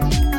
think 0.00 0.31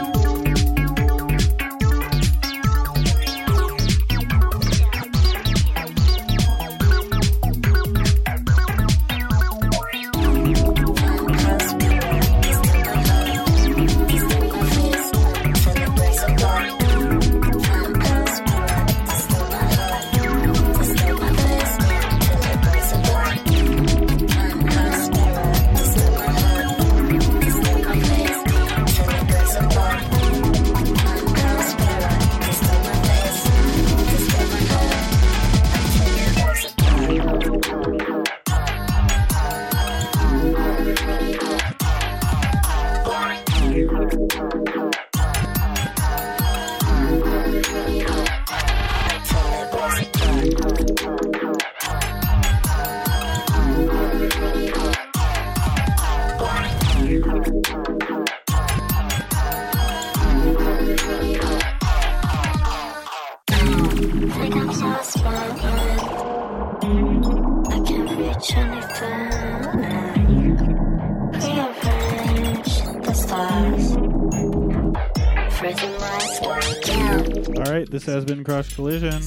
this 78.05 78.13
has 78.13 78.25
been 78.25 78.43
Crush 78.43 78.75
Collision. 78.75 79.21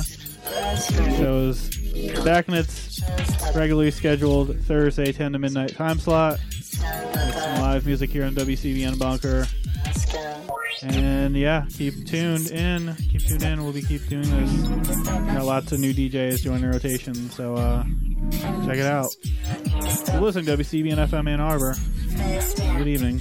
Shows 1.17 1.71
back 2.25 2.47
in 2.49 2.55
its 2.55 3.01
regularly 3.55 3.91
scheduled 3.91 4.55
Thursday 4.61 5.13
10 5.13 5.33
to 5.33 5.39
midnight 5.39 5.75
time 5.75 5.99
slot. 5.99 6.39
Some 6.61 7.63
live 7.63 7.87
music 7.87 8.11
here 8.11 8.25
on 8.25 8.35
WCBN 8.35 8.99
Bunker. 8.99 9.47
And 10.83 11.35
yeah, 11.35 11.65
keep 11.71 12.07
tuned 12.07 12.51
in. 12.51 12.95
Keep 13.11 13.23
tuned 13.23 13.43
in. 13.45 13.65
We'll 13.65 13.73
be 13.73 13.83
keep 13.83 14.07
doing 14.09 14.29
this. 14.29 15.09
Got 15.09 15.45
lots 15.45 15.73
of 15.73 15.81
new 15.81 15.95
DJs 15.95 16.43
joining 16.43 16.63
the 16.63 16.69
rotation, 16.69 17.31
so 17.31 17.55
uh, 17.55 17.83
check 18.67 18.77
it 18.77 18.87
out. 18.87 19.09
You're 19.25 20.33
WCBN 20.43 21.09
FM 21.09 21.31
Ann 21.31 21.41
Arbor. 21.41 21.77
Good 22.77 22.89
evening. 22.89 23.21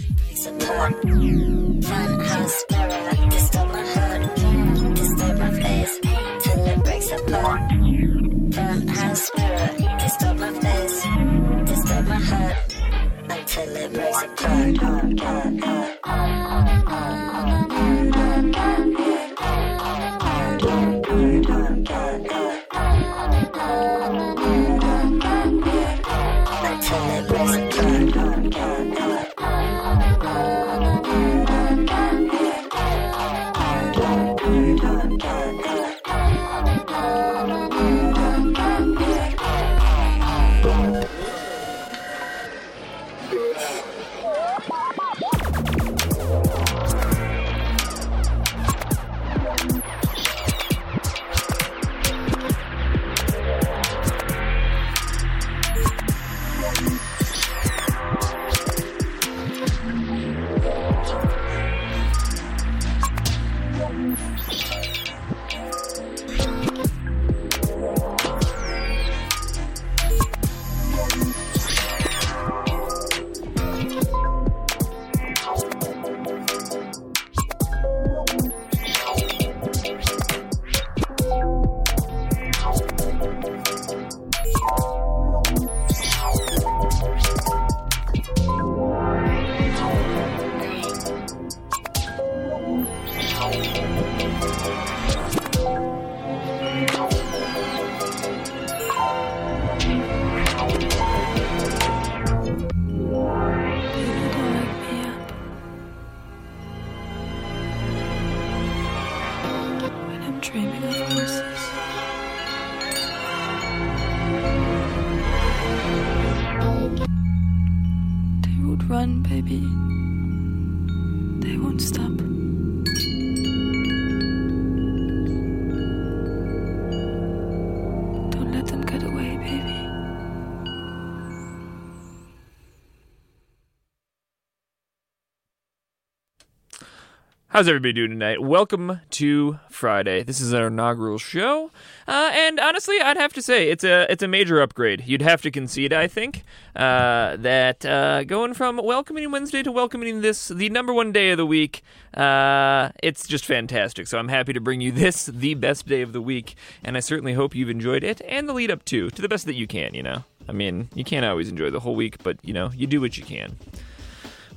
How's 137.56 137.70
everybody 137.70 137.94
doing 137.94 138.10
tonight? 138.10 138.42
Welcome 138.42 139.00
to 139.12 139.60
Friday. 139.70 140.24
This 140.24 140.42
is 140.42 140.54
our 140.54 140.68
inaugural 140.68 141.18
show, 141.18 141.72
uh, 142.06 142.32
and 142.34 142.60
honestly, 142.60 143.00
I'd 143.00 143.16
have 143.16 143.32
to 143.32 143.42
say 143.42 143.70
it's 143.70 143.86
a 143.86 144.12
it's 144.12 144.22
a 144.22 144.28
major 144.28 144.60
upgrade. 144.60 145.06
You'd 145.06 145.22
have 145.22 145.42
to 145.44 145.52
concede, 145.52 145.94
I 145.94 146.08
think, 146.08 146.44
uh, 146.76 147.38
that 147.38 147.86
uh, 147.86 148.26
going 148.26 148.56
from 148.56 148.82
welcoming 148.84 149.32
Wednesday 149.32 149.64
to 149.64 149.72
welcoming 149.72 150.20
this 150.20 150.50
the 150.50 150.68
number 150.68 150.94
one 150.94 151.14
day 151.14 151.30
of 151.30 151.38
the 151.38 151.46
week, 151.46 151.82
uh, 152.14 152.90
it's 153.02 153.26
just 153.26 153.46
fantastic. 153.46 154.08
So 154.08 154.18
I'm 154.18 154.28
happy 154.28 154.52
to 154.52 154.60
bring 154.60 154.82
you 154.82 154.92
this 154.92 155.28
the 155.28 155.54
best 155.54 155.88
day 155.88 156.02
of 156.02 156.12
the 156.12 156.22
week, 156.22 156.56
and 156.84 156.98
I 156.98 157.00
certainly 157.00 157.36
hope 157.36 157.56
you've 157.56 157.70
enjoyed 157.70 158.04
it 158.04 158.20
and 158.28 158.50
the 158.50 158.54
lead 158.54 158.70
up 158.70 158.84
to 158.84 159.10
to 159.12 159.22
the 159.22 159.30
best 159.30 159.46
that 159.46 159.56
you 159.56 159.66
can. 159.66 159.94
You 159.94 160.04
know, 160.04 160.26
I 160.50 160.52
mean, 160.52 160.90
you 160.94 161.06
can't 161.06 161.26
always 161.26 161.48
enjoy 161.48 161.70
the 161.70 161.80
whole 161.80 161.96
week, 161.96 162.22
but 162.22 162.36
you 162.44 162.52
know, 162.52 162.72
you 162.76 162.86
do 162.86 163.00
what 163.00 163.18
you 163.18 163.24
can. 163.24 163.56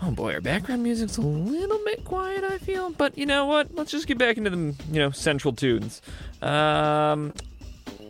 Oh 0.00 0.12
boy, 0.12 0.34
our 0.34 0.40
background 0.40 0.82
music's 0.84 1.16
a 1.16 1.22
little 1.22 1.80
bit 1.84 2.04
quiet, 2.04 2.44
I 2.44 2.58
feel. 2.58 2.90
But 2.90 3.18
you 3.18 3.26
know 3.26 3.46
what? 3.46 3.74
Let's 3.74 3.90
just 3.90 4.06
get 4.06 4.16
back 4.16 4.36
into 4.36 4.50
the 4.50 4.56
you 4.92 5.00
know 5.00 5.10
central 5.10 5.52
tunes. 5.52 6.00
Um, 6.40 7.32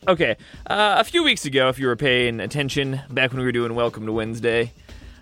okay, 0.06 0.37
uh, 0.67 0.96
a 0.99 1.05
few 1.05 1.23
weeks 1.23 1.46
ago, 1.46 1.69
if 1.69 1.79
you 1.79 1.87
were 1.87 1.96
paying 1.96 2.40
attention, 2.40 3.00
back 3.08 3.31
when 3.31 3.38
we 3.40 3.44
were 3.46 3.52
doing 3.52 3.75
Welcome 3.75 4.05
to 4.05 4.12
Wednesday, 4.12 4.73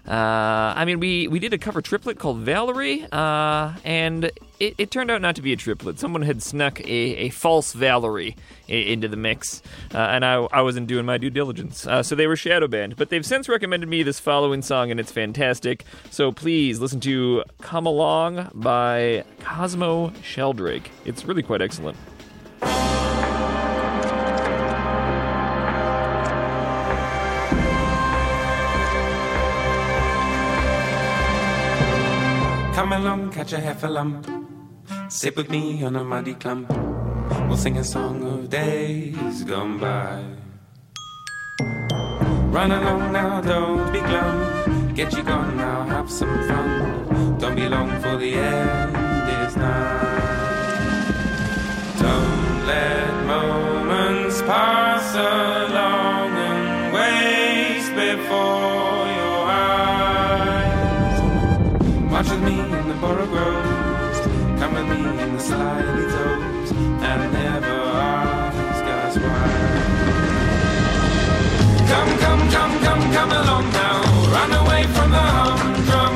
Uh, 0.06 0.72
I 0.76 0.84
mean, 0.84 1.00
we, 1.00 1.26
we 1.26 1.40
did 1.40 1.52
a 1.52 1.58
cover 1.58 1.82
triplet 1.82 2.18
called 2.18 2.38
Valerie, 2.38 3.06
uh, 3.10 3.74
and 3.84 4.24
it, 4.60 4.74
it 4.78 4.90
turned 4.92 5.10
out 5.10 5.20
not 5.20 5.34
to 5.36 5.42
be 5.42 5.52
a 5.52 5.56
triplet. 5.56 5.98
Someone 5.98 6.22
had 6.22 6.42
snuck 6.42 6.80
a, 6.80 6.84
a 6.86 7.28
false 7.30 7.72
Valerie 7.72 8.36
into 8.68 9.08
the 9.08 9.16
mix, 9.16 9.62
uh, 9.92 9.98
and 9.98 10.24
I, 10.24 10.34
I 10.34 10.62
wasn't 10.62 10.86
doing 10.86 11.06
my 11.06 11.18
due 11.18 11.30
diligence. 11.30 11.86
Uh, 11.86 12.04
so 12.04 12.14
they 12.14 12.28
were 12.28 12.36
shadow 12.36 12.68
banned. 12.68 12.96
But 12.96 13.10
they've 13.10 13.26
since 13.26 13.48
recommended 13.48 13.88
me 13.88 14.04
this 14.04 14.20
following 14.20 14.62
song, 14.62 14.92
and 14.92 15.00
it's 15.00 15.10
fantastic. 15.10 15.84
So 16.10 16.30
please 16.30 16.78
listen 16.78 17.00
to 17.00 17.42
Come 17.60 17.86
Along 17.86 18.50
by 18.54 19.24
Cosmo 19.40 20.12
Sheldrake. 20.22 20.90
It's 21.04 21.24
really 21.24 21.42
quite 21.42 21.62
excellent. 21.62 21.96
Come 32.86 33.02
along, 33.02 33.32
catch 33.32 33.52
a 33.52 33.58
half 33.58 33.82
a 33.82 33.88
lump. 33.88 34.30
Sit 35.08 35.34
with 35.36 35.50
me 35.50 35.82
on 35.82 35.96
a 35.96 36.04
muddy 36.04 36.34
clump. 36.34 36.70
We'll 37.48 37.56
sing 37.56 37.78
a 37.78 37.82
song 37.82 38.22
of 38.22 38.48
days 38.48 39.42
gone 39.42 39.80
by. 39.80 40.22
Run 42.54 42.70
along 42.70 43.10
now, 43.12 43.40
don't 43.40 43.92
be 43.92 43.98
glum. 43.98 44.94
Get 44.94 45.12
you 45.16 45.24
gone 45.24 45.56
now, 45.56 45.82
have 45.82 46.08
some 46.08 46.38
fun. 46.46 47.38
Don't 47.40 47.56
be 47.56 47.68
long 47.68 47.90
for 48.00 48.16
the 48.18 48.34
end 48.34 49.48
is 49.48 49.56
nigh. 49.56 50.22
Don't 51.98 52.66
let 52.68 53.26
moments 53.26 54.42
pass 54.42 55.12
along 55.16 55.75
me 63.14 63.22
in 63.22 63.30
the. 63.32 64.58
Come 64.58 64.74
with 64.74 64.88
me 64.88 65.22
in 65.22 65.32
the 65.34 65.40
slimy 65.40 66.04
toes. 66.10 66.70
And 66.72 67.32
never 67.32 67.76
ask 67.94 68.84
us 68.84 69.16
why. 69.18 70.06
Come, 71.90 72.18
come, 72.18 72.50
come, 72.50 72.74
come, 72.84 73.12
come 73.12 73.32
along 73.32 73.70
now. 73.72 74.02
Run 74.34 74.52
away 74.62 74.82
from 74.94 75.10
the 75.10 75.26
humdrum. 75.38 76.14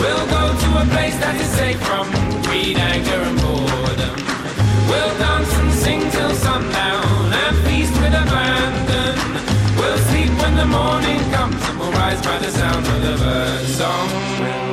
We'll 0.00 0.26
go 0.26 0.42
to 0.62 0.68
a 0.82 0.84
place 0.94 1.16
that 1.22 1.36
is 1.40 1.48
safe 1.60 1.80
from 1.88 2.10
greed, 2.42 2.76
anger, 2.76 3.20
and 3.28 3.38
boredom. 3.40 4.16
We'll 4.88 5.14
dance 5.18 5.52
and 5.60 5.72
sing 5.72 6.10
till 6.10 6.34
sundown 6.34 7.32
and 7.42 7.56
feast 7.66 7.94
with 8.02 8.14
abandon. 8.14 9.16
We'll 9.78 9.98
sleep 10.10 10.32
when 10.42 10.56
the 10.56 10.66
morning 10.66 11.20
comes 11.30 11.62
and 11.68 11.78
we'll 11.78 11.92
rise 11.92 12.20
by 12.22 12.38
the 12.38 12.50
sound 12.50 12.86
of 12.86 13.02
the 13.02 13.16
bird 13.22 13.66
song. 13.66 14.65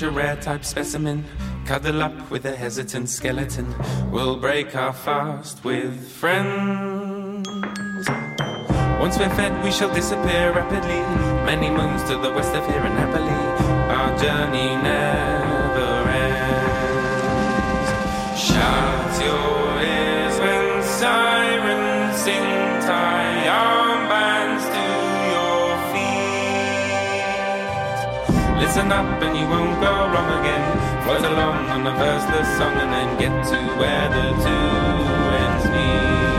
Catch 0.00 0.08
a 0.08 0.10
rare 0.10 0.36
type 0.36 0.64
specimen. 0.64 1.24
Cuddle 1.66 2.02
up 2.02 2.30
with 2.30 2.46
a 2.46 2.56
hesitant 2.56 3.10
skeleton. 3.10 3.74
We'll 4.10 4.36
break 4.36 4.74
our 4.74 4.92
fast 4.94 5.62
with 5.64 6.08
friends. 6.08 7.46
Once 8.98 9.18
we're 9.18 9.34
fed, 9.36 9.62
we 9.62 9.70
shall 9.70 9.92
disappear 9.94 10.52
rapidly. 10.52 11.00
Many 11.44 11.68
moons 11.70 12.02
to 12.04 12.16
the 12.16 12.32
west 12.32 12.54
of 12.54 12.66
here 12.66 12.80
and 12.80 12.98
happily. 12.98 13.38
Our 13.96 14.16
journey 14.18 14.76
never 14.82 16.08
ends. 16.24 17.90
Shut 18.40 19.20
your 19.26 19.82
ears 19.82 20.38
when 20.40 20.82
sirens 20.82 22.16
sing. 22.22 22.59
Listen 28.60 28.92
up 28.92 29.22
and 29.22 29.36
you 29.38 29.46
won't 29.48 29.80
go 29.80 29.90
wrong 30.12 30.30
again. 30.40 30.64
Float 31.04 31.24
along 31.24 31.70
on 31.70 31.82
the 31.82 31.92
verseless 31.92 32.58
song 32.58 32.76
and 32.76 32.92
then 32.92 33.18
get 33.18 33.34
to 33.50 33.58
where 33.80 34.08
the 34.10 34.26
two 34.44 34.60
ends 35.42 35.64
meet. 35.70 36.29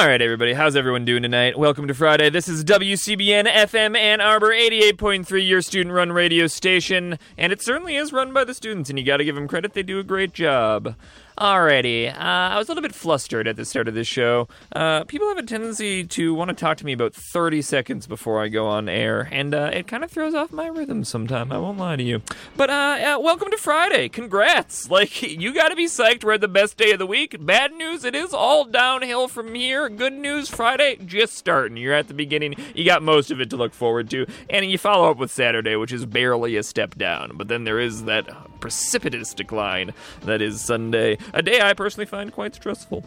All 0.00 0.06
right, 0.06 0.22
everybody. 0.22 0.54
How's 0.54 0.76
everyone 0.76 1.04
doing 1.04 1.22
tonight? 1.22 1.58
Welcome 1.58 1.86
to 1.86 1.92
Friday. 1.92 2.30
This 2.30 2.48
is 2.48 2.64
WCBN 2.64 3.46
FM 3.46 3.94
Ann 3.94 4.22
Arbor 4.22 4.48
88.3, 4.48 5.46
your 5.46 5.60
student 5.60 5.94
run 5.94 6.10
radio 6.10 6.46
station. 6.46 7.18
And 7.36 7.52
it 7.52 7.60
certainly 7.60 7.96
is 7.96 8.10
run 8.10 8.32
by 8.32 8.44
the 8.44 8.54
students, 8.54 8.88
and 8.88 8.98
you 8.98 9.04
got 9.04 9.18
to 9.18 9.26
give 9.26 9.34
them 9.34 9.46
credit. 9.46 9.74
They 9.74 9.82
do 9.82 9.98
a 9.98 10.02
great 10.02 10.32
job. 10.32 10.94
Alrighty, 11.40 12.12
uh, 12.14 12.18
I 12.18 12.58
was 12.58 12.68
a 12.68 12.70
little 12.72 12.82
bit 12.82 12.94
flustered 12.94 13.48
at 13.48 13.56
the 13.56 13.64
start 13.64 13.88
of 13.88 13.94
this 13.94 14.06
show. 14.06 14.46
Uh, 14.76 15.04
people 15.04 15.26
have 15.28 15.38
a 15.38 15.42
tendency 15.42 16.04
to 16.04 16.34
want 16.34 16.50
to 16.50 16.54
talk 16.54 16.76
to 16.76 16.84
me 16.84 16.92
about 16.92 17.14
30 17.14 17.62
seconds 17.62 18.06
before 18.06 18.42
I 18.42 18.48
go 18.48 18.66
on 18.66 18.90
air, 18.90 19.26
and 19.32 19.54
uh, 19.54 19.70
it 19.72 19.86
kind 19.86 20.04
of 20.04 20.10
throws 20.10 20.34
off 20.34 20.52
my 20.52 20.66
rhythm 20.66 21.02
sometimes. 21.02 21.50
I 21.50 21.56
won't 21.56 21.78
lie 21.78 21.96
to 21.96 22.02
you. 22.02 22.20
But 22.58 22.68
uh, 22.68 23.18
welcome 23.22 23.50
to 23.52 23.56
Friday. 23.56 24.10
Congrats. 24.10 24.88
Like, 25.00 25.22
you 25.22 25.54
got 25.54 25.68
to 25.68 25.76
be 25.76 25.86
psyched. 25.86 26.24
We're 26.24 26.32
at 26.32 26.40
the 26.40 26.48
best 26.48 26.76
day 26.76 26.90
of 26.90 26.98
the 26.98 27.06
week. 27.06 27.36
Bad 27.40 27.72
news, 27.72 28.04
it 28.04 28.14
is 28.14 28.34
all 28.34 28.64
downhill 28.64 29.28
from 29.28 29.54
here. 29.54 29.88
Good 29.88 30.12
news, 30.12 30.48
Friday 30.50 30.98
just 31.06 31.36
starting. 31.38 31.76
You're 31.76 31.94
at 31.94 32.08
the 32.08 32.14
beginning. 32.14 32.56
You 32.74 32.84
got 32.84 33.02
most 33.02 33.30
of 33.30 33.40
it 33.40 33.48
to 33.50 33.56
look 33.56 33.72
forward 33.72 34.10
to. 34.10 34.26
And 34.50 34.68
you 34.68 34.76
follow 34.76 35.10
up 35.10 35.16
with 35.16 35.30
Saturday, 35.30 35.76
which 35.76 35.92
is 35.92 36.04
barely 36.04 36.56
a 36.56 36.62
step 36.62 36.96
down. 36.96 37.32
But 37.36 37.48
then 37.48 37.64
there 37.64 37.78
is 37.78 38.04
that 38.04 38.28
precipitous 38.60 39.32
decline 39.32 39.92
that 40.22 40.42
is 40.42 40.60
Sunday. 40.60 41.16
A 41.32 41.42
day 41.42 41.60
I 41.60 41.74
personally 41.74 42.06
find 42.06 42.32
quite 42.32 42.54
stressful. 42.54 43.04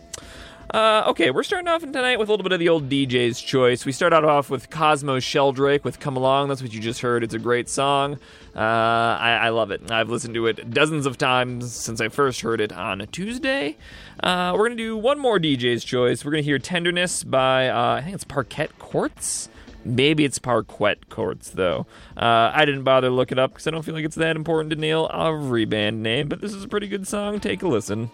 Uh, 0.74 1.03
okay, 1.08 1.30
we're 1.30 1.44
starting 1.44 1.68
off 1.68 1.82
tonight 1.82 2.18
with 2.18 2.30
a 2.30 2.32
little 2.32 2.44
bit 2.44 2.53
of 2.53 2.60
the 2.60 2.70
old 2.70 2.89
DJ's 2.89 3.39
choice. 3.42 3.86
We 3.86 3.92
start 3.92 4.13
out 4.13 4.24
off 4.24 4.50
with 4.50 4.70
Cosmo 4.70 5.20
Sheldrake 5.20 5.84
with 5.84 6.00
"Come 6.00 6.15
Along." 6.15 6.48
That's 6.48 6.62
what 6.62 6.74
you 6.74 6.80
just 6.80 7.01
heard. 7.01 7.24
It's 7.24 7.34
a 7.34 7.39
great 7.39 7.68
song. 7.70 8.18
Uh, 8.56 8.60
I, 8.60 9.39
I 9.44 9.50
love 9.50 9.72
it. 9.72 9.92
I've 9.92 10.10
listened 10.10 10.34
to 10.36 10.48
it 10.48 10.72
dozens 10.72 11.06
of 11.06 11.18
times 11.18 11.74
since 11.74 12.00
I 12.00 12.08
first 12.08 12.42
heard 12.42 12.62
it 12.62 12.72
on 12.72 13.06
Tuesday. 13.12 13.77
Uh, 14.22 14.53
we're 14.56 14.63
gonna 14.65 14.75
do 14.75 14.96
one 14.98 15.20
more 15.20 15.38
DJ's 15.38 15.84
choice. 15.84 16.24
We're 16.24 16.32
gonna 16.32 16.44
hear 16.44 16.60
"Tenderness" 16.60 17.24
by 17.24 17.68
uh, 17.68 17.96
I 17.96 18.01
think 18.01 18.15
it's 18.15 18.24
Parquet 18.24 18.70
Courts. 18.80 19.50
Maybe 19.85 20.25
it's 20.25 20.39
Parquet 20.39 20.95
Courts, 21.09 21.49
though. 21.49 21.85
Uh, 22.15 22.51
I 22.53 22.65
didn't 22.65 22.83
bother 22.83 23.09
look 23.09 23.31
it 23.31 23.39
up 23.39 23.51
because 23.51 23.67
I 23.67 23.71
don't 23.71 23.83
feel 23.83 23.93
like 23.93 24.05
it's 24.05 24.15
that 24.15 24.35
important 24.35 24.69
to 24.71 24.75
nail 24.75 25.09
every 25.13 25.65
band 25.65 26.01
name, 26.03 26.27
but 26.27 26.41
this 26.41 26.53
is 26.53 26.63
a 26.63 26.67
pretty 26.67 26.87
good 26.87 27.07
song. 27.07 27.39
Take 27.39 27.63
a 27.63 27.67
listen. 27.67 28.11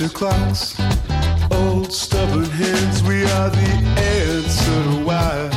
Your 0.00 0.08
clocks. 0.08 0.80
Old 1.50 1.92
stubborn 1.92 2.44
hands, 2.44 3.02
we 3.02 3.22
are 3.24 3.50
the 3.50 3.70
answer 4.00 4.82
to 4.84 5.04
why 5.04 5.48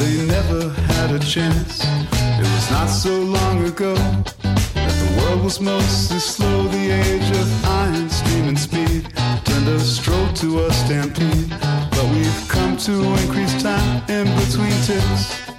they 0.00 0.26
never 0.26 0.70
had 0.70 1.12
a 1.12 1.20
chance. 1.20 1.84
It 1.84 2.42
was 2.42 2.70
not 2.70 2.86
so 2.86 3.16
long 3.20 3.64
ago 3.64 3.94
that 3.94 4.94
the 5.02 5.20
world 5.20 5.44
was 5.44 5.60
mostly 5.60 6.18
slow. 6.18 6.66
The 6.66 6.90
age 6.90 7.30
of 7.30 7.64
iron, 7.64 8.10
steam, 8.10 8.48
and 8.48 8.58
speed 8.58 9.08
turned 9.44 9.68
a 9.68 9.78
stroll 9.78 10.32
to 10.34 10.66
a 10.66 10.72
stampede. 10.72 11.50
But 11.90 12.06
we've 12.12 12.48
come 12.48 12.76
to 12.78 12.92
increase 13.22 13.62
time 13.62 14.02
in 14.08 14.26
between 14.36 14.74
ticks. 14.82 15.55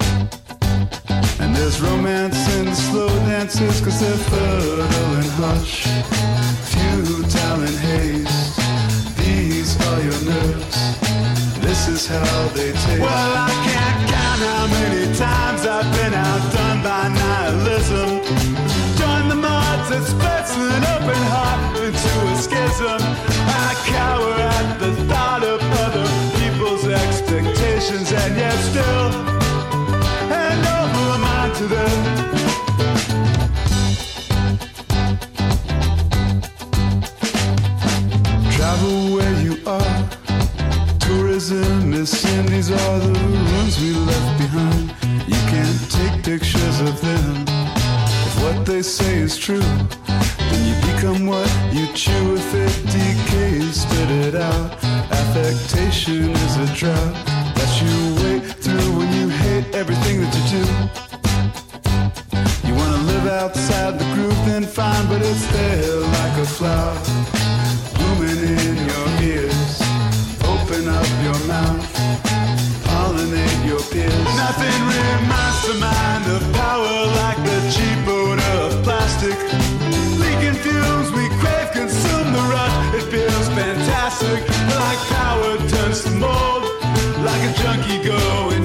There's 1.57 1.81
romance 1.81 2.37
in 2.55 2.73
slow 2.73 3.09
dances, 3.25 3.81
cause 3.81 3.99
they're 3.99 4.23
fertile 4.29 5.15
and 5.21 5.31
hush, 5.41 5.85
futile 6.71 7.61
and 7.67 7.77
haze. 7.89 8.55
These 9.17 9.75
are 9.87 10.01
your 10.01 10.21
nerves, 10.31 10.77
this 11.59 11.87
is 11.87 12.07
how 12.07 12.47
they 12.49 12.71
taste. 12.71 13.01
Well, 13.01 13.33
I 13.35 13.49
can't 13.65 13.99
count 14.13 14.41
how 14.49 14.67
many 14.67 15.05
times 15.17 15.65
I've 15.65 15.91
been 15.97 16.13
outdone 16.13 16.83
by 16.83 17.09
nihilism. 17.09 18.09
Join 19.01 19.27
the 19.27 19.35
mods 19.35 19.89
that 19.89 20.03
splits 20.05 20.55
an 20.55 20.83
open 20.95 21.21
heart 21.33 21.75
into 21.83 22.11
a 22.31 22.35
schism. 22.37 23.01
I 23.01 23.73
cower 23.97 24.33
at 24.55 24.77
the 24.79 24.91
thought 25.09 25.43
of 25.43 25.59
other 25.85 26.07
people's 26.37 26.85
expectations, 26.87 28.11
and 28.13 28.37
yet 28.37 28.57
still 28.69 29.36
Affectation 55.37 56.31
is 56.31 56.57
a 56.57 56.65
that 57.55 57.81
you 57.81 58.23
wait 58.23 58.43
through 58.43 58.97
when 58.97 59.13
you 59.13 59.29
hate 59.29 59.75
everything 59.75 60.21
that 60.21 60.51
you 60.51 60.65
do. 60.65 61.06
Live 63.17 63.33
outside 63.41 63.97
the 63.97 64.05
group, 64.13 64.37
then 64.45 64.63
fine, 64.63 65.07
but 65.07 65.21
it's 65.23 65.47
there 65.47 65.95
like 66.17 66.37
a 66.37 66.45
flower 66.45 66.93
blooming 67.97 68.37
in 68.45 68.77
your 68.91 69.07
ears. 69.25 69.81
Open 70.45 70.87
up 70.87 71.09
your 71.25 71.39
mouth, 71.49 71.81
pollinate 72.85 73.65
your 73.65 73.81
peers. 73.89 74.29
Nothing 74.37 74.79
reminds 74.93 75.61
the 75.65 75.75
mind 75.81 76.25
of 76.29 76.41
power 76.53 76.97
like 77.25 77.39
the 77.41 77.59
cheap 77.73 78.07
odor 78.07 78.55
of 78.67 78.83
plastic. 78.83 79.37
Leaking 80.21 80.57
fumes, 80.61 81.09
we 81.11 81.25
crave, 81.41 81.71
consume 81.71 82.29
the 82.37 82.43
rush. 82.53 82.77
It 82.93 83.05
feels 83.09 83.47
fantastic, 83.57 84.45
like 84.77 84.99
power 85.09 85.57
turns 85.73 86.03
to 86.03 86.11
mold. 86.11 86.63
Like 87.25 87.41
a 87.49 87.53
junkie 87.63 88.07
going 88.07 88.56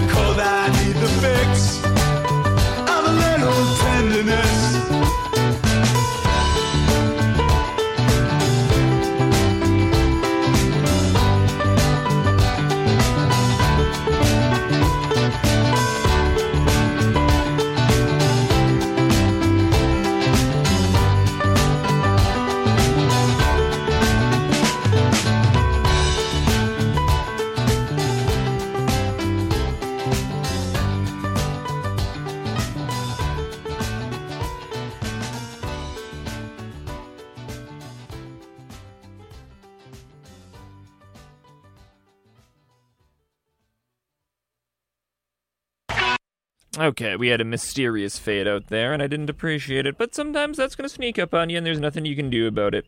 Okay, 46.83 47.15
we 47.15 47.29
had 47.29 47.41
a 47.41 47.45
mysterious 47.45 48.19
fade 48.19 48.49
out 48.49 48.67
there, 48.67 48.93
and 48.93 49.01
I 49.01 49.07
didn't 49.07 49.31
appreciate 49.31 49.87
it, 49.87 49.97
but 49.97 50.17
sometimes 50.17 50.57
that's 50.57 50.75
going 50.75 50.89
to 50.89 50.93
sneak 50.93 51.17
up 51.17 51.33
on 51.33 51.49
you, 51.49 51.57
and 51.57 51.65
there's 51.65 51.79
nothing 51.79 52.05
you 52.05 52.17
can 52.17 52.29
do 52.29 52.49
about 52.49 52.75
it. 52.75 52.87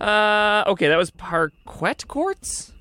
Uh, 0.00 0.62
okay, 0.68 0.86
that 0.86 0.96
was 0.96 1.10
Parquet 1.10 2.06
Courts? 2.06 2.72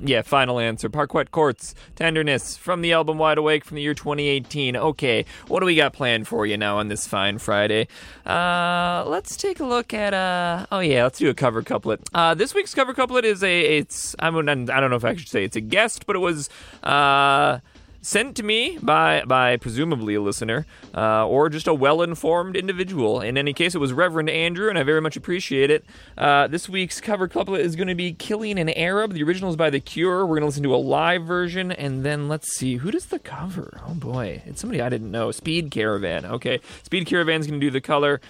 Yeah, 0.00 0.22
final 0.22 0.60
answer. 0.60 0.88
Parquet 0.88 1.24
Courts, 1.24 1.74
Tenderness, 1.96 2.56
from 2.56 2.82
the 2.82 2.92
album 2.92 3.18
Wide 3.18 3.36
Awake 3.36 3.64
from 3.64 3.74
the 3.74 3.82
year 3.82 3.94
2018. 3.94 4.76
Okay, 4.76 5.24
what 5.48 5.58
do 5.58 5.66
we 5.66 5.74
got 5.74 5.92
planned 5.92 6.28
for 6.28 6.46
you 6.46 6.56
now 6.56 6.78
on 6.78 6.86
this 6.86 7.08
fine 7.08 7.38
Friday? 7.38 7.88
Uh, 8.24 9.02
let's 9.08 9.36
take 9.36 9.58
a 9.58 9.64
look 9.66 9.92
at, 9.92 10.14
uh, 10.14 10.66
oh 10.70 10.78
yeah, 10.78 11.02
let's 11.02 11.18
do 11.18 11.28
a 11.30 11.34
cover 11.34 11.62
couplet. 11.62 12.00
Uh, 12.14 12.32
this 12.32 12.54
week's 12.54 12.76
cover 12.76 12.94
couplet 12.94 13.24
is 13.24 13.42
a, 13.42 13.78
it's, 13.78 14.14
I'm, 14.20 14.36
I 14.36 14.54
don't 14.54 14.90
know 14.90 14.96
if 14.96 15.04
I 15.04 15.16
should 15.16 15.28
say 15.28 15.42
it's 15.42 15.56
a 15.56 15.60
guest, 15.60 16.06
but 16.06 16.14
it 16.14 16.20
was, 16.20 16.48
uh, 16.84 17.58
sent 18.06 18.36
to 18.36 18.44
me 18.44 18.78
by 18.80 19.20
by 19.26 19.56
presumably 19.56 20.14
a 20.14 20.20
listener 20.20 20.64
uh, 20.94 21.26
or 21.26 21.48
just 21.48 21.66
a 21.66 21.74
well-informed 21.74 22.54
individual. 22.54 23.20
In 23.20 23.36
any 23.36 23.52
case, 23.52 23.74
it 23.74 23.78
was 23.78 23.92
Reverend 23.92 24.30
Andrew, 24.30 24.68
and 24.68 24.78
I 24.78 24.84
very 24.84 25.00
much 25.00 25.16
appreciate 25.16 25.70
it. 25.70 25.84
Uh, 26.16 26.46
this 26.46 26.68
week's 26.68 27.00
cover 27.00 27.26
couplet 27.26 27.62
is 27.62 27.74
going 27.74 27.88
to 27.88 27.96
be 27.96 28.12
"Killing 28.12 28.60
an 28.60 28.68
Arab." 28.70 29.12
The 29.12 29.24
original 29.24 29.50
is 29.50 29.56
by 29.56 29.70
The 29.70 29.80
Cure. 29.80 30.24
We're 30.24 30.36
going 30.36 30.42
to 30.42 30.46
listen 30.46 30.62
to 30.62 30.74
a 30.74 30.76
live 30.76 31.24
version, 31.24 31.72
and 31.72 32.04
then 32.04 32.28
let's 32.28 32.56
see 32.56 32.76
who 32.76 32.92
does 32.92 33.06
the 33.06 33.18
cover. 33.18 33.80
Oh 33.88 33.94
boy, 33.94 34.40
it's 34.46 34.60
somebody 34.60 34.80
I 34.80 34.88
didn't 34.88 35.10
know. 35.10 35.32
Speed 35.32 35.72
Caravan. 35.72 36.24
Okay, 36.26 36.60
Speed 36.84 37.08
Caravan's 37.08 37.48
going 37.48 37.60
to 37.60 37.66
do 37.66 37.72
the 37.72 37.80
color 37.80 38.20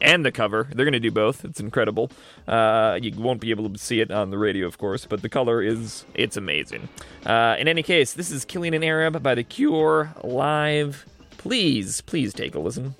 and 0.00 0.24
the 0.24 0.32
cover. 0.32 0.68
They're 0.72 0.84
going 0.84 0.92
to 0.92 1.00
do 1.00 1.10
both. 1.10 1.44
It's 1.44 1.60
incredible. 1.60 2.10
Uh, 2.46 2.98
you 3.00 3.12
won't 3.16 3.40
be 3.40 3.50
able 3.50 3.70
to 3.70 3.78
see 3.78 4.00
it 4.00 4.10
on 4.10 4.30
the 4.30 4.38
radio, 4.38 4.66
of 4.66 4.78
course, 4.78 5.06
but 5.06 5.22
the 5.22 5.28
color 5.28 5.62
is 5.62 6.04
it's 6.14 6.36
amazing. 6.36 6.88
Uh, 7.24 7.56
in 7.58 7.68
any 7.68 7.82
case, 7.82 8.12
this 8.12 8.30
is 8.30 8.44
"Killing 8.44 8.74
an 8.74 8.84
Arab" 8.84 9.22
by 9.22 9.34
The 9.34 9.44
Cure 9.44 10.14
live. 10.22 11.06
Please, 11.38 12.00
please 12.00 12.32
take 12.34 12.54
a 12.54 12.58
listen. 12.58 12.94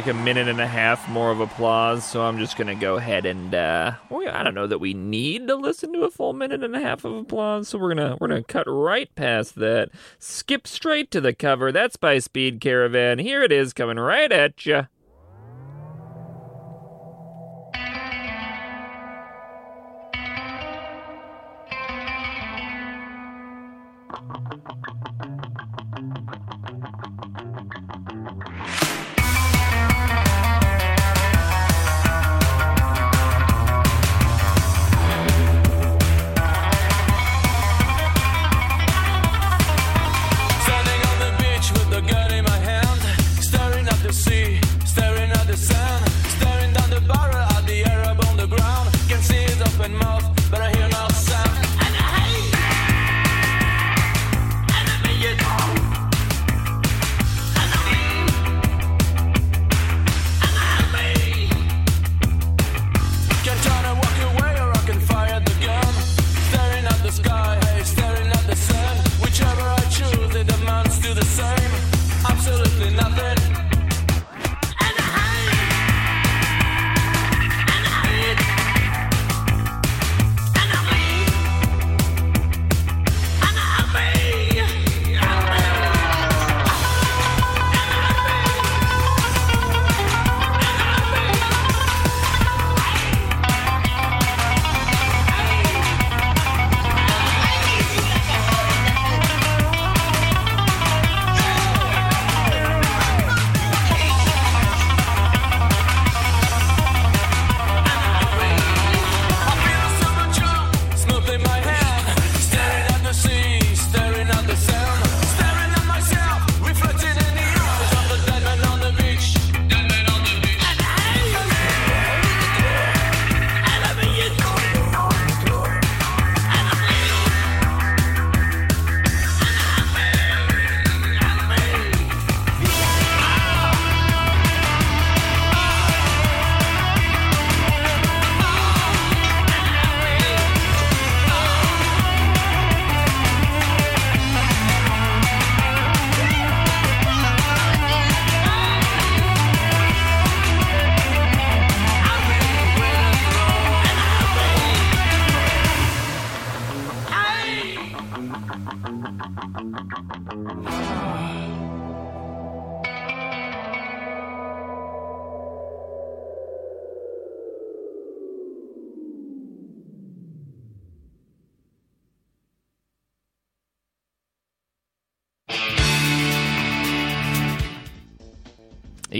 Like 0.00 0.14
a 0.14 0.14
minute 0.14 0.48
and 0.48 0.62
a 0.62 0.66
half 0.66 1.06
more 1.10 1.30
of 1.30 1.40
applause, 1.40 2.06
so 2.06 2.22
I'm 2.22 2.38
just 2.38 2.56
gonna 2.56 2.74
go 2.74 2.96
ahead 2.96 3.26
and 3.26 3.54
uh, 3.54 3.92
well, 4.08 4.34
I 4.34 4.42
don't 4.42 4.54
know 4.54 4.66
that 4.66 4.78
we 4.78 4.94
need 4.94 5.46
to 5.48 5.56
listen 5.56 5.92
to 5.92 6.04
a 6.04 6.10
full 6.10 6.32
minute 6.32 6.64
and 6.64 6.74
a 6.74 6.80
half 6.80 7.04
of 7.04 7.12
applause, 7.12 7.68
so 7.68 7.76
we're 7.76 7.94
gonna 7.94 8.16
we're 8.18 8.28
gonna 8.28 8.42
cut 8.42 8.64
right 8.66 9.14
past 9.14 9.56
that, 9.56 9.90
skip 10.18 10.66
straight 10.66 11.10
to 11.10 11.20
the 11.20 11.34
cover. 11.34 11.70
That's 11.70 11.98
by 11.98 12.18
Speed 12.18 12.62
Caravan. 12.62 13.18
Here 13.18 13.42
it 13.42 13.52
is, 13.52 13.74
coming 13.74 13.98
right 13.98 14.32
at 14.32 14.64
you. 14.64 14.86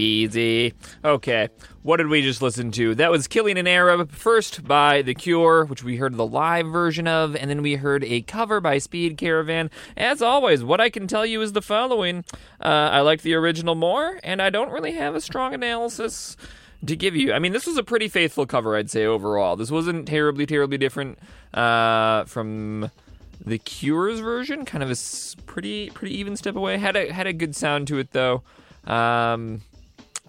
Easy. 0.01 0.73
Okay. 1.05 1.49
What 1.83 1.97
did 1.97 2.07
we 2.07 2.23
just 2.23 2.41
listen 2.41 2.71
to? 2.71 2.95
That 2.95 3.11
was 3.11 3.27
Killing 3.27 3.57
an 3.59 3.67
Arab, 3.67 4.11
first 4.11 4.63
by 4.67 5.03
The 5.03 5.13
Cure, 5.13 5.65
which 5.65 5.83
we 5.83 5.97
heard 5.97 6.15
the 6.15 6.25
live 6.25 6.65
version 6.65 7.07
of, 7.07 7.35
and 7.35 7.49
then 7.49 7.61
we 7.61 7.75
heard 7.75 8.03
a 8.03 8.21
cover 8.21 8.59
by 8.59 8.79
Speed 8.79 9.17
Caravan. 9.17 9.69
As 9.95 10.21
always, 10.21 10.63
what 10.63 10.81
I 10.81 10.89
can 10.89 11.07
tell 11.07 11.23
you 11.23 11.41
is 11.41 11.53
the 11.53 11.61
following 11.61 12.25
uh, 12.59 12.67
I 12.67 13.01
like 13.01 13.21
the 13.21 13.35
original 13.35 13.75
more, 13.75 14.19
and 14.23 14.41
I 14.41 14.49
don't 14.49 14.71
really 14.71 14.93
have 14.93 15.13
a 15.13 15.21
strong 15.21 15.53
analysis 15.53 16.35
to 16.83 16.95
give 16.95 17.15
you. 17.15 17.31
I 17.31 17.37
mean, 17.37 17.53
this 17.53 17.67
was 17.67 17.77
a 17.77 17.83
pretty 17.83 18.07
faithful 18.07 18.47
cover, 18.47 18.75
I'd 18.75 18.89
say, 18.89 19.05
overall. 19.05 19.55
This 19.55 19.69
wasn't 19.69 20.07
terribly, 20.07 20.47
terribly 20.47 20.79
different 20.79 21.19
uh, 21.53 22.25
from 22.25 22.89
the 23.45 23.59
Cure's 23.59 24.19
version. 24.19 24.65
Kind 24.65 24.83
of 24.83 24.89
a 24.89 24.95
pretty, 25.45 25.91
pretty 25.91 26.17
even 26.17 26.35
step 26.35 26.55
away. 26.55 26.79
Had 26.79 26.95
a 26.95 27.13
had 27.13 27.27
a 27.27 27.33
good 27.33 27.55
sound 27.55 27.87
to 27.89 27.99
it 27.99 28.13
though. 28.13 28.41
Um, 28.85 29.61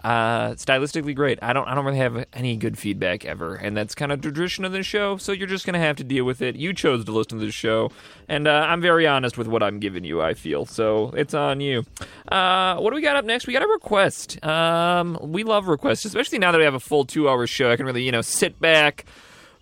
uh, 0.03 0.51
stylistically 0.51 1.15
great. 1.15 1.39
I 1.41 1.53
don't 1.53 1.67
I 1.67 1.75
don't 1.75 1.85
really 1.85 1.97
have 1.97 2.25
any 2.33 2.57
good 2.57 2.77
feedback 2.77 3.25
ever, 3.25 3.55
and 3.55 3.75
that's 3.75 3.95
kind 3.95 4.11
of 4.11 4.21
tradition 4.21 4.65
of 4.65 4.71
the 4.71 4.83
show. 4.83 5.17
So 5.17 5.31
you're 5.31 5.47
just 5.47 5.65
gonna 5.65 5.79
have 5.79 5.95
to 5.97 6.03
deal 6.03 6.25
with 6.25 6.41
it. 6.41 6.55
You 6.55 6.73
chose 6.73 7.05
to 7.05 7.11
listen 7.11 7.39
to 7.39 7.45
this 7.45 7.53
show, 7.53 7.91
and 8.27 8.47
uh, 8.47 8.65
I'm 8.67 8.81
very 8.81 9.07
honest 9.07 9.37
with 9.37 9.47
what 9.47 9.63
I'm 9.63 9.79
giving 9.79 10.03
you. 10.03 10.21
I 10.21 10.33
feel 10.33 10.65
so 10.65 11.11
it's 11.15 11.33
on 11.33 11.61
you. 11.61 11.85
Uh, 12.29 12.77
what 12.77 12.89
do 12.89 12.95
we 12.95 13.01
got 13.01 13.15
up 13.15 13.25
next? 13.25 13.47
We 13.47 13.53
got 13.53 13.63
a 13.63 13.67
request. 13.67 14.43
Um, 14.43 15.17
we 15.21 15.43
love 15.43 15.67
requests, 15.67 16.05
especially 16.05 16.39
now 16.39 16.51
that 16.51 16.57
we 16.57 16.65
have 16.65 16.73
a 16.73 16.79
full 16.79 17.05
two 17.05 17.29
hour 17.29 17.47
show. 17.47 17.71
I 17.71 17.77
can 17.77 17.85
really 17.85 18.03
you 18.03 18.11
know 18.11 18.21
sit 18.21 18.59
back 18.59 19.05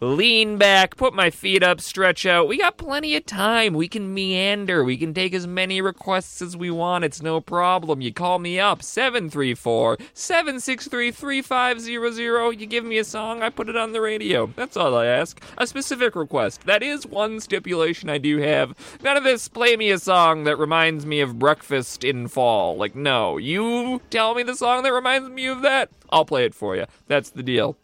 lean 0.02 0.58
back, 0.58 0.98
put 0.98 1.14
my 1.14 1.30
feet 1.30 1.62
up, 1.62 1.80
stretch 1.80 2.26
out. 2.26 2.48
We 2.48 2.58
got 2.58 2.78
plenty 2.78 3.16
of 3.16 3.26
time. 3.28 3.76
We 3.76 3.88
can 3.88 4.14
meander. 4.14 4.84
We 4.84 4.98
can 4.98 5.14
take 5.14 5.34
as 5.34 5.46
many 5.46 5.80
requests 5.80 6.42
as 6.42 6.58
we 6.58 6.72
want. 6.72 7.04
It's 7.04 7.22
no 7.22 7.40
problem. 7.40 8.02
You 8.02 8.12
call 8.12 8.40
me 8.40 8.60
up 8.60 8.82
734 8.82 10.00
763 10.14 11.12
3500. 11.12 12.60
You 12.60 12.66
give 12.66 12.84
me 12.84 12.98
a 12.98 13.04
song, 13.04 13.44
I 13.44 13.50
put 13.50 13.70
it 13.70 13.78
on 13.78 13.92
the 13.92 14.02
radio. 14.02 14.48
That's 14.56 14.76
all 14.76 14.96
I 14.96 15.06
ask. 15.06 15.40
A 15.60 15.68
specific 15.68 16.16
request. 16.16 16.66
That 16.66 16.82
is 16.82 17.06
one 17.06 17.40
stipulation 17.40 18.10
I 18.10 18.18
do 18.18 18.40
have. 18.40 18.76
None 19.04 19.18
of 19.18 19.24
this 19.24 19.48
play 19.48 19.78
me 19.78 19.92
a 19.92 20.00
song 20.00 20.46
that 20.46 20.58
reminds 20.58 21.06
me 21.06 21.22
of 21.22 21.38
breakfast 21.38 22.04
in 22.04 22.28
fall. 22.28 22.76
Like, 22.76 22.96
no. 22.96 23.38
You 23.38 24.02
tell 24.10 24.34
me 24.34 24.42
the 24.42 24.56
song 24.56 24.82
that 24.82 24.94
reminds 24.94 25.30
me 25.30 25.46
of 25.46 25.62
that, 25.62 25.90
I'll 26.10 26.26
play 26.26 26.46
it 26.46 26.56
for 26.56 26.76
you. 26.76 26.86
That's 27.08 27.30
the 27.30 27.44
deal. 27.44 27.78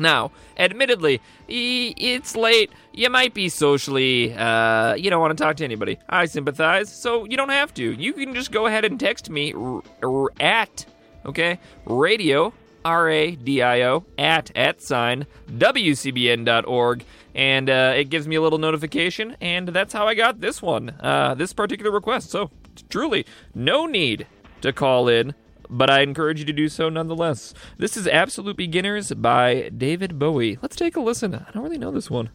Now, 0.00 0.32
admittedly, 0.56 1.20
it's 1.46 2.34
late. 2.34 2.72
You 2.94 3.10
might 3.10 3.34
be 3.34 3.50
socially, 3.50 4.34
uh, 4.34 4.94
you 4.94 5.10
don't 5.10 5.20
want 5.20 5.36
to 5.36 5.44
talk 5.44 5.56
to 5.56 5.64
anybody. 5.64 5.98
I 6.08 6.24
sympathize, 6.24 6.90
so 6.90 7.26
you 7.26 7.36
don't 7.36 7.50
have 7.50 7.74
to. 7.74 7.92
You 7.92 8.14
can 8.14 8.34
just 8.34 8.50
go 8.50 8.66
ahead 8.66 8.86
and 8.86 8.98
text 8.98 9.28
me 9.28 9.52
r- 9.52 9.82
r- 10.02 10.30
at, 10.40 10.86
okay, 11.26 11.60
radio, 11.84 12.54
R 12.82 13.10
A 13.10 13.32
D 13.32 13.60
I 13.60 13.82
O, 13.82 14.06
at, 14.16 14.50
at 14.56 14.80
sign, 14.80 15.26
WCBN.org, 15.50 17.04
and 17.34 17.68
uh, 17.68 17.92
it 17.94 18.08
gives 18.08 18.26
me 18.26 18.36
a 18.36 18.40
little 18.40 18.58
notification, 18.58 19.36
and 19.42 19.68
that's 19.68 19.92
how 19.92 20.08
I 20.08 20.14
got 20.14 20.40
this 20.40 20.62
one, 20.62 20.96
uh, 21.00 21.34
this 21.34 21.52
particular 21.52 21.90
request. 21.90 22.30
So, 22.30 22.50
truly, 22.88 23.26
no 23.54 23.84
need 23.84 24.26
to 24.62 24.72
call 24.72 25.08
in 25.08 25.34
but 25.70 25.88
I 25.88 26.00
encourage 26.00 26.40
you 26.40 26.44
to 26.46 26.52
do 26.52 26.68
so 26.68 26.88
nonetheless. 26.88 27.54
This 27.78 27.96
is 27.96 28.06
Absolute 28.06 28.56
Beginners 28.56 29.12
by 29.12 29.70
David 29.76 30.18
Bowie. 30.18 30.58
Let's 30.60 30.76
take 30.76 30.96
a 30.96 31.00
listen. 31.00 31.34
I 31.34 31.50
don't 31.52 31.62
really 31.62 31.78
know 31.78 31.92
this 31.92 32.10
one. 32.10 32.30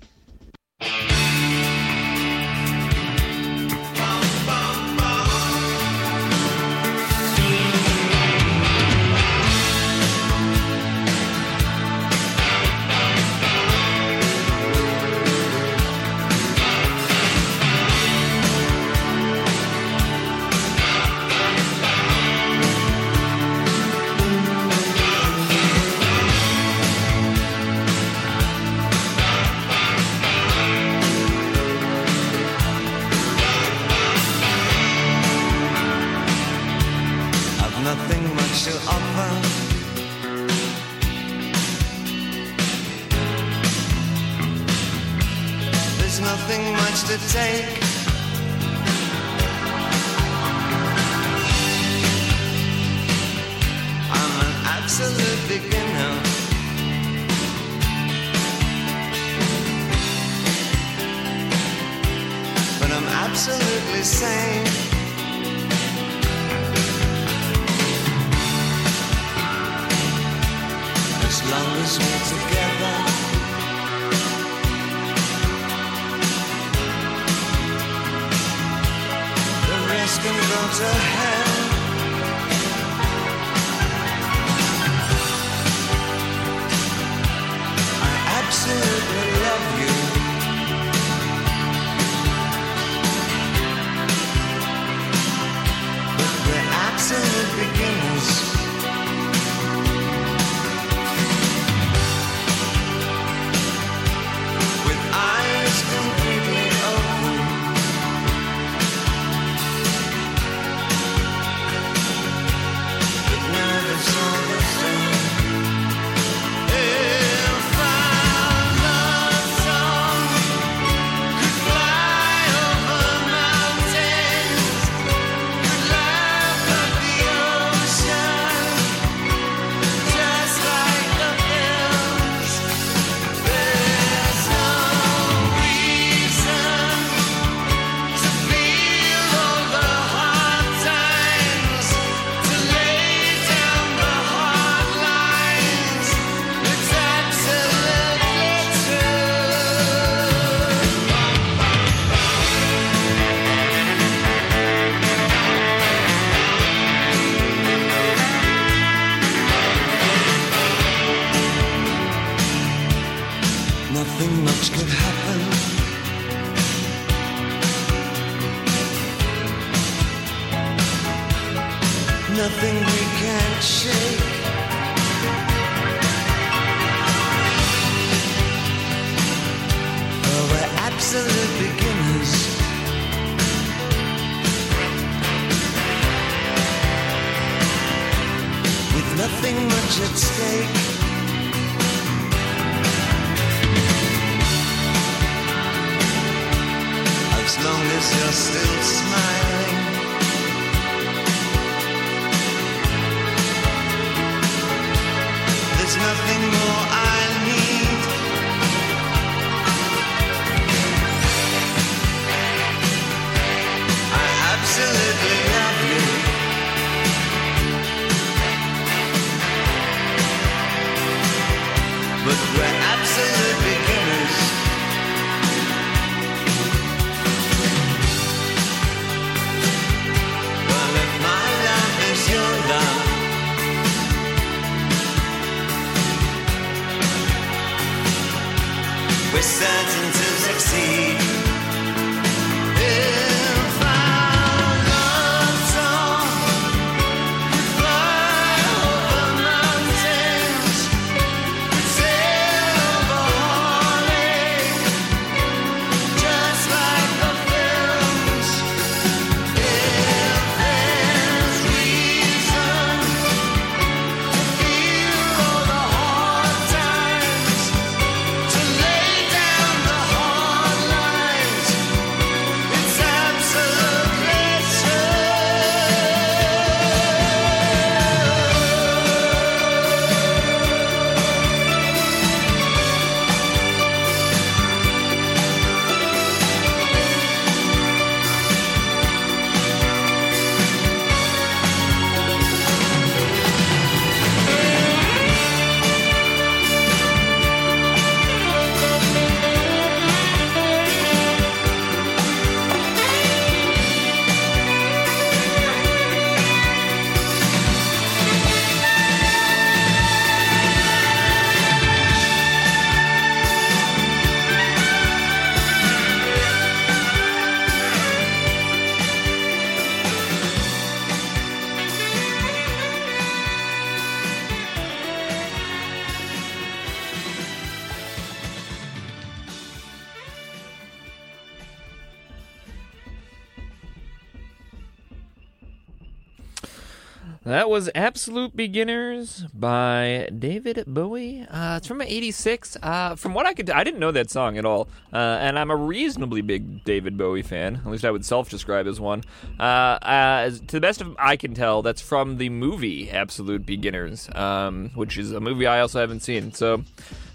That 337.65 337.71
was 337.71 337.89
Absolute 337.95 338.55
Beginners 338.55 339.43
by 339.51 340.29
David 340.37 340.83
Bowie. 340.85 341.47
Uh, 341.49 341.77
it's 341.77 341.87
from 341.87 341.99
'86. 341.99 342.77
Uh, 342.83 343.15
from 343.15 343.33
what 343.33 343.47
I 343.47 343.55
could, 343.55 343.71
I 343.71 343.83
didn't 343.83 343.99
know 343.99 344.11
that 344.11 344.29
song 344.29 344.59
at 344.59 344.65
all, 344.65 344.87
uh, 345.11 345.17
and 345.41 345.57
I'm 345.57 345.71
a 345.71 345.75
reasonably 345.75 346.41
big 346.41 346.83
David 346.83 347.17
Bowie 347.17 347.41
fan. 347.41 347.77
At 347.77 347.87
least 347.87 348.05
I 348.05 348.11
would 348.11 348.23
self-describe 348.23 348.85
as 348.85 348.99
one. 348.99 349.23
Uh, 349.59 349.63
uh, 349.63 349.97
as, 350.45 350.59
to 350.59 350.67
the 350.73 350.79
best 350.79 351.01
of 351.01 351.15
I 351.17 351.37
can 351.37 351.55
tell, 351.55 351.81
that's 351.81 352.01
from 352.01 352.37
the 352.37 352.49
movie 352.49 353.09
Absolute 353.09 353.65
Beginners, 353.65 354.29
um, 354.35 354.91
which 354.93 355.17
is 355.17 355.31
a 355.31 355.39
movie 355.39 355.65
I 355.65 355.79
also 355.79 355.99
haven't 355.99 356.19
seen. 356.19 356.53
So, 356.53 356.83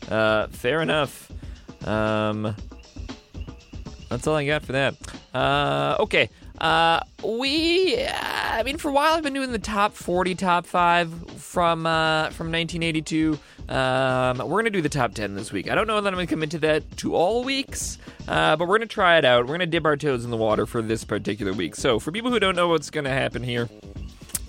uh, 0.08 0.46
fair 0.46 0.80
enough. 0.80 1.32
Um, 1.84 2.54
that's 4.08 4.28
all 4.28 4.36
I 4.36 4.46
got 4.46 4.64
for 4.64 4.74
that. 4.74 4.94
Okay. 5.98 6.30
We, 7.22 7.96
I 8.50 8.62
mean, 8.64 8.78
for 8.78 8.88
a 8.88 8.92
while 8.92 9.14
I've 9.14 9.22
been 9.22 9.32
doing 9.32 9.52
the 9.52 9.58
top 9.58 9.94
40, 9.94 10.34
top 10.34 10.66
five 10.66 11.10
from 11.40 11.86
uh, 11.86 12.30
from 12.30 12.50
1982. 12.50 13.38
Um, 13.68 14.38
we're 14.38 14.60
gonna 14.60 14.70
do 14.70 14.82
the 14.82 14.88
top 14.88 15.14
10 15.14 15.34
this 15.34 15.52
week. 15.52 15.70
I 15.70 15.76
don't 15.76 15.86
know 15.86 16.00
that 16.00 16.08
I'm 16.08 16.16
gonna 16.16 16.26
commit 16.26 16.50
to 16.52 16.58
that 16.60 16.96
to 16.98 17.14
all 17.14 17.44
weeks, 17.44 17.98
uh, 18.26 18.56
but 18.56 18.66
we're 18.66 18.78
gonna 18.78 18.86
try 18.86 19.18
it 19.18 19.24
out. 19.24 19.46
We're 19.46 19.54
gonna 19.54 19.66
dip 19.66 19.84
our 19.84 19.96
toes 19.96 20.24
in 20.24 20.30
the 20.30 20.36
water 20.36 20.66
for 20.66 20.82
this 20.82 21.04
particular 21.04 21.52
week. 21.52 21.76
So, 21.76 22.00
for 22.00 22.10
people 22.10 22.32
who 22.32 22.40
don't 22.40 22.56
know 22.56 22.68
what's 22.68 22.90
gonna 22.90 23.10
happen 23.10 23.44
here, 23.44 23.68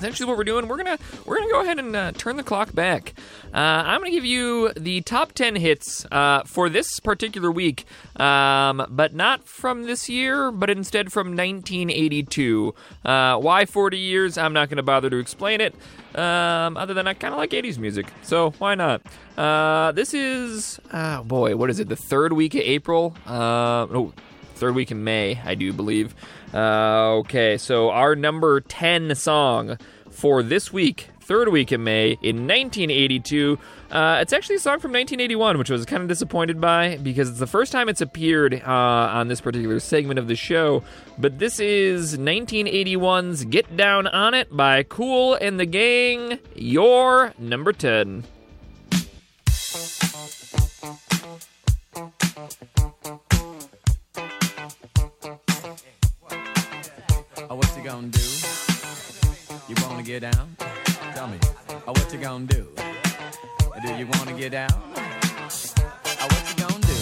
essentially 0.01 0.27
what 0.27 0.35
we're 0.35 0.43
doing 0.43 0.67
we're 0.67 0.77
gonna 0.77 0.97
we're 1.25 1.37
gonna 1.37 1.51
go 1.51 1.61
ahead 1.61 1.77
and 1.77 1.95
uh, 1.95 2.11
turn 2.13 2.35
the 2.35 2.43
clock 2.43 2.73
back. 2.73 3.13
Uh, 3.53 3.57
i'm 3.57 3.99
gonna 3.99 4.09
give 4.09 4.25
you 4.25 4.73
the 4.73 5.01
top 5.01 5.31
10 5.33 5.55
hits 5.55 6.05
uh, 6.11 6.41
for 6.43 6.69
this 6.69 6.99
particular 6.99 7.51
week 7.51 7.85
um, 8.15 8.83
but 8.89 9.13
not 9.13 9.47
from 9.47 9.83
this 9.83 10.09
year 10.09 10.51
but 10.51 10.71
instead 10.71 11.11
from 11.11 11.27
1982 11.27 12.73
uh, 13.05 13.37
why 13.37 13.65
40 13.65 13.97
years? 13.97 14.37
I'm 14.37 14.53
not 14.53 14.69
gonna 14.69 14.81
bother 14.81 15.09
to 15.11 15.17
explain 15.17 15.61
it 15.61 15.75
um, 16.15 16.77
other 16.77 16.95
than 16.95 17.07
i 17.07 17.13
kind 17.13 17.33
of 17.33 17.37
like 17.37 17.51
80s 17.51 17.77
music 17.77 18.07
so 18.23 18.51
why 18.57 18.73
not? 18.73 19.03
Uh, 19.37 19.91
this 19.91 20.15
is 20.15 20.79
oh 20.91 21.23
boy 21.23 21.55
what 21.55 21.69
is 21.69 21.79
it 21.79 21.89
the 21.89 21.95
third 21.95 22.33
week 22.33 22.55
of 22.55 22.61
april? 22.61 23.15
Oh 23.27 24.13
third 24.61 24.75
week 24.75 24.91
in 24.91 25.03
May, 25.03 25.41
I 25.43 25.55
do 25.55 25.73
believe. 25.73 26.13
Uh, 26.53 27.15
okay, 27.21 27.57
so 27.57 27.89
our 27.89 28.15
number 28.15 28.61
10 28.61 29.15
song 29.15 29.79
for 30.11 30.43
this 30.43 30.71
week, 30.71 31.09
third 31.21 31.49
week 31.49 31.71
in 31.71 31.83
May, 31.83 32.11
in 32.21 32.47
1982. 32.47 33.57
Uh, 33.89 34.19
it's 34.21 34.33
actually 34.33 34.55
a 34.55 34.59
song 34.59 34.79
from 34.79 34.91
1981, 34.91 35.57
which 35.57 35.71
I 35.71 35.73
was 35.73 35.85
kind 35.85 36.01
of 36.01 36.07
disappointed 36.07 36.61
by 36.61 36.97
because 36.97 37.29
it's 37.29 37.39
the 37.39 37.47
first 37.47 37.71
time 37.71 37.89
it's 37.89 38.01
appeared 38.01 38.61
uh, 38.65 38.69
on 38.69 39.27
this 39.27 39.41
particular 39.41 39.79
segment 39.79 40.19
of 40.19 40.27
the 40.27 40.35
show. 40.35 40.83
But 41.17 41.39
this 41.39 41.59
is 41.59 42.17
1981's 42.17 43.45
Get 43.45 43.75
Down 43.75 44.07
On 44.07 44.33
It 44.33 44.55
by 44.55 44.83
Kool 44.83 45.35
and 45.35 45.59
the 45.59 45.65
Gang, 45.65 46.39
your 46.55 47.33
number 47.37 47.73
10. 47.73 48.23
Oh, 57.49 57.55
what 57.55 57.77
you 57.77 57.83
gonna 57.83 58.07
do? 58.07 58.30
Get 60.11 60.23
down? 60.23 60.57
Tell 61.15 61.29
me. 61.29 61.37
Oh, 61.87 61.93
what 61.93 62.11
you 62.11 62.19
gonna 62.19 62.45
do? 62.45 62.67
Do 63.81 63.93
you 63.93 64.05
wanna 64.07 64.33
get 64.33 64.51
down? 64.51 64.67
Oh, 64.69 66.27
what 66.27 66.43
you 66.49 66.55
gonna 66.57 66.81
do? 66.81 66.97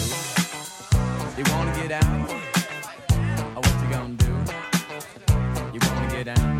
You 1.36 1.44
wanna 1.52 1.74
get 1.74 1.88
down? 1.88 2.26
Oh, 3.56 3.62
what 3.64 3.82
you 3.82 3.88
gonna 3.90 4.14
do? 4.14 4.32
You 5.74 5.80
wanna 5.88 6.12
get 6.12 6.36
down? 6.36 6.59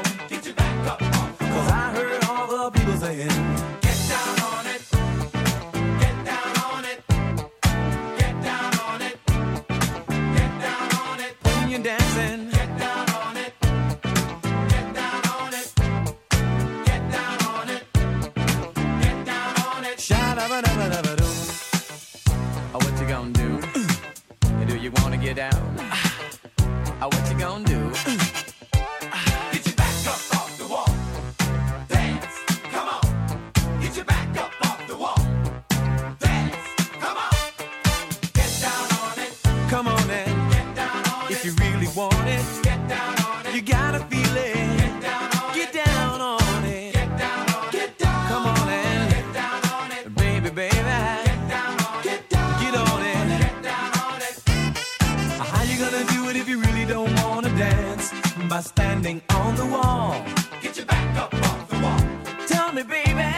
On 59.41 59.55
the 59.55 59.65
wall. 59.65 60.13
Get 60.61 60.77
your 60.77 60.85
back 60.85 61.17
up 61.17 61.33
off 61.33 61.69
the 61.69 61.79
wall. 61.83 62.01
Tell 62.47 62.71
me, 62.71 62.83
baby, 62.83 63.31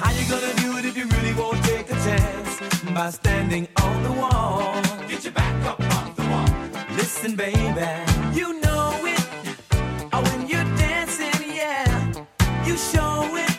how 0.00 0.10
you 0.18 0.24
gonna 0.32 0.54
do 0.64 0.68
it 0.78 0.84
if 0.84 0.94
you 0.96 1.06
really 1.16 1.34
won't 1.40 1.62
take 1.64 1.88
a 1.90 1.98
chance? 2.06 2.52
By 2.96 3.10
standing 3.10 3.66
on 3.86 3.96
the 4.02 4.12
wall. 4.12 4.82
Get 5.08 5.24
your 5.24 5.32
back 5.32 5.58
up 5.70 5.80
off 5.96 6.10
the 6.16 6.26
wall. 6.32 6.50
Listen, 7.00 7.34
baby, 7.36 7.90
you 8.38 8.60
know 8.64 8.86
it. 9.14 9.24
Oh, 10.12 10.22
when 10.28 10.40
you're 10.50 10.70
dancing, 10.86 11.40
yeah, 11.60 11.86
you 12.66 12.76
show 12.76 13.14
it. 13.36 13.51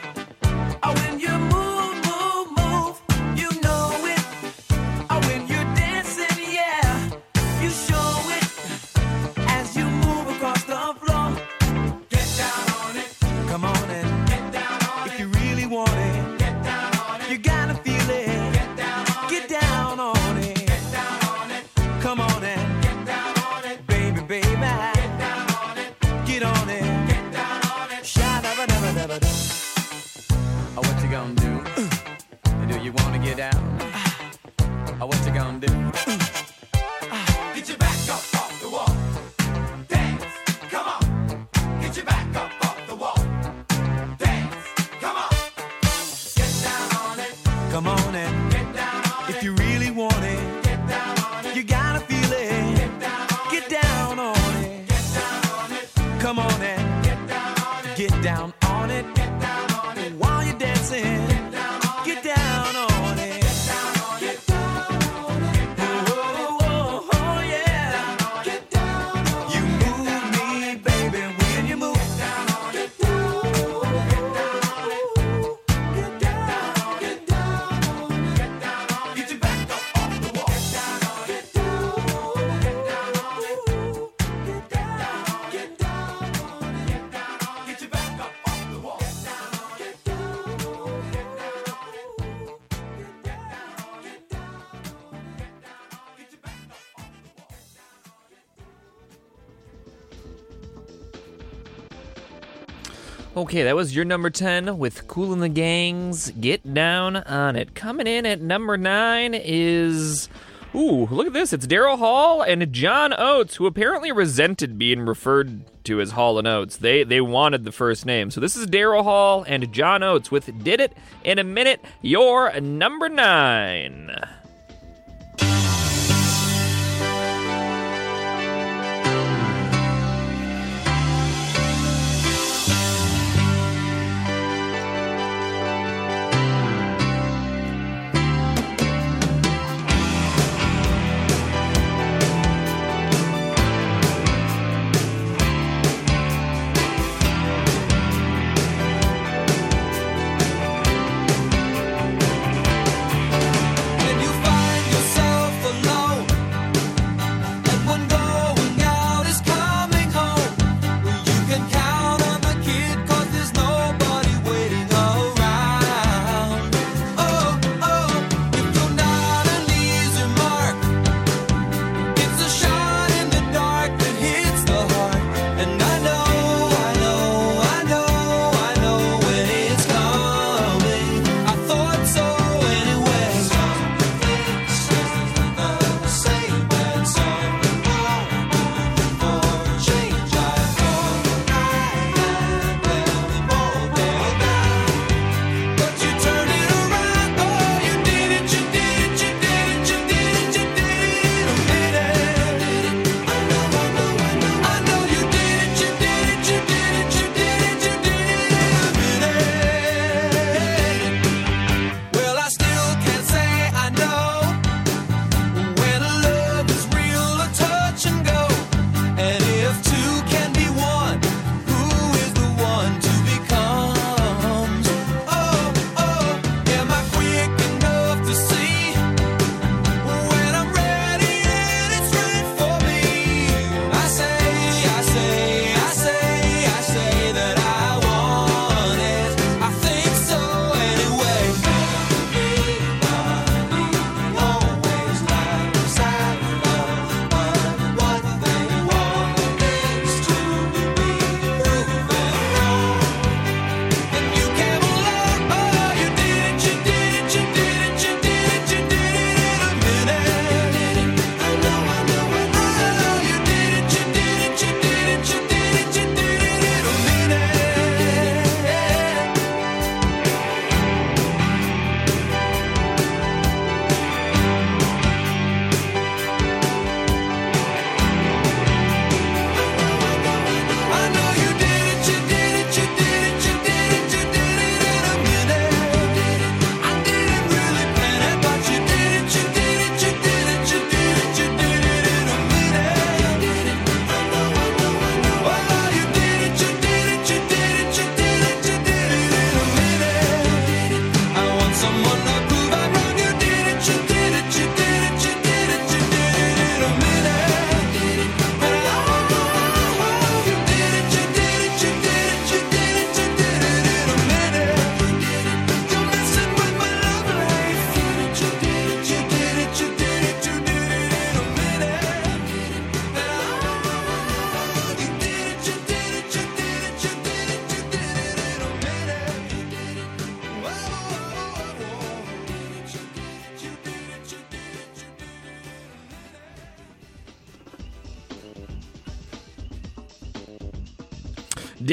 Okay, 103.54 103.62
that 103.62 103.76
was 103.76 103.96
your 103.96 104.04
number 104.04 104.32
10 104.32 104.80
with 104.80 105.08
Kool 105.08 105.32
and 105.32 105.40
the 105.40 105.48
Gangs. 105.48 106.32
Get 106.32 106.74
down 106.74 107.18
on 107.18 107.56
it. 107.56 107.76
Coming 107.76 108.08
in 108.08 108.26
at 108.26 108.42
number 108.42 108.78
9 108.78 109.36
is. 109.36 110.28
Ooh, 110.74 111.06
look 111.06 111.28
at 111.28 111.34
this. 111.34 111.54
It's 111.54 111.68
Daryl 111.68 112.00
Hall 112.00 112.42
and 112.42 112.74
John 112.74 113.14
Oates, 113.16 113.58
who 113.58 113.68
apparently 113.68 114.12
resented 114.12 114.80
being 114.80 115.06
referred 115.06 115.62
to 115.84 116.02
as 116.02 116.14
Hall 116.14 116.40
and 116.40 116.48
Oates. 116.48 116.78
They 116.78 117.04
they 117.04 117.22
wanted 117.22 117.64
the 117.64 117.72
first 117.72 118.08
name. 118.08 118.32
So 118.32 118.42
this 118.42 118.56
is 118.56 118.66
Daryl 118.66 119.04
Hall 119.04 119.46
and 119.48 119.72
John 119.72 120.02
Oates 120.02 120.32
with 120.32 120.64
Did 120.64 120.82
It 120.82 120.98
in 121.24 121.38
a 121.38 121.44
Minute, 121.44 121.80
your 122.02 122.60
number 122.60 123.08
9. 123.08 124.43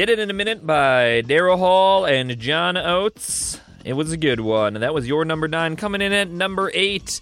Did 0.01 0.09
It 0.09 0.19
in 0.19 0.31
a 0.31 0.33
Minute 0.33 0.67
by 0.67 1.21
Daryl 1.27 1.59
Hall 1.59 2.07
and 2.07 2.39
John 2.39 2.79
Oates. 2.79 3.61
It 3.85 3.93
was 3.93 4.11
a 4.13 4.17
good 4.17 4.41
one. 4.41 4.73
That 4.73 4.95
was 4.95 5.07
your 5.07 5.27
number 5.27 5.47
nine. 5.47 5.77
Coming 5.77 6.01
in 6.01 6.11
at 6.15 6.31
number 6.31 6.71
eight, 6.73 7.21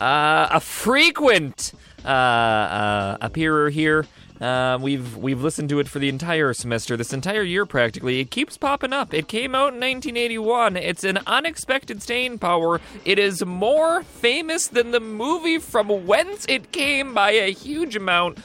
uh, 0.00 0.46
a 0.48 0.60
frequent 0.60 1.72
uh, 2.04 2.08
uh, 2.08 3.16
appearer 3.20 3.68
here. 3.68 4.06
Uh, 4.40 4.78
we've 4.80 5.16
we've 5.16 5.42
listened 5.42 5.70
to 5.70 5.80
it 5.80 5.88
for 5.88 5.98
the 5.98 6.08
entire 6.08 6.52
semester, 6.52 6.96
this 6.96 7.12
entire 7.12 7.42
year 7.42 7.66
practically. 7.66 8.20
It 8.20 8.30
keeps 8.30 8.56
popping 8.56 8.92
up. 8.92 9.12
It 9.12 9.26
came 9.26 9.56
out 9.56 9.74
in 9.74 9.80
1981. 9.80 10.76
It's 10.76 11.02
an 11.02 11.18
unexpected 11.26 12.00
staying 12.00 12.38
power. 12.38 12.80
It 13.04 13.18
is 13.18 13.44
more 13.44 14.04
famous 14.04 14.68
than 14.68 14.92
the 14.92 15.00
movie 15.00 15.58
from 15.58 16.06
whence 16.06 16.46
it 16.48 16.70
came 16.70 17.12
by 17.12 17.32
a 17.32 17.50
huge 17.50 17.96
amount. 17.96 18.38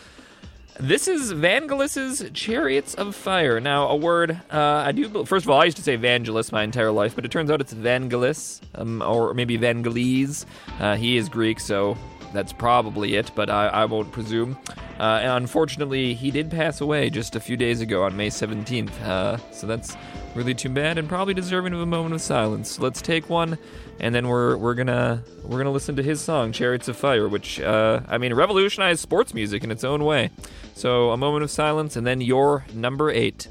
This 0.79 1.07
is 1.07 1.31
Vangelis's 1.31 2.29
Chariots 2.33 2.95
of 2.95 3.15
Fire. 3.15 3.61
Now, 3.61 3.87
a 3.87 3.95
word 3.95 4.31
uh, 4.51 4.59
I 4.85 4.91
do. 4.91 5.23
First 5.23 5.45
of 5.45 5.49
all, 5.49 5.61
I 5.61 5.65
used 5.65 5.77
to 5.77 5.83
say 5.83 5.97
Vangelis 5.97 6.51
my 6.51 6.63
entire 6.63 6.91
life, 6.91 7.15
but 7.15 7.23
it 7.23 7.31
turns 7.31 7.49
out 7.49 7.61
it's 7.61 7.73
Vangelis, 7.73 8.59
um, 8.75 9.01
or 9.01 9.33
maybe 9.33 9.57
Vangelis. 9.57 10.45
Uh, 10.81 10.97
he 10.97 11.15
is 11.15 11.29
Greek, 11.29 11.61
so 11.61 11.97
that's 12.33 12.51
probably 12.51 13.15
it, 13.15 13.31
but 13.35 13.49
I, 13.49 13.67
I 13.67 13.85
won't 13.85 14.11
presume. 14.11 14.57
Uh, 14.99 15.19
and 15.21 15.31
unfortunately, 15.31 16.13
he 16.13 16.29
did 16.29 16.51
pass 16.51 16.81
away 16.81 17.09
just 17.09 17.37
a 17.37 17.39
few 17.39 17.55
days 17.55 17.79
ago 17.79 18.03
on 18.03 18.17
May 18.17 18.29
17th. 18.29 19.01
Uh, 19.01 19.37
so 19.51 19.67
that's 19.67 19.95
really 20.35 20.53
too 20.53 20.69
bad, 20.69 20.97
and 20.97 21.07
probably 21.07 21.33
deserving 21.33 21.73
of 21.73 21.79
a 21.79 21.85
moment 21.85 22.13
of 22.13 22.21
silence. 22.21 22.71
So 22.71 22.83
let's 22.83 23.01
take 23.01 23.29
one, 23.29 23.57
and 23.99 24.13
then 24.13 24.27
we're 24.27 24.57
we're 24.57 24.75
gonna 24.75 25.23
we're 25.43 25.57
gonna 25.57 25.71
listen 25.71 25.95
to 25.95 26.03
his 26.03 26.21
song 26.21 26.51
"Chariots 26.51 26.87
of 26.87 26.97
Fire," 26.97 27.27
which 27.27 27.59
uh, 27.59 28.01
I 28.07 28.17
mean 28.17 28.33
revolutionized 28.33 28.99
sports 28.99 29.33
music 29.33 29.63
in 29.63 29.71
its 29.71 29.83
own 29.83 30.03
way. 30.03 30.31
So 30.73 31.11
a 31.11 31.17
moment 31.17 31.43
of 31.43 31.51
silence, 31.51 31.95
and 31.95 32.05
then 32.05 32.21
your 32.21 32.65
number 32.73 33.09
eight. 33.09 33.47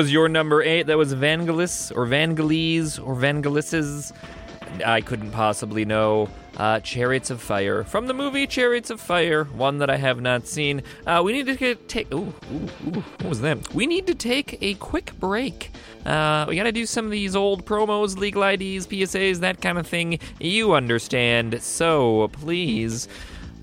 Was 0.00 0.10
your 0.10 0.30
number 0.30 0.62
eight. 0.62 0.86
That 0.86 0.96
was 0.96 1.14
Vangelis 1.14 1.94
or 1.94 2.06
Vangelis 2.06 2.98
or 3.06 3.14
Vangelis's. 3.14 4.14
I 4.86 5.02
couldn't 5.02 5.32
possibly 5.32 5.84
know. 5.84 6.30
Uh, 6.56 6.80
Chariots 6.80 7.28
of 7.28 7.40
Fire 7.42 7.84
from 7.84 8.06
the 8.06 8.14
movie 8.14 8.46
Chariots 8.46 8.88
of 8.88 8.98
Fire, 8.98 9.44
one 9.44 9.76
that 9.78 9.90
I 9.90 9.96
have 9.98 10.22
not 10.22 10.46
seen. 10.46 10.82
Uh, 11.06 11.20
we 11.22 11.32
need 11.34 11.44
to 11.46 11.54
get, 11.54 11.86
take. 11.86 12.10
Ooh, 12.14 12.32
ooh, 12.52 12.68
ooh, 12.88 13.04
what 13.18 13.24
was 13.24 13.40
that? 13.42 13.74
We 13.74 13.86
need 13.86 14.06
to 14.06 14.14
take 14.14 14.56
a 14.62 14.72
quick 14.74 15.12
break. 15.20 15.70
Uh, 16.06 16.46
we 16.48 16.56
got 16.56 16.62
to 16.64 16.72
do 16.72 16.86
some 16.86 17.04
of 17.04 17.10
these 17.10 17.36
old 17.36 17.66
promos, 17.66 18.16
legal 18.16 18.42
IDs, 18.42 18.86
PSAs, 18.86 19.40
that 19.40 19.60
kind 19.60 19.76
of 19.78 19.86
thing. 19.86 20.18
You 20.40 20.72
understand. 20.72 21.62
So 21.62 22.28
please 22.32 23.06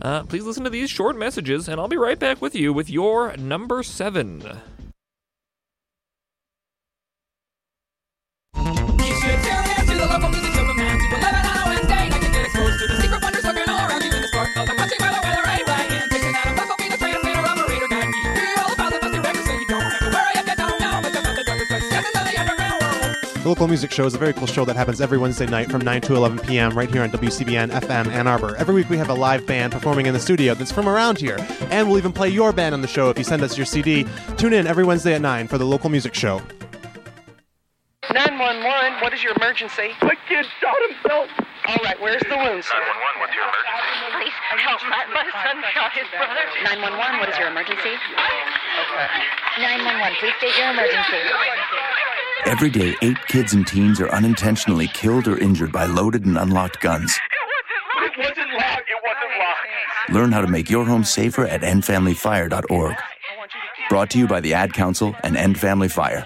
Uh, 0.04 0.22
please 0.24 0.44
listen 0.44 0.64
to 0.64 0.70
these 0.70 0.92
short 0.92 1.18
messages, 1.18 1.68
and 1.68 1.82
I'll 1.82 1.88
be 1.88 1.98
right 1.98 2.20
back 2.20 2.40
with 2.44 2.54
you 2.54 2.72
with 2.74 2.92
your 2.92 3.36
number 3.38 3.82
seven. 3.82 4.44
The 23.48 23.52
local 23.52 23.70
music 23.70 23.91
show 23.93 24.06
is 24.06 24.14
a 24.14 24.18
very 24.18 24.34
cool 24.34 24.45
show 24.45 24.66
that 24.66 24.76
happens 24.76 25.00
every 25.00 25.18
Wednesday 25.18 25.45
night 25.45 25.72
from 25.72 25.80
9 25.80 26.02
to 26.02 26.16
11 26.18 26.39
p.m. 26.39 26.78
right 26.78 26.91
here 26.91 27.02
on 27.02 27.10
WCBN 27.12 27.72
FM 27.72 28.12
Ann 28.12 28.28
Arbor. 28.28 28.58
Every 28.58 28.76
week 28.76 28.89
we 28.89 28.98
have 28.98 29.08
a 29.08 29.14
live 29.14 29.48
band 29.48 29.72
performing 29.72 30.06
in 30.06 30.14
the 30.14 30.20
studio 30.20 30.54
that's 30.54 30.70
from 30.70 30.89
around 30.89 31.18
here. 31.18 31.38
And 31.72 31.88
we'll 31.88 31.98
even 31.98 32.12
play 32.12 32.28
your 32.28 32.52
band 32.52 32.76
on 32.76 32.82
the 32.82 32.89
show 32.89 33.10
if 33.10 33.18
you 33.18 33.24
send 33.24 33.43
us 33.43 33.56
your 33.56 33.66
CD. 33.66 34.06
Tune 34.36 34.52
in 34.52 34.68
every 34.68 34.84
Wednesday 34.84 35.14
at 35.16 35.22
9 35.22 35.48
for 35.48 35.58
the 35.58 35.64
local 35.64 35.89
music 35.89 36.14
show. 36.14 36.41
911, 38.12 39.00
what 39.00 39.14
is 39.14 39.24
your 39.24 39.32
emergency? 39.39 39.95
My 40.02 40.20
kid 40.28 40.45
shot 40.60 40.76
himself. 40.91 41.32
All 41.72 41.80
right, 41.88 41.95
where's 42.04 42.20
the 42.28 42.36
wound, 42.36 42.68
sir? 42.68 42.76
911, 42.76 43.20
what's 43.24 43.32
your 43.32 43.48
emergency? 43.48 44.12
Please 44.12 44.36
help. 44.60 44.84
My, 44.91 45.08
my 45.16 45.24
son 45.48 45.64
shot 45.72 45.95
his 45.95 46.04
brother. 46.12 46.43
911, 46.68 47.20
what 47.24 47.30
is 47.32 47.38
your 47.39 47.48
emergency? 47.48 47.95
911, 49.56 50.20
please 50.20 50.36
state 50.36 50.52
your 50.60 50.68
emergency. 50.76 51.24
Every 52.46 52.70
day, 52.70 52.96
eight 53.02 53.18
kids 53.28 53.54
and 53.54 53.68
teens 53.68 54.00
are 54.00 54.10
unintentionally 54.10 54.88
killed 54.88 55.28
or 55.28 55.38
injured 55.38 55.72
by 55.72 55.86
loaded 55.86 56.26
and 56.26 56.38
unlocked 56.38 56.80
guns. 56.80 57.18
It 58.02 58.18
wasn't 58.18 58.38
locked. 58.54 58.90
It 58.90 59.02
wasn't 59.04 59.40
locked. 59.40 60.10
Learn 60.14 60.32
how 60.32 60.42
to 60.42 60.48
make 60.48 60.70
your 60.70 60.86
home 60.86 61.04
safer 61.04 61.46
at 61.46 61.62
endfamilyfire.org. 61.62 62.96
Brought 63.90 64.10
to 64.12 64.20
you 64.20 64.28
by 64.28 64.40
the 64.42 64.54
Ad 64.54 64.74
Council 64.74 65.16
and 65.24 65.36
End 65.36 65.60
Family 65.60 65.88
Fire. 65.88 66.26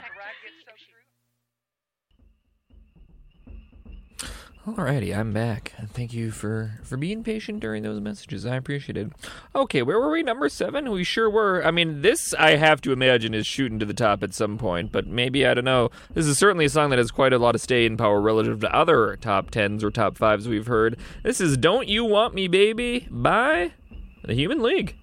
Alrighty, 4.67 5.17
I'm 5.17 5.33
back. 5.33 5.73
Thank 5.87 6.13
you 6.13 6.29
for 6.29 6.79
for 6.83 6.95
being 6.95 7.23
patient 7.23 7.61
during 7.61 7.81
those 7.81 7.99
messages. 7.99 8.45
I 8.45 8.57
appreciate 8.57 8.95
it. 8.95 9.11
Okay, 9.55 9.81
where 9.81 9.99
were 9.99 10.11
we? 10.11 10.21
Number 10.21 10.49
seven? 10.49 10.91
We 10.91 11.03
sure 11.03 11.31
were. 11.31 11.65
I 11.65 11.71
mean, 11.71 12.03
this 12.03 12.35
I 12.35 12.57
have 12.57 12.79
to 12.81 12.91
imagine 12.91 13.33
is 13.33 13.47
shooting 13.47 13.79
to 13.79 13.87
the 13.87 13.93
top 13.95 14.21
at 14.21 14.35
some 14.35 14.59
point, 14.59 14.91
but 14.91 15.07
maybe 15.07 15.47
I 15.47 15.55
don't 15.55 15.65
know. 15.65 15.89
This 16.13 16.27
is 16.27 16.37
certainly 16.37 16.65
a 16.65 16.69
song 16.69 16.91
that 16.91 16.99
has 16.99 17.09
quite 17.09 17.33
a 17.33 17.39
lot 17.39 17.55
of 17.55 17.61
staying 17.61 17.97
power 17.97 18.21
relative 18.21 18.59
to 18.59 18.75
other 18.75 19.17
top 19.19 19.49
tens 19.49 19.83
or 19.83 19.89
top 19.89 20.15
fives 20.15 20.47
we've 20.47 20.67
heard. 20.67 20.95
This 21.23 21.41
is 21.41 21.57
"Don't 21.57 21.87
You 21.87 22.05
Want 22.05 22.35
Me, 22.35 22.47
Baby" 22.47 23.07
by 23.09 23.71
the 24.23 24.35
Human 24.35 24.61
League. 24.61 24.95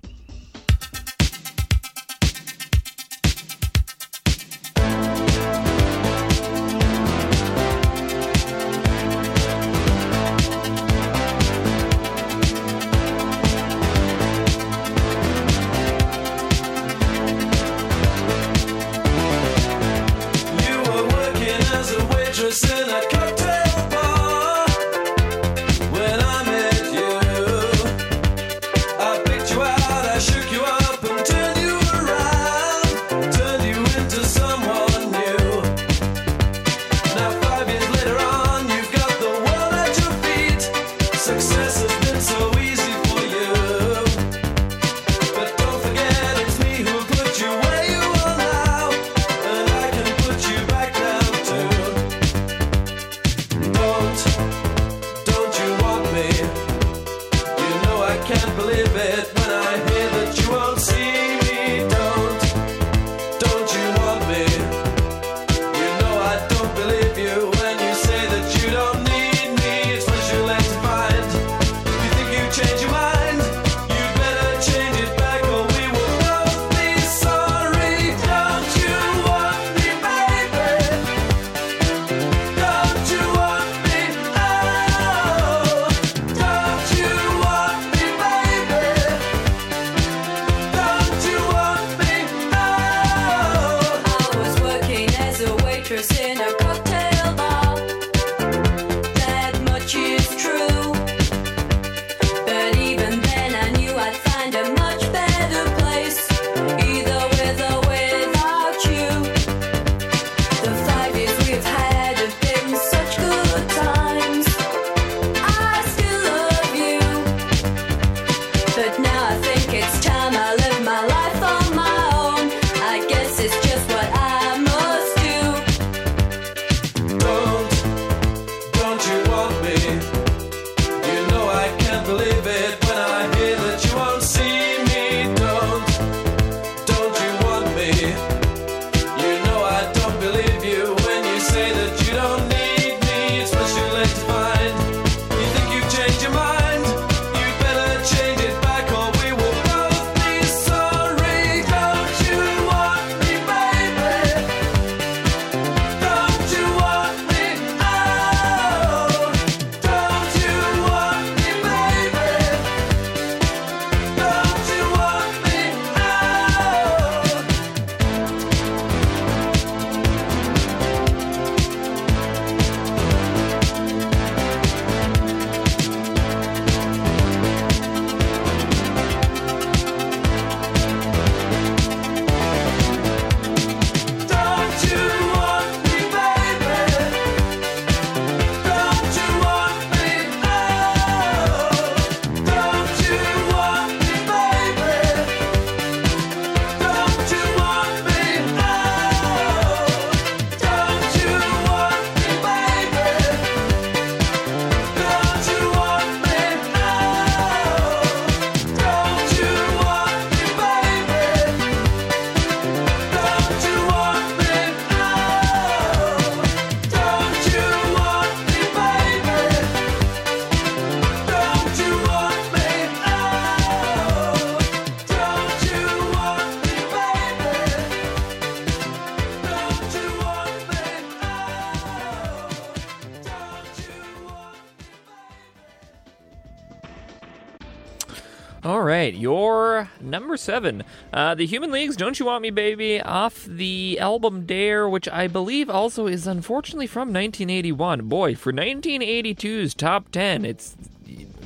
Seven, 240.39 240.85
uh, 241.13 241.35
the 241.35 241.47
Human 241.47 241.71
Leagues, 241.71 241.97
"Don't 241.97 242.19
You 242.19 242.27
Want 242.27 242.43
Me, 242.43 242.51
Baby," 242.51 243.01
off 243.01 243.45
the 243.45 243.99
album 244.01 244.47
Dare, 244.47 244.89
which 244.89 245.09
I 245.09 245.27
believe 245.27 245.69
also 245.69 246.07
is 246.07 246.27
unfortunately 246.27 246.87
from 246.87 247.13
1981. 247.13 248.09
Boy, 248.09 248.35
for 248.35 248.53
1982's 248.53 249.75
top 249.75 250.11
ten, 250.11 250.45
it's 250.45 250.77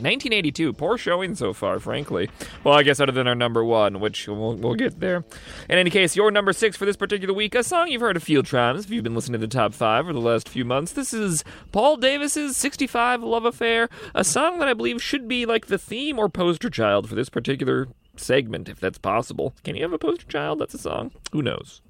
1982. 0.02 0.72
Poor 0.72 0.98
showing 0.98 1.34
so 1.34 1.52
far, 1.52 1.78
frankly. 1.78 2.28
Well, 2.64 2.74
I 2.74 2.82
guess 2.82 2.98
other 2.98 3.12
than 3.12 3.28
our 3.28 3.34
number 3.34 3.64
one, 3.64 4.00
which 4.00 4.26
we'll, 4.26 4.54
we'll 4.54 4.74
get 4.74 4.98
there. 4.98 5.24
In 5.68 5.78
any 5.78 5.90
case, 5.90 6.16
your 6.16 6.30
number 6.30 6.52
six 6.52 6.76
for 6.76 6.84
this 6.84 6.96
particular 6.96 7.32
week, 7.32 7.54
a 7.54 7.62
song 7.62 7.88
you've 7.88 8.00
heard 8.00 8.16
a 8.16 8.20
few 8.20 8.42
times 8.42 8.84
if 8.84 8.90
you've 8.90 9.04
been 9.04 9.14
listening 9.14 9.40
to 9.40 9.46
the 9.46 9.52
top 9.52 9.74
five 9.74 10.06
for 10.06 10.12
the 10.12 10.20
last 10.20 10.48
few 10.48 10.64
months. 10.64 10.92
This 10.92 11.12
is 11.12 11.44
Paul 11.70 11.96
Davis's 11.96 12.56
65 12.56 13.22
Love 13.22 13.44
Affair, 13.44 13.88
a 14.14 14.24
song 14.24 14.58
that 14.58 14.68
I 14.68 14.74
believe 14.74 15.00
should 15.00 15.28
be 15.28 15.46
like 15.46 15.66
the 15.66 15.78
theme 15.78 16.18
or 16.18 16.28
poster 16.28 16.68
child 16.68 17.08
for 17.08 17.14
this 17.14 17.28
particular 17.28 17.88
segment, 18.16 18.68
if 18.68 18.80
that's 18.80 18.98
possible. 18.98 19.54
Can 19.64 19.76
you 19.76 19.82
have 19.82 19.92
a 19.92 19.98
poster 19.98 20.26
child? 20.26 20.60
That's 20.60 20.74
a 20.74 20.78
song. 20.78 21.12
Who 21.32 21.42
knows? 21.42 21.80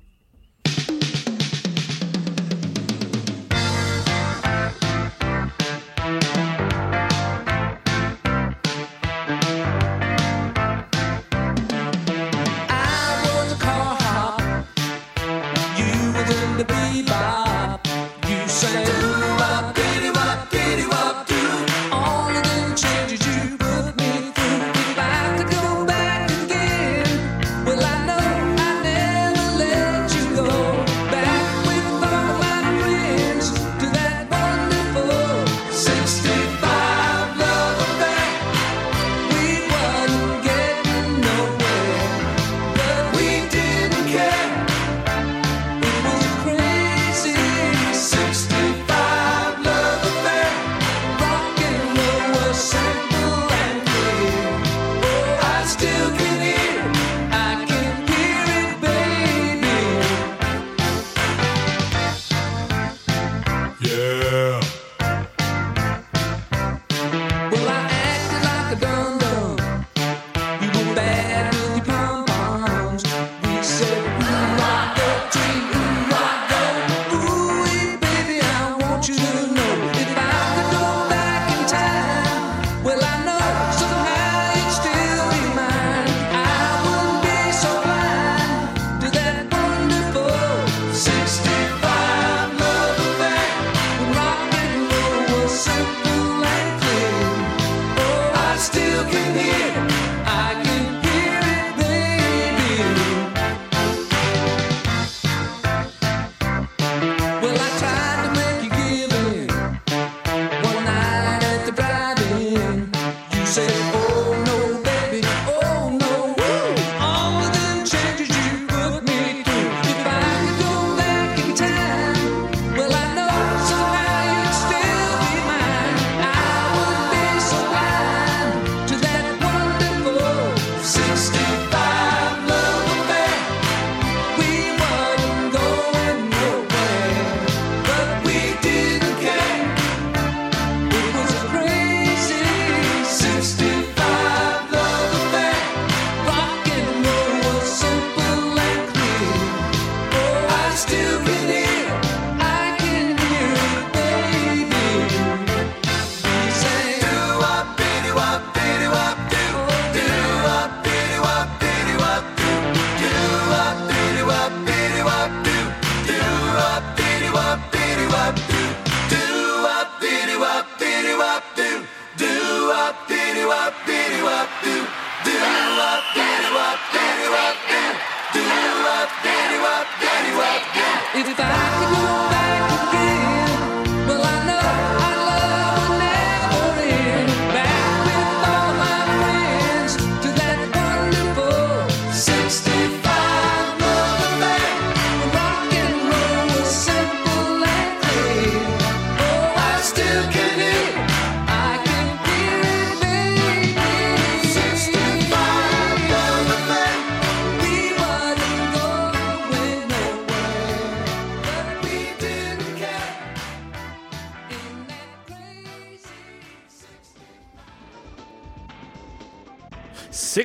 Biddy-wop, 180.00 180.62
biddy-wop. 180.74 181.14
If 181.14 181.40
I 181.40 181.68
could 181.78 182.16
go 182.16 182.21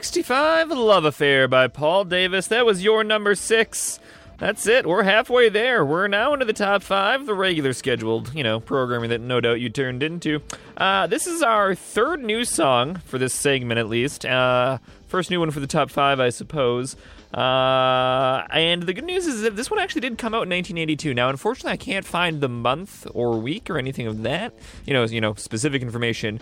65 0.07 0.69
Love 0.69 1.03
Affair 1.03 1.49
by 1.49 1.67
Paul 1.67 2.05
Davis. 2.05 2.47
That 2.47 2.65
was 2.65 2.81
your 2.81 3.03
number 3.03 3.35
six. 3.35 3.99
That's 4.37 4.65
it. 4.65 4.85
We're 4.85 5.03
halfway 5.03 5.49
there. 5.49 5.85
We're 5.85 6.07
now 6.07 6.31
into 6.31 6.45
the 6.45 6.53
top 6.53 6.81
five, 6.81 7.25
the 7.25 7.33
regular 7.33 7.73
scheduled, 7.73 8.33
you 8.33 8.41
know, 8.41 8.61
programming 8.61 9.09
that 9.09 9.19
no 9.19 9.41
doubt 9.41 9.59
you 9.59 9.69
turned 9.69 10.01
into. 10.01 10.41
Uh, 10.77 11.07
this 11.07 11.27
is 11.27 11.41
our 11.41 11.75
third 11.75 12.23
new 12.23 12.45
song 12.45 13.01
for 13.03 13.17
this 13.17 13.33
segment, 13.33 13.79
at 13.79 13.89
least. 13.89 14.25
Uh, 14.25 14.77
first 15.09 15.29
new 15.29 15.41
one 15.41 15.51
for 15.51 15.59
the 15.59 15.67
top 15.67 15.91
five, 15.91 16.21
I 16.21 16.29
suppose. 16.29 16.95
Uh, 17.33 18.47
and 18.51 18.83
the 18.83 18.93
good 18.93 19.03
news 19.03 19.27
is 19.27 19.41
that 19.41 19.57
this 19.57 19.69
one 19.69 19.77
actually 19.81 20.01
did 20.01 20.17
come 20.17 20.33
out 20.33 20.43
in 20.43 20.49
1982. 20.49 21.13
Now, 21.15 21.27
unfortunately, 21.27 21.73
I 21.73 21.77
can't 21.77 22.05
find 22.05 22.39
the 22.39 22.47
month 22.47 23.05
or 23.13 23.37
week 23.37 23.69
or 23.69 23.77
anything 23.77 24.07
of 24.07 24.23
that. 24.23 24.53
You 24.85 24.93
know, 24.93 25.03
you 25.03 25.19
know, 25.19 25.33
specific 25.33 25.81
information. 25.81 26.39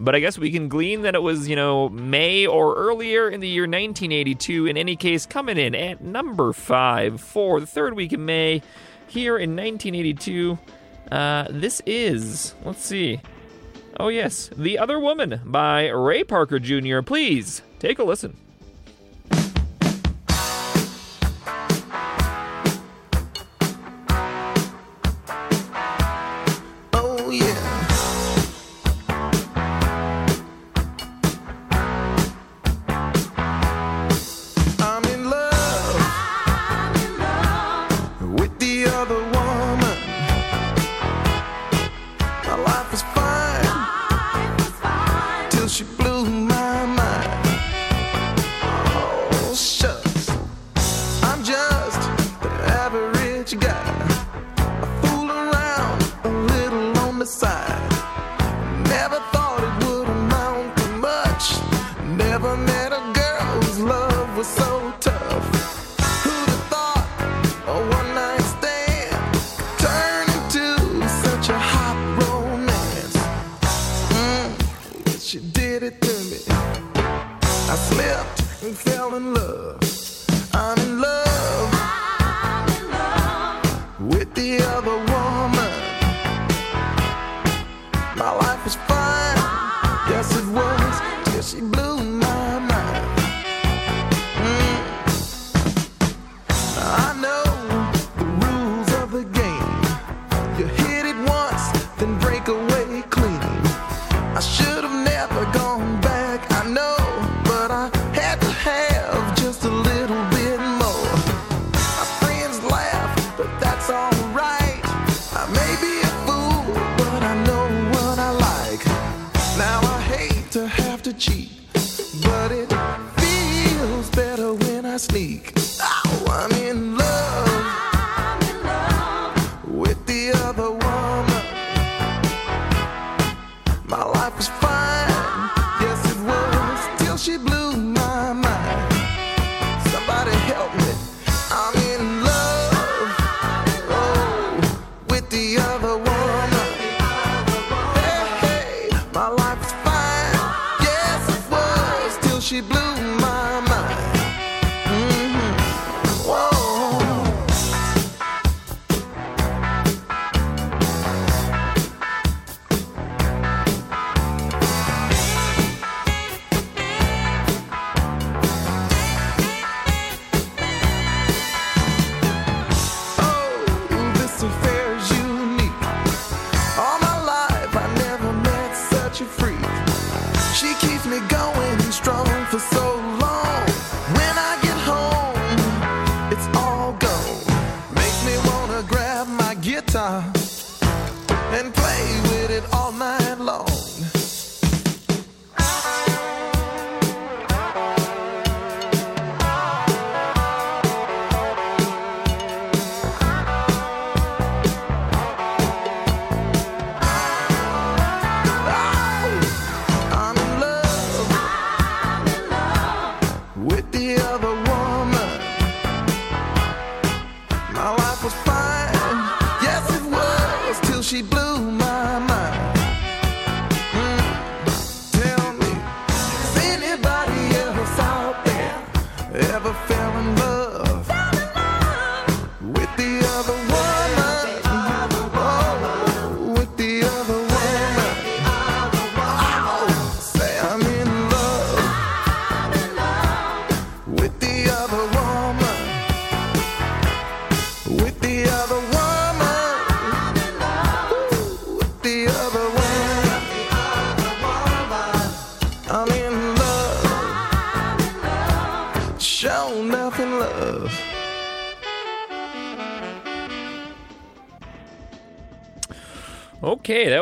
But 0.00 0.14
I 0.14 0.20
guess 0.20 0.38
we 0.38 0.50
can 0.50 0.68
glean 0.68 1.02
that 1.02 1.14
it 1.14 1.22
was, 1.22 1.48
you 1.48 1.56
know, 1.56 1.88
May 1.88 2.46
or 2.46 2.74
earlier 2.76 3.28
in 3.28 3.40
the 3.40 3.48
year 3.48 3.64
1982. 3.64 4.66
In 4.66 4.76
any 4.76 4.96
case, 4.96 5.26
coming 5.26 5.58
in 5.58 5.74
at 5.74 6.02
number 6.02 6.52
five 6.52 7.20
for 7.20 7.60
the 7.60 7.66
third 7.66 7.94
week 7.94 8.12
in 8.12 8.24
May 8.24 8.62
here 9.08 9.36
in 9.36 9.56
1982. 9.56 10.58
Uh, 11.10 11.46
this 11.50 11.82
is, 11.86 12.54
let's 12.64 12.84
see. 12.84 13.20
Oh, 13.98 14.08
yes, 14.08 14.50
The 14.56 14.78
Other 14.78 15.00
Woman 15.00 15.40
by 15.44 15.88
Ray 15.88 16.22
Parker 16.22 16.60
Jr. 16.60 17.00
Please 17.00 17.62
take 17.80 17.98
a 17.98 18.04
listen. 18.04 18.36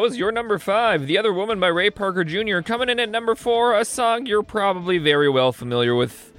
was 0.06 0.16
your 0.16 0.30
number 0.30 0.56
five, 0.56 1.08
The 1.08 1.18
Other 1.18 1.32
Woman 1.32 1.58
by 1.58 1.66
Ray 1.66 1.90
Parker 1.90 2.22
Jr. 2.22 2.60
Coming 2.60 2.88
in 2.88 3.00
at 3.00 3.08
number 3.08 3.34
four, 3.34 3.76
a 3.76 3.84
song 3.84 4.24
you're 4.24 4.44
probably 4.44 4.98
very 4.98 5.28
well 5.28 5.50
familiar 5.50 5.96
with. 5.96 6.32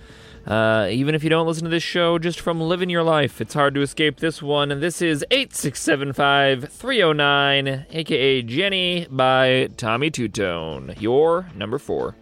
Uh, 0.46 0.88
even 0.90 1.14
if 1.14 1.22
you 1.22 1.30
don't 1.30 1.46
listen 1.46 1.66
to 1.66 1.70
this 1.70 1.84
show, 1.84 2.18
just 2.18 2.40
from 2.40 2.62
living 2.62 2.90
your 2.90 3.04
life, 3.04 3.42
it's 3.42 3.54
hard 3.54 3.74
to 3.74 3.82
escape 3.82 4.22
this 4.22 4.42
one. 4.42 4.72
And 4.72 4.82
this 4.82 5.02
is 5.02 5.26
8675 5.32 6.70
309, 6.72 7.86
aka 7.90 8.42
Jenny 8.42 9.06
by 9.12 9.68
Tommy 9.76 10.12
Tutone, 10.12 10.96
your 11.02 11.50
number 11.54 11.78
four. 11.78 12.16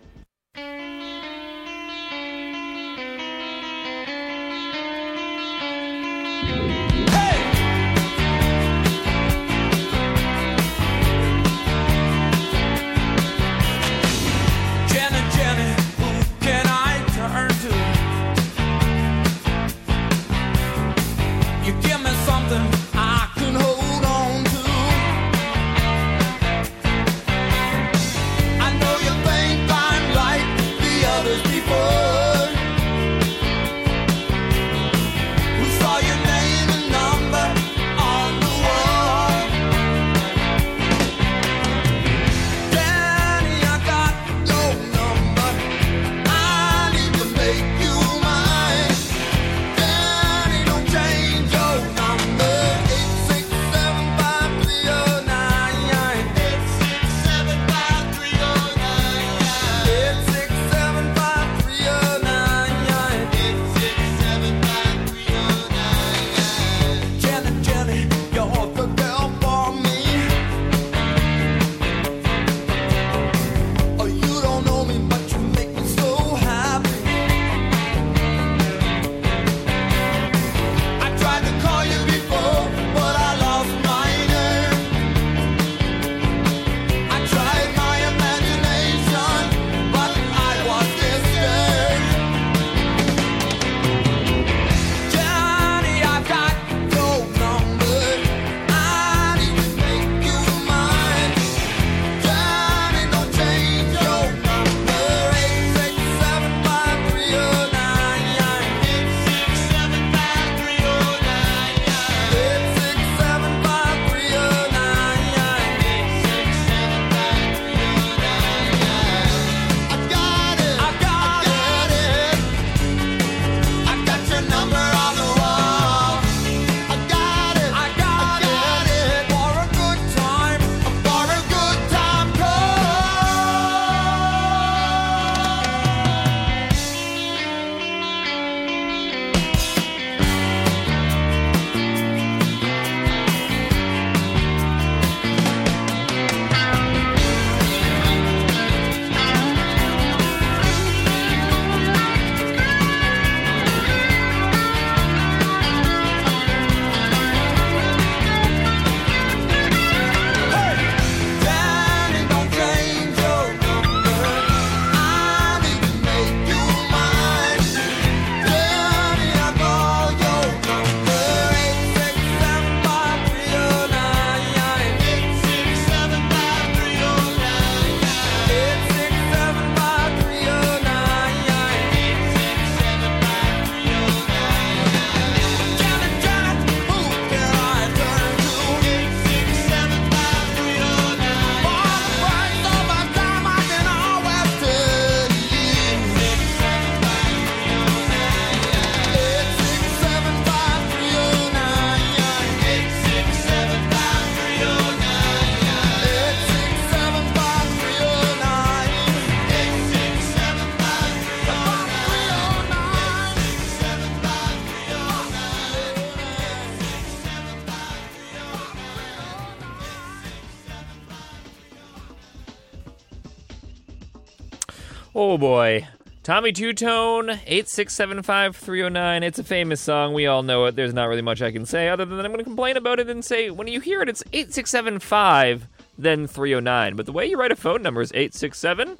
Boy. 225.46 225.88
Tommy 226.24 226.52
Tutone, 226.52 227.38
8675309. 227.46 229.22
It's 229.22 229.38
a 229.38 229.43
famous 229.43 229.80
song. 229.80 230.16
We 230.16 230.26
all 230.26 230.41
know 230.41 230.66
it. 230.66 230.76
There's 230.76 230.96
not 230.96 231.08
really 231.08 231.22
much 231.22 231.43
I 231.43 231.52
can 231.52 231.68
say 231.68 231.88
other 231.88 232.04
than 232.04 232.26
I'm 232.26 232.32
going 232.32 232.39
to 232.39 232.43
complain 232.43 232.78
about 232.78 233.00
it 233.00 233.12
and 233.12 233.24
say 233.24 233.52
when 233.52 233.68
you 233.68 233.80
hear 233.80 234.02
it, 234.02 234.10
it's 234.10 234.24
8675, 234.34 235.68
then 236.00 236.26
309. 236.26 236.96
But 236.96 237.06
the 237.06 237.12
way 237.12 237.28
you 237.28 237.38
write 237.38 237.52
a 237.52 237.56
phone 237.56 237.84
number 237.84 238.02
is 238.02 238.12
867 238.14 238.98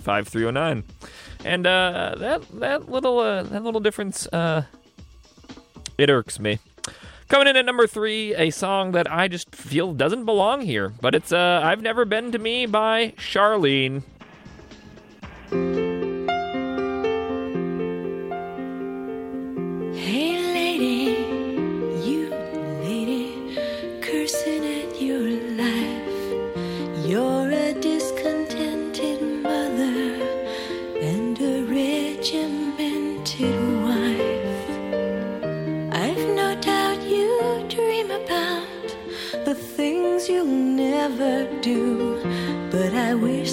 5309. 0.00 0.82
And 1.44 1.64
uh, 1.64 2.16
that 2.18 2.42
that 2.58 2.90
little 2.90 3.20
uh, 3.20 3.44
that 3.44 3.62
little 3.62 3.80
difference 3.80 4.26
uh, 4.32 4.64
it 5.96 6.10
irks 6.10 6.40
me. 6.40 6.58
Coming 7.28 7.46
in 7.46 7.56
at 7.56 7.64
number 7.64 7.86
three, 7.86 8.34
a 8.34 8.50
song 8.50 8.90
that 8.92 9.08
I 9.08 9.28
just 9.28 9.54
feel 9.54 9.94
doesn't 9.94 10.24
belong 10.24 10.62
here, 10.62 10.92
but 11.00 11.14
it's 11.14 11.30
uh, 11.30 11.60
"I've 11.62 11.82
Never 11.82 12.04
Been 12.04 12.32
to 12.32 12.40
Me" 12.40 12.66
by 12.66 13.14
Charlene. 13.16 14.02
Hey 20.04 20.36
lady, 20.52 21.16
you 22.06 22.28
lady, 22.84 23.56
cursing 24.02 24.62
at 24.62 25.00
your 25.00 25.30
life. 25.56 27.06
You're 27.06 27.50
a 27.50 27.72
discontented 27.72 29.22
mother 29.42 30.20
and 31.00 31.40
a 31.40 31.64
regimented 31.64 33.56
wife. 33.86 34.68
I've 35.94 36.26
no 36.36 36.54
doubt 36.60 37.00
you 37.04 37.64
dream 37.70 38.10
about 38.10 38.66
the 39.46 39.54
things 39.54 40.28
you'll 40.28 40.44
never 40.44 41.48
do, 41.62 42.20
but 42.70 42.92
I 42.92 43.14
wish 43.14 43.50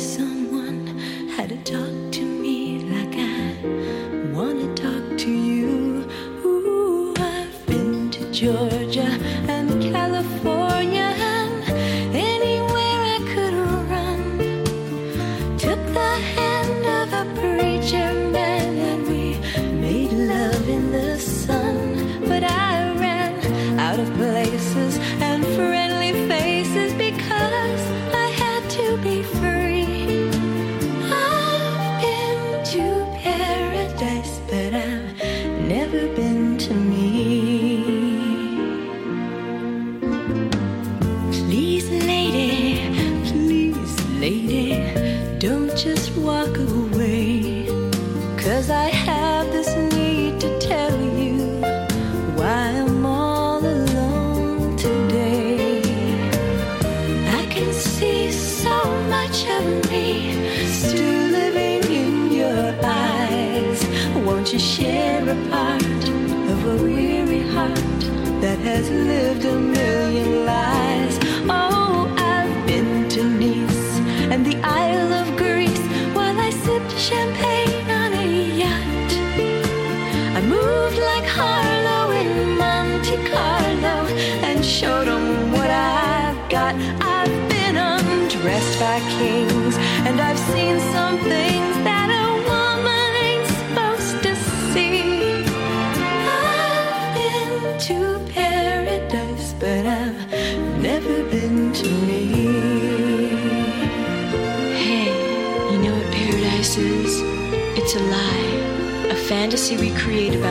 been 8.42 8.81
Moved 80.44 80.98
like 80.98 81.26
Harlow 81.26 82.12
in 82.12 82.58
Monte 82.58 83.16
Carlo 83.30 84.08
and 84.48 84.66
showed 84.66 85.08
'em 85.08 85.52
what 85.52 85.70
I've 85.70 86.50
got. 86.50 86.74
I've 87.00 87.50
been 87.50 87.78
undressed 87.78 88.80
by 88.80 89.00
kings 89.18 89.76
and 90.08 90.20
I've 90.20 90.40
seen 90.52 90.80
some 90.94 91.20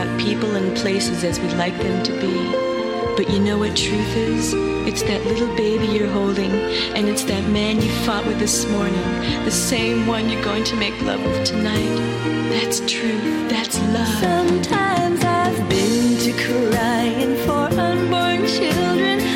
about 0.01 0.19
people 0.19 0.55
and 0.55 0.75
places 0.77 1.23
as 1.23 1.39
we'd 1.39 1.53
like 1.53 1.77
them 1.77 2.03
to 2.03 2.11
be. 2.19 2.33
But 3.15 3.29
you 3.31 3.39
know 3.39 3.59
what 3.59 3.75
truth 3.75 4.15
is? 4.15 4.53
It's 4.87 5.03
that 5.03 5.23
little 5.25 5.53
baby 5.55 5.85
you're 5.85 6.09
holding, 6.09 6.51
and 6.95 7.07
it's 7.07 7.23
that 7.25 7.47
man 7.49 7.81
you 7.81 7.91
fought 8.05 8.25
with 8.25 8.39
this 8.39 8.67
morning, 8.71 9.03
the 9.45 9.51
same 9.51 10.07
one 10.07 10.29
you're 10.29 10.43
going 10.43 10.63
to 10.65 10.75
make 10.75 10.99
love 11.01 11.21
with 11.23 11.45
tonight. 11.45 11.97
That's 12.49 12.79
truth. 12.79 13.49
That's 13.49 13.79
love. 13.79 14.07
Sometimes 14.19 15.23
I've 15.23 15.69
been 15.69 16.17
to 16.25 16.31
crying 16.45 17.35
for 17.45 17.79
unborn 17.79 18.47
children 18.47 19.30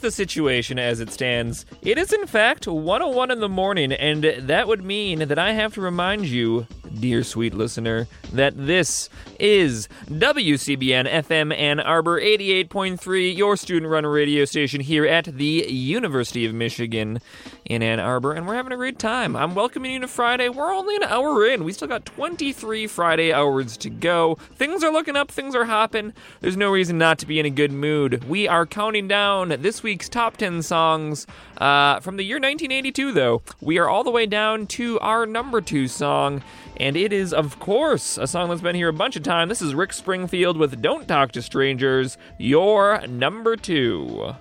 the 0.00 0.10
situation 0.10 0.78
as 0.78 1.00
it 1.00 1.10
stands. 1.10 1.66
It 1.82 1.98
is, 1.98 2.12
in 2.12 2.26
fact, 2.26 2.66
101 2.66 3.30
in 3.30 3.40
the 3.40 3.48
morning, 3.48 3.92
and 3.92 4.24
that 4.24 4.68
would 4.68 4.84
mean 4.84 5.20
that 5.20 5.38
I 5.38 5.52
have 5.52 5.74
to 5.74 5.80
remind 5.80 6.26
you 6.26 6.66
dear 7.00 7.22
sweet 7.22 7.54
listener, 7.54 8.06
that 8.32 8.54
this 8.56 9.08
is 9.38 9.88
WCBN 10.06 11.08
FM 11.10 11.56
Ann 11.56 11.80
Arbor 11.80 12.20
88.3, 12.20 13.36
your 13.36 13.56
student 13.56 13.90
run 13.90 14.06
radio 14.06 14.44
station 14.44 14.80
here 14.80 15.06
at 15.06 15.24
the 15.24 15.66
University 15.68 16.46
of 16.46 16.54
Michigan 16.54 17.20
in 17.64 17.82
Ann 17.82 18.00
Arbor, 18.00 18.32
and 18.32 18.46
we're 18.46 18.54
having 18.54 18.72
a 18.72 18.76
great 18.76 18.98
time. 18.98 19.36
I'm 19.36 19.54
welcoming 19.54 19.92
you 19.92 20.00
to 20.00 20.08
Friday. 20.08 20.48
We're 20.48 20.72
only 20.72 20.96
an 20.96 21.04
hour 21.04 21.46
in. 21.46 21.64
We 21.64 21.72
still 21.72 21.88
got 21.88 22.06
23 22.06 22.86
Friday 22.86 23.32
hours 23.32 23.76
to 23.78 23.90
go. 23.90 24.36
Things 24.54 24.84
are 24.84 24.92
looking 24.92 25.16
up, 25.16 25.30
things 25.30 25.54
are 25.54 25.64
hopping. 25.64 26.12
There's 26.40 26.56
no 26.56 26.70
reason 26.70 26.98
not 26.98 27.18
to 27.18 27.26
be 27.26 27.40
in 27.40 27.46
a 27.46 27.50
good 27.50 27.72
mood. 27.72 28.24
We 28.28 28.48
are 28.48 28.66
counting 28.66 29.08
down 29.08 29.48
this 29.60 29.82
week's 29.82 30.08
top 30.08 30.36
10 30.36 30.62
songs 30.62 31.26
uh, 31.58 32.00
from 32.00 32.16
the 32.16 32.24
year 32.24 32.36
1982, 32.36 33.12
though. 33.12 33.42
We 33.60 33.78
are 33.78 33.88
all 33.88 34.04
the 34.04 34.10
way 34.10 34.26
down 34.26 34.66
to 34.68 34.98
our 35.00 35.26
number 35.26 35.60
two 35.60 35.88
song, 35.88 36.42
and 36.78 36.96
it 36.96 37.12
is, 37.12 37.32
of 37.32 37.58
course, 37.58 38.18
a 38.18 38.26
song 38.26 38.48
that's 38.48 38.60
been 38.60 38.74
here 38.76 38.88
a 38.88 38.92
bunch 38.92 39.16
of 39.16 39.22
times. 39.22 39.48
This 39.48 39.62
is 39.62 39.74
Rick 39.74 39.92
Springfield 39.92 40.56
with 40.56 40.82
Don't 40.82 41.08
Talk 41.08 41.32
to 41.32 41.42
Strangers, 41.42 42.18
your 42.38 43.06
number 43.06 43.56
two. 43.56 44.34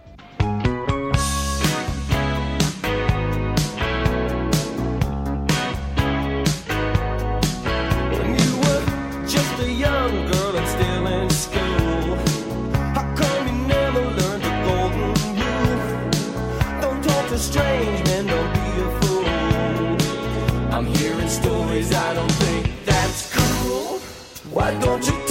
Why 24.55 24.73
don't 24.79 25.05
you 25.05 25.24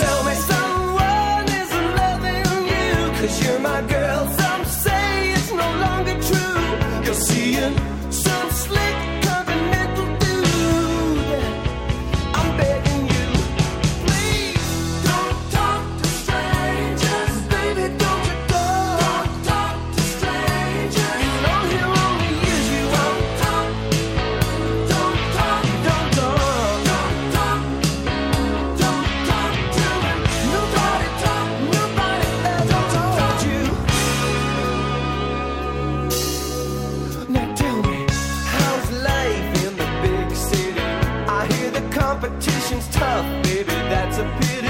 competition's 42.44 42.88
tough, 42.88 43.24
baby, 43.44 43.72
that's 43.88 44.18
a 44.18 44.24
pity. 44.40 44.68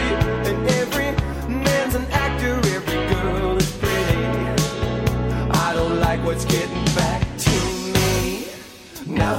And 0.48 0.68
every 0.70 1.10
man's 1.48 1.94
an 1.94 2.06
actor, 2.10 2.54
every 2.70 3.14
girl 3.14 3.56
is 3.56 3.70
pretty. 3.72 4.16
I 5.50 5.72
don't 5.74 6.00
like 6.00 6.24
what's 6.24 6.44
getting 6.44 6.84
back 6.96 7.22
to 7.38 7.50
me. 7.94 8.46
Now 9.06 9.34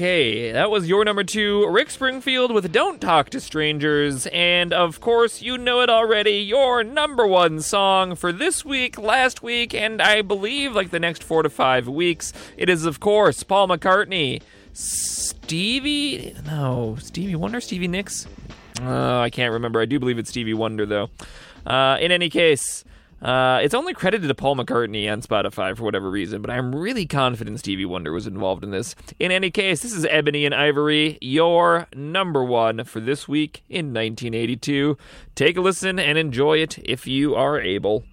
Okay, 0.00 0.50
that 0.52 0.70
was 0.70 0.88
your 0.88 1.04
number 1.04 1.22
two, 1.22 1.68
Rick 1.68 1.90
Springfield 1.90 2.54
with 2.54 2.72
Don't 2.72 3.02
Talk 3.02 3.28
to 3.28 3.38
Strangers. 3.38 4.26
And 4.28 4.72
of 4.72 4.98
course, 5.02 5.42
you 5.42 5.58
know 5.58 5.82
it 5.82 5.90
already, 5.90 6.38
your 6.38 6.82
number 6.82 7.26
one 7.26 7.60
song 7.60 8.14
for 8.14 8.32
this 8.32 8.64
week, 8.64 8.98
last 8.98 9.42
week, 9.42 9.74
and 9.74 10.00
I 10.00 10.22
believe 10.22 10.72
like 10.72 10.88
the 10.88 10.98
next 10.98 11.22
four 11.22 11.42
to 11.42 11.50
five 11.50 11.86
weeks. 11.86 12.32
It 12.56 12.70
is, 12.70 12.86
of 12.86 12.98
course, 12.98 13.42
Paul 13.42 13.68
McCartney. 13.68 14.40
Stevie? 14.72 16.34
No, 16.46 16.96
Stevie 16.98 17.36
Wonder? 17.36 17.60
Stevie 17.60 17.86
Nicks? 17.86 18.26
Uh, 18.80 19.18
I 19.18 19.28
can't 19.28 19.52
remember. 19.52 19.82
I 19.82 19.84
do 19.84 19.98
believe 19.98 20.18
it's 20.18 20.30
Stevie 20.30 20.54
Wonder, 20.54 20.86
though. 20.86 21.10
Uh, 21.66 21.98
in 22.00 22.10
any 22.10 22.30
case, 22.30 22.86
uh, 23.22 23.60
it's 23.62 23.74
only 23.74 23.92
credited 23.92 24.28
to 24.28 24.34
Paul 24.34 24.56
McCartney 24.56 25.10
on 25.10 25.20
Spotify 25.20 25.76
for 25.76 25.84
whatever 25.84 26.10
reason, 26.10 26.40
but 26.40 26.50
I'm 26.50 26.74
really 26.74 27.06
confident 27.06 27.58
Stevie 27.58 27.84
Wonder 27.84 28.12
was 28.12 28.26
involved 28.26 28.64
in 28.64 28.70
this. 28.70 28.94
In 29.18 29.30
any 29.30 29.50
case, 29.50 29.82
this 29.82 29.92
is 29.92 30.06
Ebony 30.06 30.46
and 30.46 30.54
Ivory, 30.54 31.18
your 31.20 31.86
number 31.94 32.42
one 32.42 32.84
for 32.84 33.00
this 33.00 33.28
week 33.28 33.62
in 33.68 33.86
1982. 33.86 34.96
Take 35.34 35.56
a 35.56 35.60
listen 35.60 35.98
and 35.98 36.16
enjoy 36.16 36.58
it 36.58 36.78
if 36.78 37.06
you 37.06 37.34
are 37.34 37.60
able. 37.60 38.04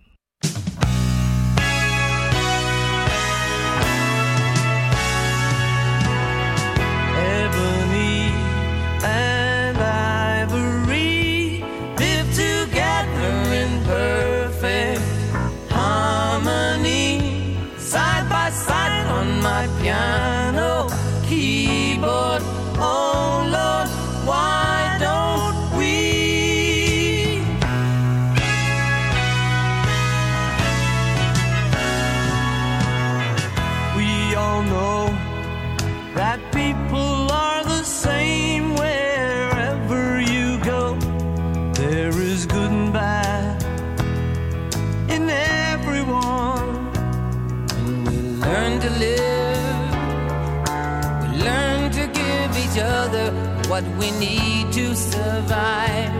what 53.70 53.84
we 53.98 54.12
need 54.12 54.72
to 54.74 54.94
survive 54.96 56.12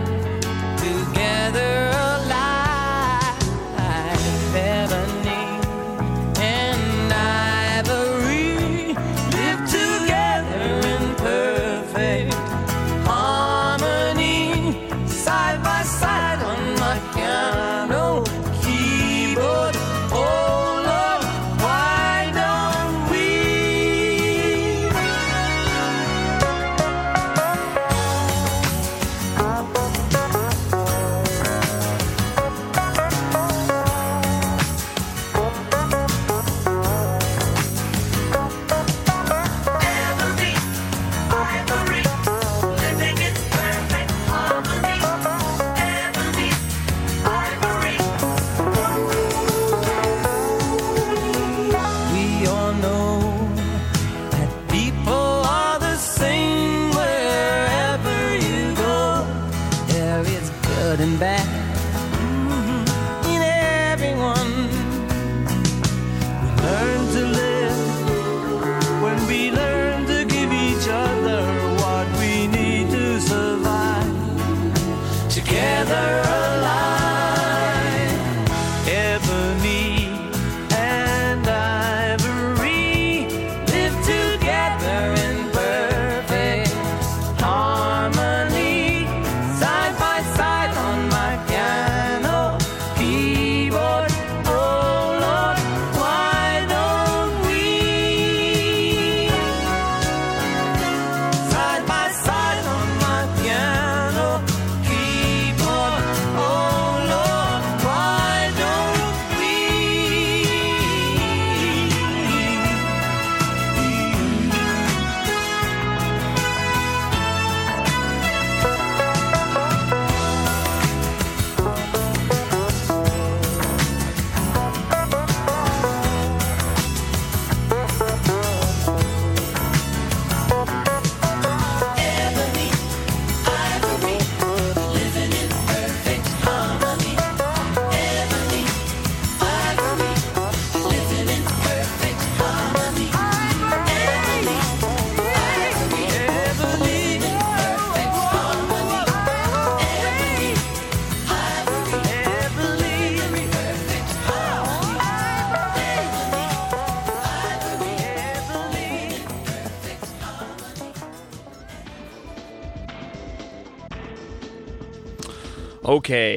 together. 0.78 2.27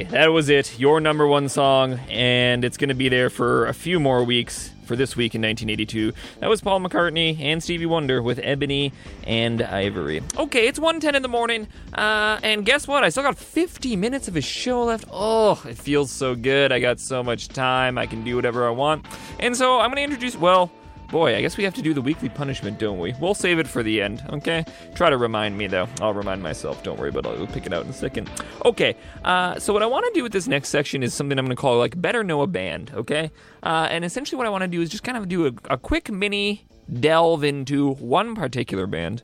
That 0.10 0.28
was 0.28 0.50
it. 0.50 0.80
Your 0.80 1.00
number 1.00 1.28
one 1.28 1.50
song, 1.50 2.00
and 2.10 2.66
it's 2.66 2.78
going 2.78 2.90
to 2.90 2.96
be 2.96 3.10
there 3.10 3.30
for 3.30 3.66
a 3.68 3.74
few 3.74 4.00
more 4.00 4.24
weeks 4.24 4.72
for 4.86 4.96
this 4.96 5.16
week 5.16 5.36
in 5.36 5.42
1982. 5.42 6.12
That 6.40 6.50
was 6.50 6.62
Paul 6.62 6.82
McCartney 6.82 7.40
and 7.40 7.64
Stevie 7.64 7.86
Wonder 7.86 8.22
with 8.22 8.40
Ebony 8.44 8.92
and 9.26 9.62
Ivory. 9.62 10.22
Okay, 10.38 10.68
it's 10.68 10.80
1.10 10.80 11.16
in 11.16 11.22
the 11.22 11.28
morning, 11.28 11.68
uh, 11.94 12.40
and 12.44 12.66
guess 12.66 12.88
what? 12.88 13.04
I 13.04 13.10
still 13.10 13.24
got 13.24 13.38
50 13.38 13.96
minutes 13.96 14.28
of 14.28 14.36
a 14.36 14.42
show 14.42 14.84
left. 14.84 15.06
Oh, 15.12 15.62
it 15.68 15.78
feels 15.78 16.12
so 16.12 16.36
good. 16.36 16.72
I 16.72 16.80
got 16.80 17.00
so 17.00 17.24
much 17.24 17.48
time. 17.48 17.98
I 17.98 18.06
can 18.06 18.24
do 18.24 18.36
whatever 18.36 18.68
I 18.68 18.72
want. 18.72 19.06
And 19.40 19.56
so 19.56 19.80
I'm 19.80 19.90
going 19.90 19.98
to 19.98 20.04
introduce, 20.04 20.36
well, 20.36 20.72
Boy, 21.12 21.36
I 21.36 21.42
guess 21.42 21.58
we 21.58 21.66
have 21.66 21.74
to 21.74 21.82
do 21.82 21.94
the 21.94 22.02
weekly 22.02 22.30
punishment, 22.30 22.80
don't 22.80 22.98
we? 22.98 23.14
We'll 23.20 23.34
save 23.34 23.60
it 23.60 23.68
for 23.68 23.84
the 23.84 24.02
end, 24.02 24.24
okay? 24.30 24.64
Try 24.96 25.10
to 25.10 25.18
remind 25.18 25.58
me, 25.58 25.68
though. 25.68 25.90
I'll 26.00 26.14
remind 26.14 26.42
myself. 26.42 26.82
Don't 26.84 26.98
worry, 26.98 27.12
but 27.12 27.28
I'll 27.28 27.48
pick 27.48 27.66
it 27.66 27.74
out 27.74 27.84
in 27.84 27.90
a 27.90 27.94
second. 27.94 28.30
Okay, 28.64 28.96
uh, 29.26 29.60
so 29.60 29.74
what 29.74 29.84
I 29.84 29.88
want 29.88 30.06
to 30.06 30.18
do 30.18 30.24
with 30.24 30.32
this 30.32 30.48
next 30.48 30.70
section 30.70 31.04
is 31.04 31.14
something 31.14 31.38
I'm 31.38 31.46
going 31.46 31.56
to 31.56 31.60
call, 31.60 31.78
like, 31.78 32.02
Better 32.02 32.24
Know 32.24 32.42
a 32.42 32.48
Band, 32.48 32.92
okay? 32.96 33.30
Uh, 33.62 33.90
and 33.92 34.06
essentially 34.06 34.38
what 34.38 34.48
I 34.48 34.50
want 34.50 34.62
to 34.62 34.70
do 34.70 34.82
is 34.82 34.90
just 34.90 35.04
kind 35.04 35.18
of 35.18 35.28
do 35.28 35.48
a, 35.48 35.52
a 35.70 35.78
quick 35.78 36.10
mini 36.10 36.66
delve 37.00 37.44
into 37.44 37.96
one 37.96 38.34
particular 38.34 38.88
band. 38.88 39.22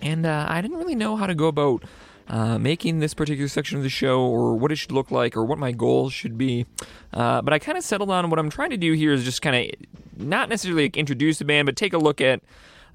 And 0.00 0.24
uh, 0.24 0.46
I 0.48 0.62
didn't 0.62 0.78
really 0.78 0.94
know 0.94 1.16
how 1.16 1.26
to 1.26 1.34
go 1.34 1.48
about 1.48 1.84
uh, 2.28 2.58
making 2.58 3.00
this 3.00 3.14
particular 3.14 3.48
section 3.48 3.76
of 3.76 3.82
the 3.82 3.88
show 3.88 4.20
or 4.20 4.54
what 4.54 4.72
it 4.72 4.76
should 4.76 4.92
look 4.92 5.10
like 5.10 5.36
or 5.36 5.44
what 5.44 5.58
my 5.58 5.72
goals 5.72 6.12
should 6.12 6.38
be. 6.38 6.66
Uh, 7.12 7.42
but 7.42 7.52
I 7.52 7.58
kind 7.58 7.76
of 7.76 7.84
settled 7.84 8.10
on 8.10 8.30
what 8.30 8.38
I'm 8.38 8.50
trying 8.50 8.70
to 8.70 8.76
do 8.76 8.92
here 8.92 9.12
is 9.12 9.24
just 9.24 9.42
kind 9.42 9.56
of 9.56 9.80
not 10.16 10.48
necessarily 10.48 10.84
like 10.84 10.96
introduce 10.96 11.38
the 11.38 11.44
band, 11.44 11.66
but 11.66 11.76
take 11.76 11.92
a 11.92 11.98
look 11.98 12.20
at 12.20 12.42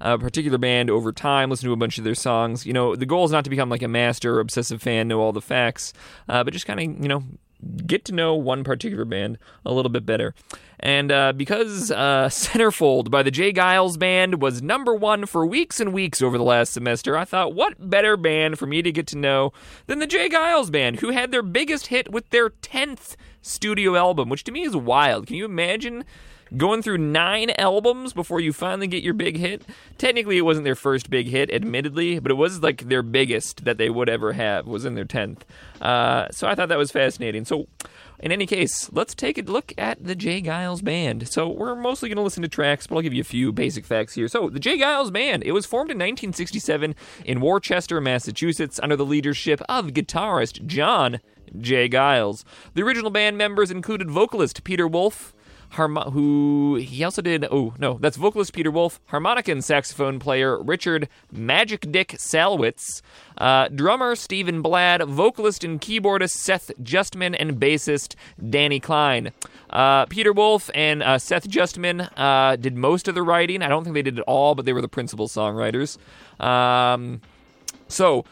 a 0.00 0.18
particular 0.18 0.58
band 0.58 0.90
over 0.90 1.12
time, 1.12 1.50
listen 1.50 1.68
to 1.68 1.72
a 1.72 1.76
bunch 1.76 1.98
of 1.98 2.04
their 2.04 2.14
songs. 2.14 2.64
You 2.64 2.72
know, 2.72 2.96
the 2.96 3.06
goal 3.06 3.24
is 3.24 3.30
not 3.30 3.44
to 3.44 3.50
become 3.50 3.68
like 3.68 3.82
a 3.82 3.88
master 3.88 4.40
obsessive 4.40 4.82
fan, 4.82 5.08
know 5.08 5.20
all 5.20 5.32
the 5.32 5.42
facts, 5.42 5.92
uh, 6.28 6.42
but 6.42 6.52
just 6.52 6.66
kind 6.66 6.80
of, 6.80 7.02
you 7.02 7.08
know, 7.08 7.22
get 7.86 8.04
to 8.06 8.14
know 8.14 8.34
one 8.34 8.64
particular 8.64 9.04
band 9.04 9.38
a 9.66 9.72
little 9.72 9.90
bit 9.90 10.06
better. 10.06 10.34
And 10.80 11.12
uh, 11.12 11.32
because 11.34 11.90
uh, 11.90 12.28
Centerfold 12.30 13.10
by 13.10 13.22
the 13.22 13.30
J. 13.30 13.52
Geils 13.52 13.98
Band 13.98 14.42
was 14.42 14.62
number 14.62 14.94
one 14.94 15.26
for 15.26 15.46
weeks 15.46 15.78
and 15.78 15.92
weeks 15.92 16.22
over 16.22 16.36
the 16.38 16.44
last 16.44 16.72
semester, 16.72 17.16
I 17.16 17.24
thought, 17.24 17.54
what 17.54 17.90
better 17.90 18.16
band 18.16 18.58
for 18.58 18.66
me 18.66 18.82
to 18.82 18.90
get 18.90 19.06
to 19.08 19.18
know 19.18 19.52
than 19.86 19.98
the 19.98 20.06
J. 20.06 20.28
Geils 20.28 20.72
Band, 20.72 21.00
who 21.00 21.10
had 21.10 21.30
their 21.30 21.42
biggest 21.42 21.88
hit 21.88 22.10
with 22.10 22.28
their 22.30 22.50
10th 22.50 23.16
studio 23.42 23.94
album, 23.94 24.28
which 24.28 24.44
to 24.44 24.52
me 24.52 24.62
is 24.62 24.74
wild. 24.74 25.26
Can 25.26 25.36
you 25.36 25.44
imagine? 25.44 26.04
Going 26.56 26.82
through 26.82 26.98
nine 26.98 27.50
albums 27.58 28.12
before 28.12 28.40
you 28.40 28.52
finally 28.52 28.88
get 28.88 29.04
your 29.04 29.14
big 29.14 29.36
hit. 29.36 29.62
Technically, 29.98 30.36
it 30.36 30.40
wasn't 30.40 30.64
their 30.64 30.74
first 30.74 31.08
big 31.08 31.28
hit, 31.28 31.48
admittedly, 31.48 32.18
but 32.18 32.32
it 32.32 32.34
was 32.34 32.60
like 32.60 32.88
their 32.88 33.04
biggest 33.04 33.64
that 33.64 33.78
they 33.78 33.88
would 33.88 34.08
ever 34.08 34.32
have. 34.32 34.66
Was 34.66 34.84
in 34.84 34.96
their 34.96 35.04
tenth. 35.04 35.44
Uh, 35.80 36.26
so 36.32 36.48
I 36.48 36.56
thought 36.56 36.68
that 36.68 36.78
was 36.78 36.90
fascinating. 36.90 37.44
So, 37.44 37.68
in 38.20 38.32
any 38.32 38.46
case, 38.46 38.90
let's 38.92 39.14
take 39.14 39.38
a 39.38 39.42
look 39.42 39.72
at 39.78 40.02
the 40.04 40.14
J. 40.14 40.42
Geils 40.42 40.84
Band. 40.84 41.26
So 41.28 41.48
we're 41.48 41.74
mostly 41.74 42.08
going 42.08 42.16
to 42.16 42.22
listen 42.22 42.42
to 42.42 42.48
tracks, 42.48 42.86
but 42.86 42.96
I'll 42.96 43.02
give 43.02 43.14
you 43.14 43.22
a 43.22 43.24
few 43.24 43.50
basic 43.50 43.84
facts 43.86 44.14
here. 44.14 44.28
So 44.28 44.50
the 44.50 44.60
J. 44.60 44.78
Geils 44.78 45.12
Band, 45.12 45.42
it 45.42 45.52
was 45.52 45.66
formed 45.66 45.90
in 45.90 45.96
1967 45.96 46.94
in 47.24 47.40
Worcester, 47.40 48.00
Massachusetts, 48.00 48.78
under 48.82 48.96
the 48.96 49.06
leadership 49.06 49.62
of 49.68 49.88
guitarist 49.88 50.66
John 50.66 51.20
J. 51.58 51.88
Geils. 51.88 52.44
The 52.74 52.82
original 52.82 53.10
band 53.10 53.38
members 53.38 53.70
included 53.70 54.10
vocalist 54.10 54.64
Peter 54.64 54.86
Wolf. 54.86 55.34
Harmo- 55.74 56.12
who 56.12 56.76
he 56.76 57.04
also 57.04 57.22
did. 57.22 57.46
Oh 57.50 57.74
no, 57.78 57.98
that's 58.00 58.16
vocalist 58.16 58.52
Peter 58.52 58.70
Wolf, 58.70 59.00
harmonica 59.06 59.52
and 59.52 59.64
saxophone 59.64 60.18
player 60.18 60.60
Richard 60.60 61.08
Magic 61.30 61.92
Dick 61.92 62.08
Salwitz, 62.18 63.02
uh, 63.38 63.68
drummer 63.68 64.16
Stephen 64.16 64.62
Bladd, 64.62 65.06
vocalist 65.06 65.62
and 65.62 65.80
keyboardist 65.80 66.30
Seth 66.32 66.72
Justman, 66.82 67.36
and 67.38 67.60
bassist 67.60 68.16
Danny 68.50 68.80
Klein. 68.80 69.30
Uh, 69.70 70.06
Peter 70.06 70.32
Wolf 70.32 70.70
and 70.74 71.02
uh, 71.04 71.18
Seth 71.18 71.48
Justman 71.48 72.10
uh, 72.16 72.56
did 72.56 72.76
most 72.76 73.06
of 73.06 73.14
the 73.14 73.22
writing. 73.22 73.62
I 73.62 73.68
don't 73.68 73.84
think 73.84 73.94
they 73.94 74.02
did 74.02 74.18
it 74.18 74.24
all, 74.26 74.56
but 74.56 74.64
they 74.64 74.72
were 74.72 74.82
the 74.82 74.88
principal 74.88 75.28
songwriters. 75.28 75.98
Um, 76.44 77.20
So, 77.86 78.24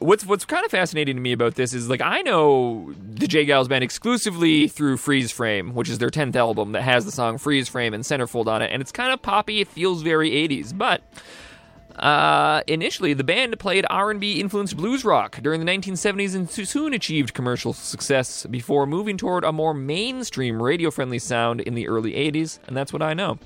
what's 0.00 0.26
what's 0.26 0.44
kind 0.44 0.64
of 0.64 0.70
fascinating 0.70 1.14
to 1.14 1.22
me 1.22 1.32
about 1.32 1.54
this 1.54 1.72
is 1.72 1.88
like 1.88 2.00
I 2.00 2.22
know 2.22 2.92
the 2.98 3.28
J. 3.28 3.46
Geils 3.46 3.68
band 3.68 3.84
exclusively 3.84 4.66
through 4.66 4.96
Freeze 4.96 5.30
Frame, 5.30 5.74
which 5.74 5.88
is 5.88 5.98
their 5.98 6.10
tenth 6.10 6.34
album 6.34 6.72
that 6.72 6.82
has 6.82 7.04
the 7.04 7.12
song 7.12 7.38
Freeze 7.38 7.68
Frame 7.68 7.94
and 7.94 8.02
Centerfold 8.02 8.46
on 8.46 8.62
it, 8.62 8.72
and 8.72 8.80
it's 8.80 8.92
kind 8.92 9.12
of 9.12 9.22
poppy. 9.22 9.60
It 9.60 9.68
feels 9.68 10.02
very 10.02 10.30
'80s, 10.30 10.76
but. 10.76 11.02
Uh, 11.98 12.62
initially, 12.66 13.12
the 13.12 13.24
band 13.24 13.58
played 13.58 13.84
R&B 13.90 14.40
influenced 14.40 14.74
blues 14.74 15.04
rock 15.04 15.38
during 15.42 15.62
the 15.62 15.70
1970s 15.70 16.34
and 16.34 16.48
soon 16.48 16.94
achieved 16.94 17.34
commercial 17.34 17.74
success 17.74 18.46
before 18.46 18.86
moving 18.86 19.18
toward 19.18 19.44
a 19.44 19.52
more 19.52 19.74
mainstream 19.74 20.62
radio-friendly 20.62 21.18
sound 21.18 21.60
in 21.60 21.74
the 21.74 21.88
early 21.88 22.12
80s, 22.12 22.58
and 22.66 22.74
that's 22.74 22.90
what 22.90 23.02
I 23.02 23.12
know. 23.12 23.38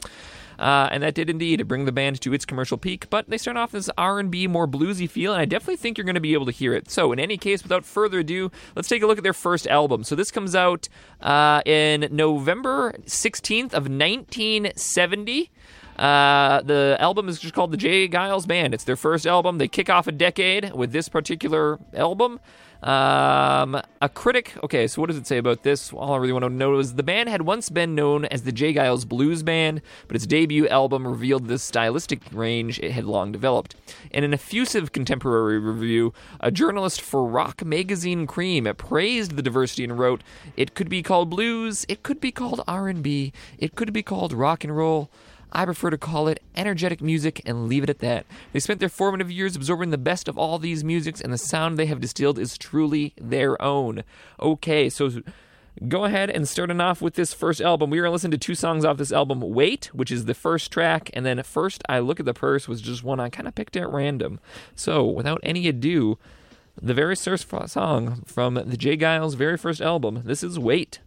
Uh, 0.59 0.89
and 0.91 1.03
that 1.03 1.15
did 1.15 1.31
indeed 1.31 1.67
bring 1.69 1.85
the 1.85 1.93
band 1.93 2.21
to 2.21 2.33
its 2.33 2.45
commercial 2.45 2.79
peak. 2.79 3.09
But 3.11 3.29
they 3.29 3.39
start 3.39 3.57
off 3.57 3.73
this 3.73 3.91
R&B, 3.97 4.47
more 4.47 4.67
bluesy 4.67 5.09
feel, 5.09 5.33
and 5.33 5.41
I 5.41 5.45
definitely 5.45 5.77
think 5.77 5.99
you're 5.99 6.05
going 6.05 6.15
to 6.15 6.21
be 6.21 6.35
able 6.35 6.47
to 6.47 6.53
hear 6.53 6.75
it. 6.75 6.91
So, 6.91 7.13
in 7.13 7.19
any 7.19 7.37
case, 7.37 7.63
without 7.63 7.85
further 7.85 8.21
ado, 8.21 8.51
let's 8.75 8.89
take 8.89 9.03
a 9.03 9.07
look 9.07 9.19
at 9.19 9.25
their 9.25 9.33
first 9.33 9.67
album. 9.67 10.05
So, 10.05 10.15
this 10.15 10.31
comes 10.31 10.55
out 10.55 10.89
uh, 11.21 11.63
in 11.65 12.09
November 12.11 12.95
16th 13.07 13.73
of 13.75 13.89
1970. 13.89 15.51
Uh, 15.99 16.61
the 16.63 16.97
album 16.99 17.29
is 17.29 17.39
just 17.39 17.55
called 17.55 17.71
the 17.71 17.77
J. 17.77 18.09
Geils 18.09 18.47
Band. 18.47 18.75
It's 18.75 18.85
their 18.85 18.97
first 18.97 19.27
album. 19.27 19.59
They 19.59 19.69
kick 19.69 19.89
off 19.89 20.07
a 20.07 20.13
decade 20.13 20.73
with 20.73 20.93
this 20.93 21.09
particular 21.09 21.79
album. 21.95 22.41
Um, 22.85 23.81
a 24.03 24.11
critic. 24.11 24.53
Okay, 24.63 24.87
so 24.87 25.01
what 25.01 25.07
does 25.07 25.17
it 25.17 25.27
say 25.27 25.39
about 25.39 25.63
this? 25.63 25.91
All 25.91 26.13
I 26.13 26.19
really 26.19 26.35
want 26.35 26.43
to 26.43 26.51
know 26.51 26.79
is 26.79 26.95
the 26.95 27.03
band 27.03 27.31
had 27.31 27.41
once 27.41 27.71
been 27.71 27.95
known 27.95 28.27
as 28.27 28.43
the 28.43 28.53
J. 28.53 28.75
Geils 28.75 29.09
Blues 29.09 29.43
Band, 29.43 29.81
but 30.07 30.17
its 30.17 30.27
debut 30.27 30.69
album 30.69 31.07
revealed 31.07 31.49
the 31.49 31.59
stylistic 31.59 32.21
range 32.31 32.79
it 32.81 32.93
had 32.93 33.07
long 33.07 33.33
developed. 33.33 33.75
In 34.11 34.23
an 34.23 34.35
effusive 34.35 34.93
contemporary 34.93 35.59
review, 35.59 36.13
a 36.41 36.51
journalist 36.51 37.01
for 37.01 37.25
rock 37.25 37.65
magazine 37.65 38.27
Creem 38.27 38.77
praised 38.77 39.37
the 39.37 39.43
diversity 39.43 39.85
and 39.85 39.99
wrote, 39.99 40.23
"It 40.55 40.75
could 40.75 40.91
be 40.91 41.03
called 41.03 41.31
blues, 41.31 41.87
it 41.89 42.03
could 42.03 42.21
be 42.21 42.33
called 42.33 42.63
R&B, 42.69 43.33
it 43.59 43.77
could 43.77 43.95
be 43.95 44.03
called 44.03 44.35
rock 44.35 44.63
and 44.63 44.77
roll." 44.77 45.09
I 45.55 45.65
prefer 45.65 45.91
to 45.91 45.99
call 45.99 46.27
it 46.29 46.43
energetic 46.57 47.01
music 47.01 47.41
and 47.47 47.69
leave 47.69 47.85
it 47.85 47.91
at 47.91 48.01
that. 48.01 48.27
They 48.53 48.61
spent 48.61 48.81
their 48.81 48.89
formative 48.89 49.31
years 49.31 49.55
absorbing 49.55 49.91
the 49.91 49.99
best 49.99 50.27
of 50.29 50.37
all 50.37 50.59
these 50.59 50.83
musics, 50.83 51.21
and 51.21 51.33
the 51.33 51.39
sound 51.39 51.79
they 51.79 51.87
have 51.87 52.01
distilled 52.01 52.39
is 52.39 52.59
truly 52.59 53.15
their 53.21 53.61
own. 53.63 54.03
Okay, 54.41 54.91
so 54.91 55.23
go 55.89 56.05
ahead 56.05 56.31
and 56.31 56.49
starting 56.49 56.81
off 56.81 57.01
with 57.01 57.15
this 57.15 57.33
first 57.33 57.61
album. 57.61 57.91
We 57.91 57.99
are 57.99 58.03
going 58.03 58.11
to 58.11 58.15
listen 58.15 58.31
to 58.33 58.39
two 58.39 58.55
songs 58.55 58.85
off 58.85 58.97
this 58.97 59.13
album 59.13 59.41
Wait, 59.41 59.87
which 59.93 60.11
is 60.11 60.25
the 60.25 60.35
first 60.35 60.73
track, 60.73 61.11
and 61.13 61.25
then 61.25 61.43
First 61.43 61.83
I 61.89 62.01
Look 62.01 62.19
at 62.19 62.27
the 62.27 62.35
Purse 62.35 62.67
was 62.67 62.81
just 62.81 63.05
one 63.05 63.21
I 63.21 63.29
kind 63.29 63.47
of 63.47 63.55
picked 63.55 63.77
at 63.77 63.91
random. 63.91 64.41
So 64.75 65.05
without 65.05 65.41
any 65.43 65.69
ado, 65.69 66.19
the 66.81 66.95
very 66.95 67.15
first 67.15 67.49
song 67.67 68.23
from 68.27 68.55
the 68.55 68.77
J. 68.77 68.97
Geils' 68.97 69.37
very 69.37 69.57
first 69.57 69.81
album. 69.81 70.23
This 70.25 70.43
is 70.43 70.59
Wait. 70.59 70.99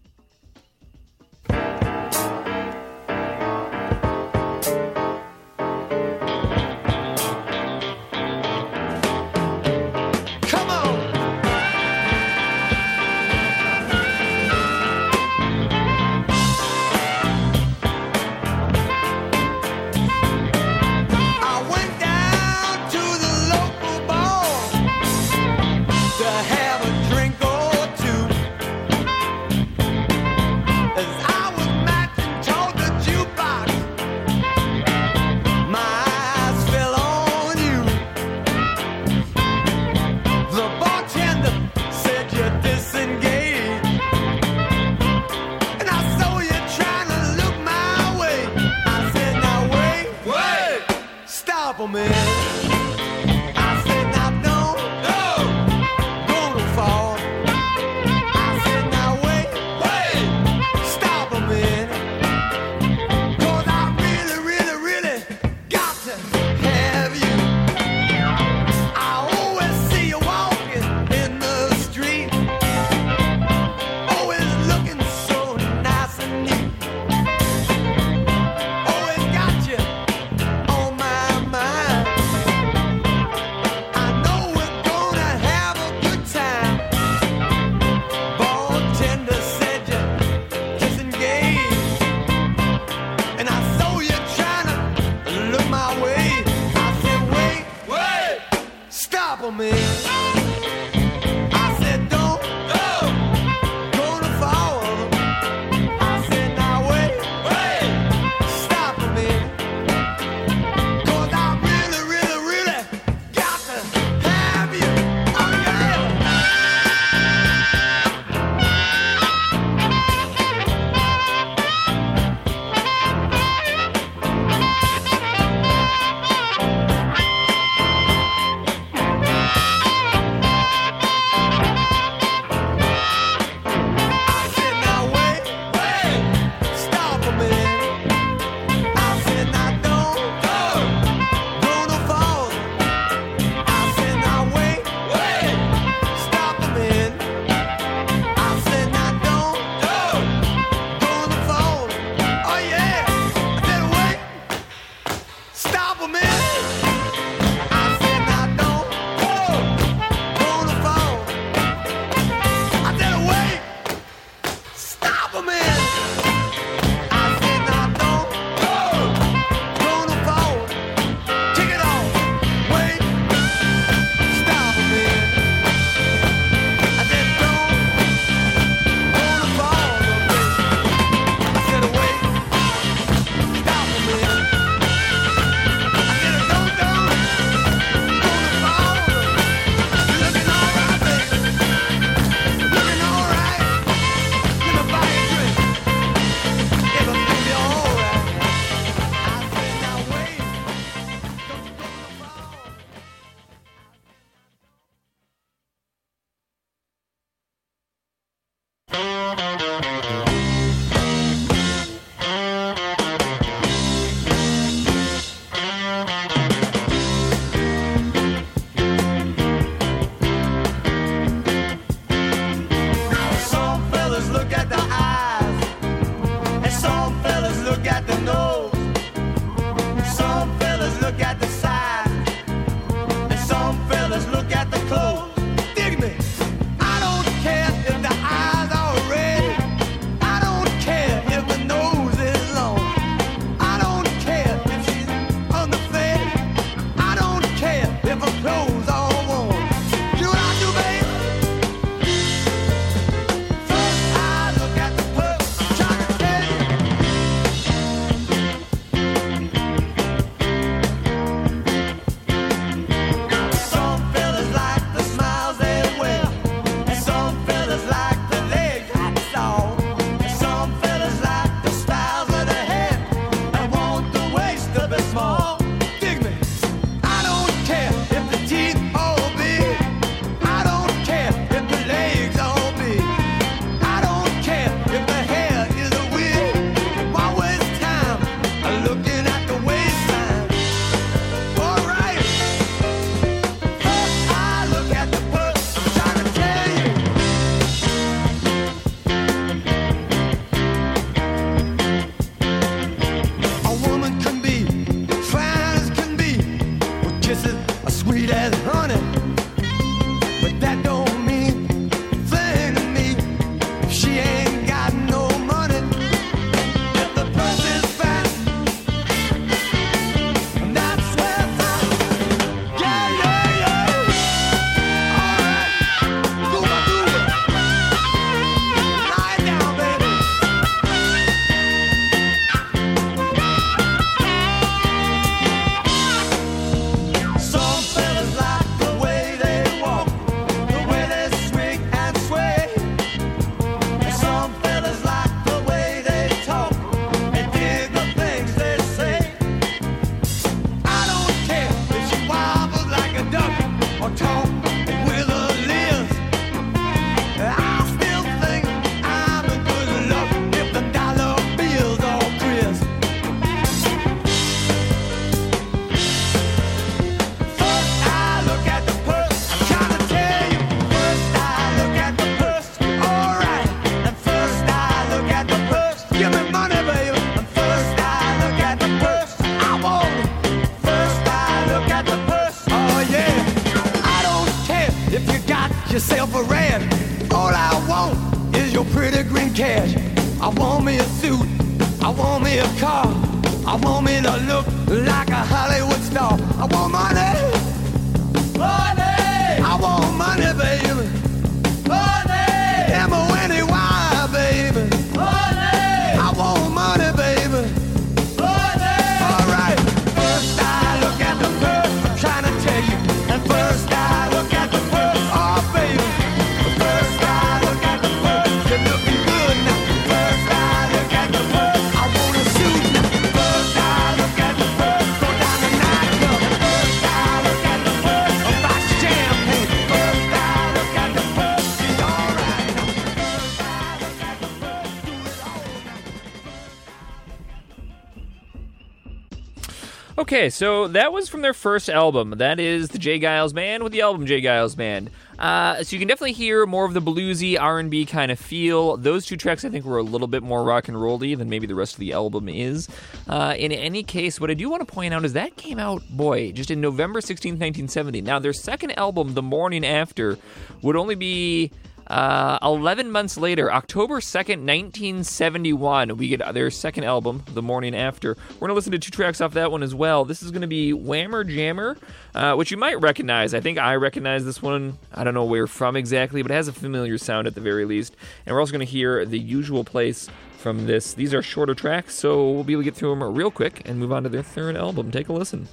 Okay, 440.37 440.51
so 440.51 440.87
that 440.89 441.11
was 441.11 441.27
from 441.27 441.41
their 441.41 441.55
first 441.55 441.89
album. 441.89 442.35
That 442.37 442.59
is 442.59 442.89
the 442.89 442.99
J. 442.99 443.19
Geils 443.19 443.55
Band 443.55 443.81
with 443.81 443.91
the 443.91 444.01
album 444.01 444.27
J. 444.27 444.39
Geils 444.39 444.77
Band. 444.77 445.09
Uh, 445.39 445.83
so 445.83 445.95
you 445.95 445.99
can 445.99 446.07
definitely 446.07 446.33
hear 446.33 446.67
more 446.67 446.85
of 446.85 446.93
the 446.93 447.01
bluesy 447.01 447.59
R&B 447.59 448.05
kind 448.05 448.31
of 448.31 448.37
feel. 448.37 448.97
Those 448.97 449.25
two 449.25 449.35
tracks, 449.35 449.65
I 449.65 449.69
think, 449.69 449.83
were 449.83 449.97
a 449.97 450.03
little 450.03 450.27
bit 450.27 450.43
more 450.43 450.63
rock 450.63 450.89
and 450.89 451.01
rolly 451.01 451.33
than 451.33 451.49
maybe 451.49 451.65
the 451.65 451.73
rest 451.73 451.95
of 451.95 451.99
the 452.01 452.13
album 452.13 452.49
is. 452.49 452.87
Uh, 453.27 453.55
in 453.57 453.71
any 453.71 454.03
case, 454.03 454.39
what 454.39 454.51
I 454.51 454.53
do 454.53 454.69
want 454.69 454.87
to 454.87 454.93
point 454.93 455.11
out 455.11 455.25
is 455.25 455.33
that 455.33 455.55
came 455.55 455.79
out, 455.79 456.03
boy, 456.07 456.51
just 456.51 456.69
in 456.69 456.81
November 456.81 457.19
16, 457.19 457.53
1970. 457.53 458.21
Now, 458.21 458.37
their 458.37 458.53
second 458.53 458.91
album, 458.91 459.33
The 459.33 459.41
Morning 459.41 459.83
After, 459.83 460.37
would 460.83 460.95
only 460.95 461.15
be 461.15 461.71
uh, 462.07 462.57
11 462.63 463.11
months 463.11 463.37
later, 463.37 463.71
October 463.71 464.19
2nd, 464.19 464.63
1971, 464.65 466.15
we 466.15 466.29
get 466.29 466.53
their 466.53 466.71
second 466.71 467.03
album, 467.03 467.43
The 467.53 467.61
Morning 467.61 467.93
After. 467.95 468.37
We're 468.53 468.59
going 468.59 468.69
to 468.69 468.75
listen 468.75 468.93
to 468.93 468.99
two 468.99 469.11
tracks 469.11 469.41
off 469.41 469.53
that 469.53 469.71
one 469.71 469.83
as 469.83 469.93
well. 469.93 470.23
This 470.23 470.41
is 470.41 470.51
going 470.51 470.61
to 470.61 470.67
be 470.67 470.93
Whammer 470.93 471.47
Jammer, 471.47 471.97
uh, 472.33 472.55
which 472.55 472.71
you 472.71 472.77
might 472.77 472.99
recognize. 473.01 473.53
I 473.53 473.59
think 473.59 473.77
I 473.77 473.95
recognize 473.95 474.45
this 474.45 474.61
one. 474.61 474.97
I 475.13 475.23
don't 475.25 475.33
know 475.33 475.45
where 475.45 475.67
from 475.67 475.97
exactly, 475.97 476.41
but 476.41 476.51
it 476.51 476.55
has 476.55 476.69
a 476.69 476.73
familiar 476.73 477.17
sound 477.17 477.45
at 477.45 477.55
the 477.55 477.61
very 477.61 477.83
least. 477.83 478.15
And 478.45 478.53
we're 478.53 478.61
also 478.61 478.71
going 478.71 478.85
to 478.85 478.91
hear 478.91 479.25
The 479.25 479.39
Usual 479.39 479.83
Place 479.83 480.29
from 480.57 480.87
this. 480.87 481.13
These 481.13 481.33
are 481.33 481.41
shorter 481.41 481.75
tracks, 481.75 482.15
so 482.15 482.51
we'll 482.51 482.63
be 482.63 482.73
able 482.73 482.83
to 482.83 482.85
get 482.85 482.95
through 482.95 483.09
them 483.09 483.23
real 483.23 483.51
quick 483.51 483.81
and 483.85 483.99
move 483.99 484.13
on 484.13 484.23
to 484.23 484.29
their 484.29 484.43
third 484.43 484.77
album. 484.77 485.11
Take 485.11 485.27
a 485.27 485.33
listen. 485.33 485.67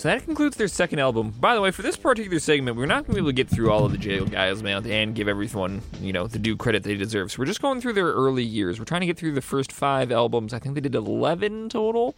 So 0.00 0.08
that 0.08 0.24
concludes 0.24 0.56
their 0.56 0.66
second 0.66 0.98
album. 0.98 1.34
By 1.38 1.54
the 1.54 1.60
way, 1.60 1.70
for 1.72 1.82
this 1.82 1.94
particular 1.94 2.38
segment, 2.38 2.78
we're 2.78 2.86
not 2.86 3.04
going 3.06 3.08
to 3.08 3.12
be 3.12 3.18
able 3.18 3.28
to 3.28 3.34
get 3.34 3.50
through 3.50 3.70
all 3.70 3.84
of 3.84 3.92
the 3.92 3.98
J. 3.98 4.20
Geils 4.20 4.62
man 4.62 4.86
and 4.86 5.14
give 5.14 5.28
everyone, 5.28 5.82
you 6.00 6.10
know, 6.10 6.26
the 6.26 6.38
due 6.38 6.56
credit 6.56 6.84
they 6.84 6.96
deserve. 6.96 7.30
So 7.30 7.40
we're 7.40 7.44
just 7.44 7.60
going 7.60 7.82
through 7.82 7.92
their 7.92 8.06
early 8.06 8.42
years. 8.42 8.78
We're 8.78 8.86
trying 8.86 9.02
to 9.02 9.06
get 9.06 9.18
through 9.18 9.32
the 9.32 9.42
first 9.42 9.70
five 9.70 10.10
albums. 10.10 10.54
I 10.54 10.58
think 10.58 10.74
they 10.74 10.80
did 10.80 10.94
11 10.94 11.68
total. 11.68 12.14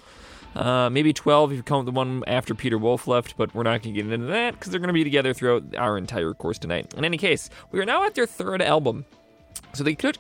Uh, 0.54 0.90
maybe 0.90 1.12
12 1.12 1.50
if 1.50 1.56
you 1.56 1.64
count 1.64 1.86
the 1.86 1.90
one 1.90 2.22
after 2.28 2.54
Peter 2.54 2.78
Wolf 2.78 3.08
left, 3.08 3.36
but 3.36 3.52
we're 3.52 3.64
not 3.64 3.82
going 3.82 3.96
to 3.96 4.00
get 4.00 4.12
into 4.12 4.26
that 4.26 4.52
because 4.52 4.70
they're 4.70 4.78
going 4.78 4.86
to 4.86 4.94
be 4.94 5.02
together 5.02 5.34
throughout 5.34 5.64
our 5.76 5.98
entire 5.98 6.34
course 6.34 6.60
tonight. 6.60 6.94
In 6.96 7.04
any 7.04 7.18
case, 7.18 7.50
we 7.72 7.80
are 7.80 7.84
now 7.84 8.04
at 8.04 8.14
their 8.14 8.26
third 8.26 8.62
album. 8.62 9.06
So 9.72 9.82
they 9.82 9.96
took 9.96 10.18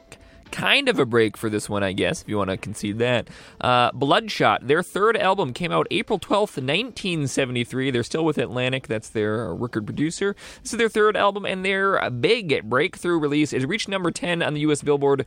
kind 0.52 0.88
of 0.88 0.98
a 0.98 1.06
break 1.06 1.36
for 1.36 1.50
this 1.50 1.68
one, 1.68 1.82
I 1.82 1.92
guess, 1.92 2.22
if 2.22 2.28
you 2.28 2.36
want 2.36 2.50
to 2.50 2.56
concede 2.56 2.98
that. 2.98 3.28
Uh, 3.60 3.90
Bloodshot, 3.92 4.68
their 4.68 4.82
third 4.82 5.16
album, 5.16 5.52
came 5.52 5.72
out 5.72 5.88
April 5.90 6.18
12th, 6.18 6.58
1973. 6.58 7.90
They're 7.90 8.02
still 8.04 8.24
with 8.24 8.38
Atlantic, 8.38 8.86
that's 8.86 9.08
their 9.08 9.52
record 9.52 9.86
producer. 9.86 10.36
This 10.62 10.72
is 10.72 10.78
their 10.78 10.88
third 10.88 11.16
album, 11.16 11.44
and 11.44 11.64
their 11.64 12.08
big 12.10 12.68
breakthrough 12.68 13.18
release. 13.18 13.52
It 13.52 13.66
reached 13.66 13.88
number 13.88 14.10
10 14.10 14.42
on 14.42 14.54
the 14.54 14.60
US 14.60 14.82
Billboard 14.82 15.26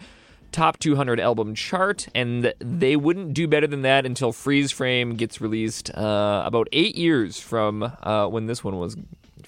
top 0.52 0.80
200 0.80 1.20
album 1.20 1.54
chart, 1.54 2.08
and 2.16 2.54
they 2.60 2.96
wouldn't 2.96 3.34
do 3.34 3.48
better 3.48 3.68
than 3.68 3.82
that 3.82 4.06
until 4.06 4.32
Freeze 4.32 4.72
Frame 4.72 5.16
gets 5.16 5.42
released 5.42 5.94
uh, 5.96 6.44
about 6.46 6.70
eight 6.72 6.96
years 6.96 7.40
from 7.40 7.84
uh, 7.84 8.28
when 8.28 8.46
this 8.46 8.64
one 8.64 8.78
was 8.80 8.96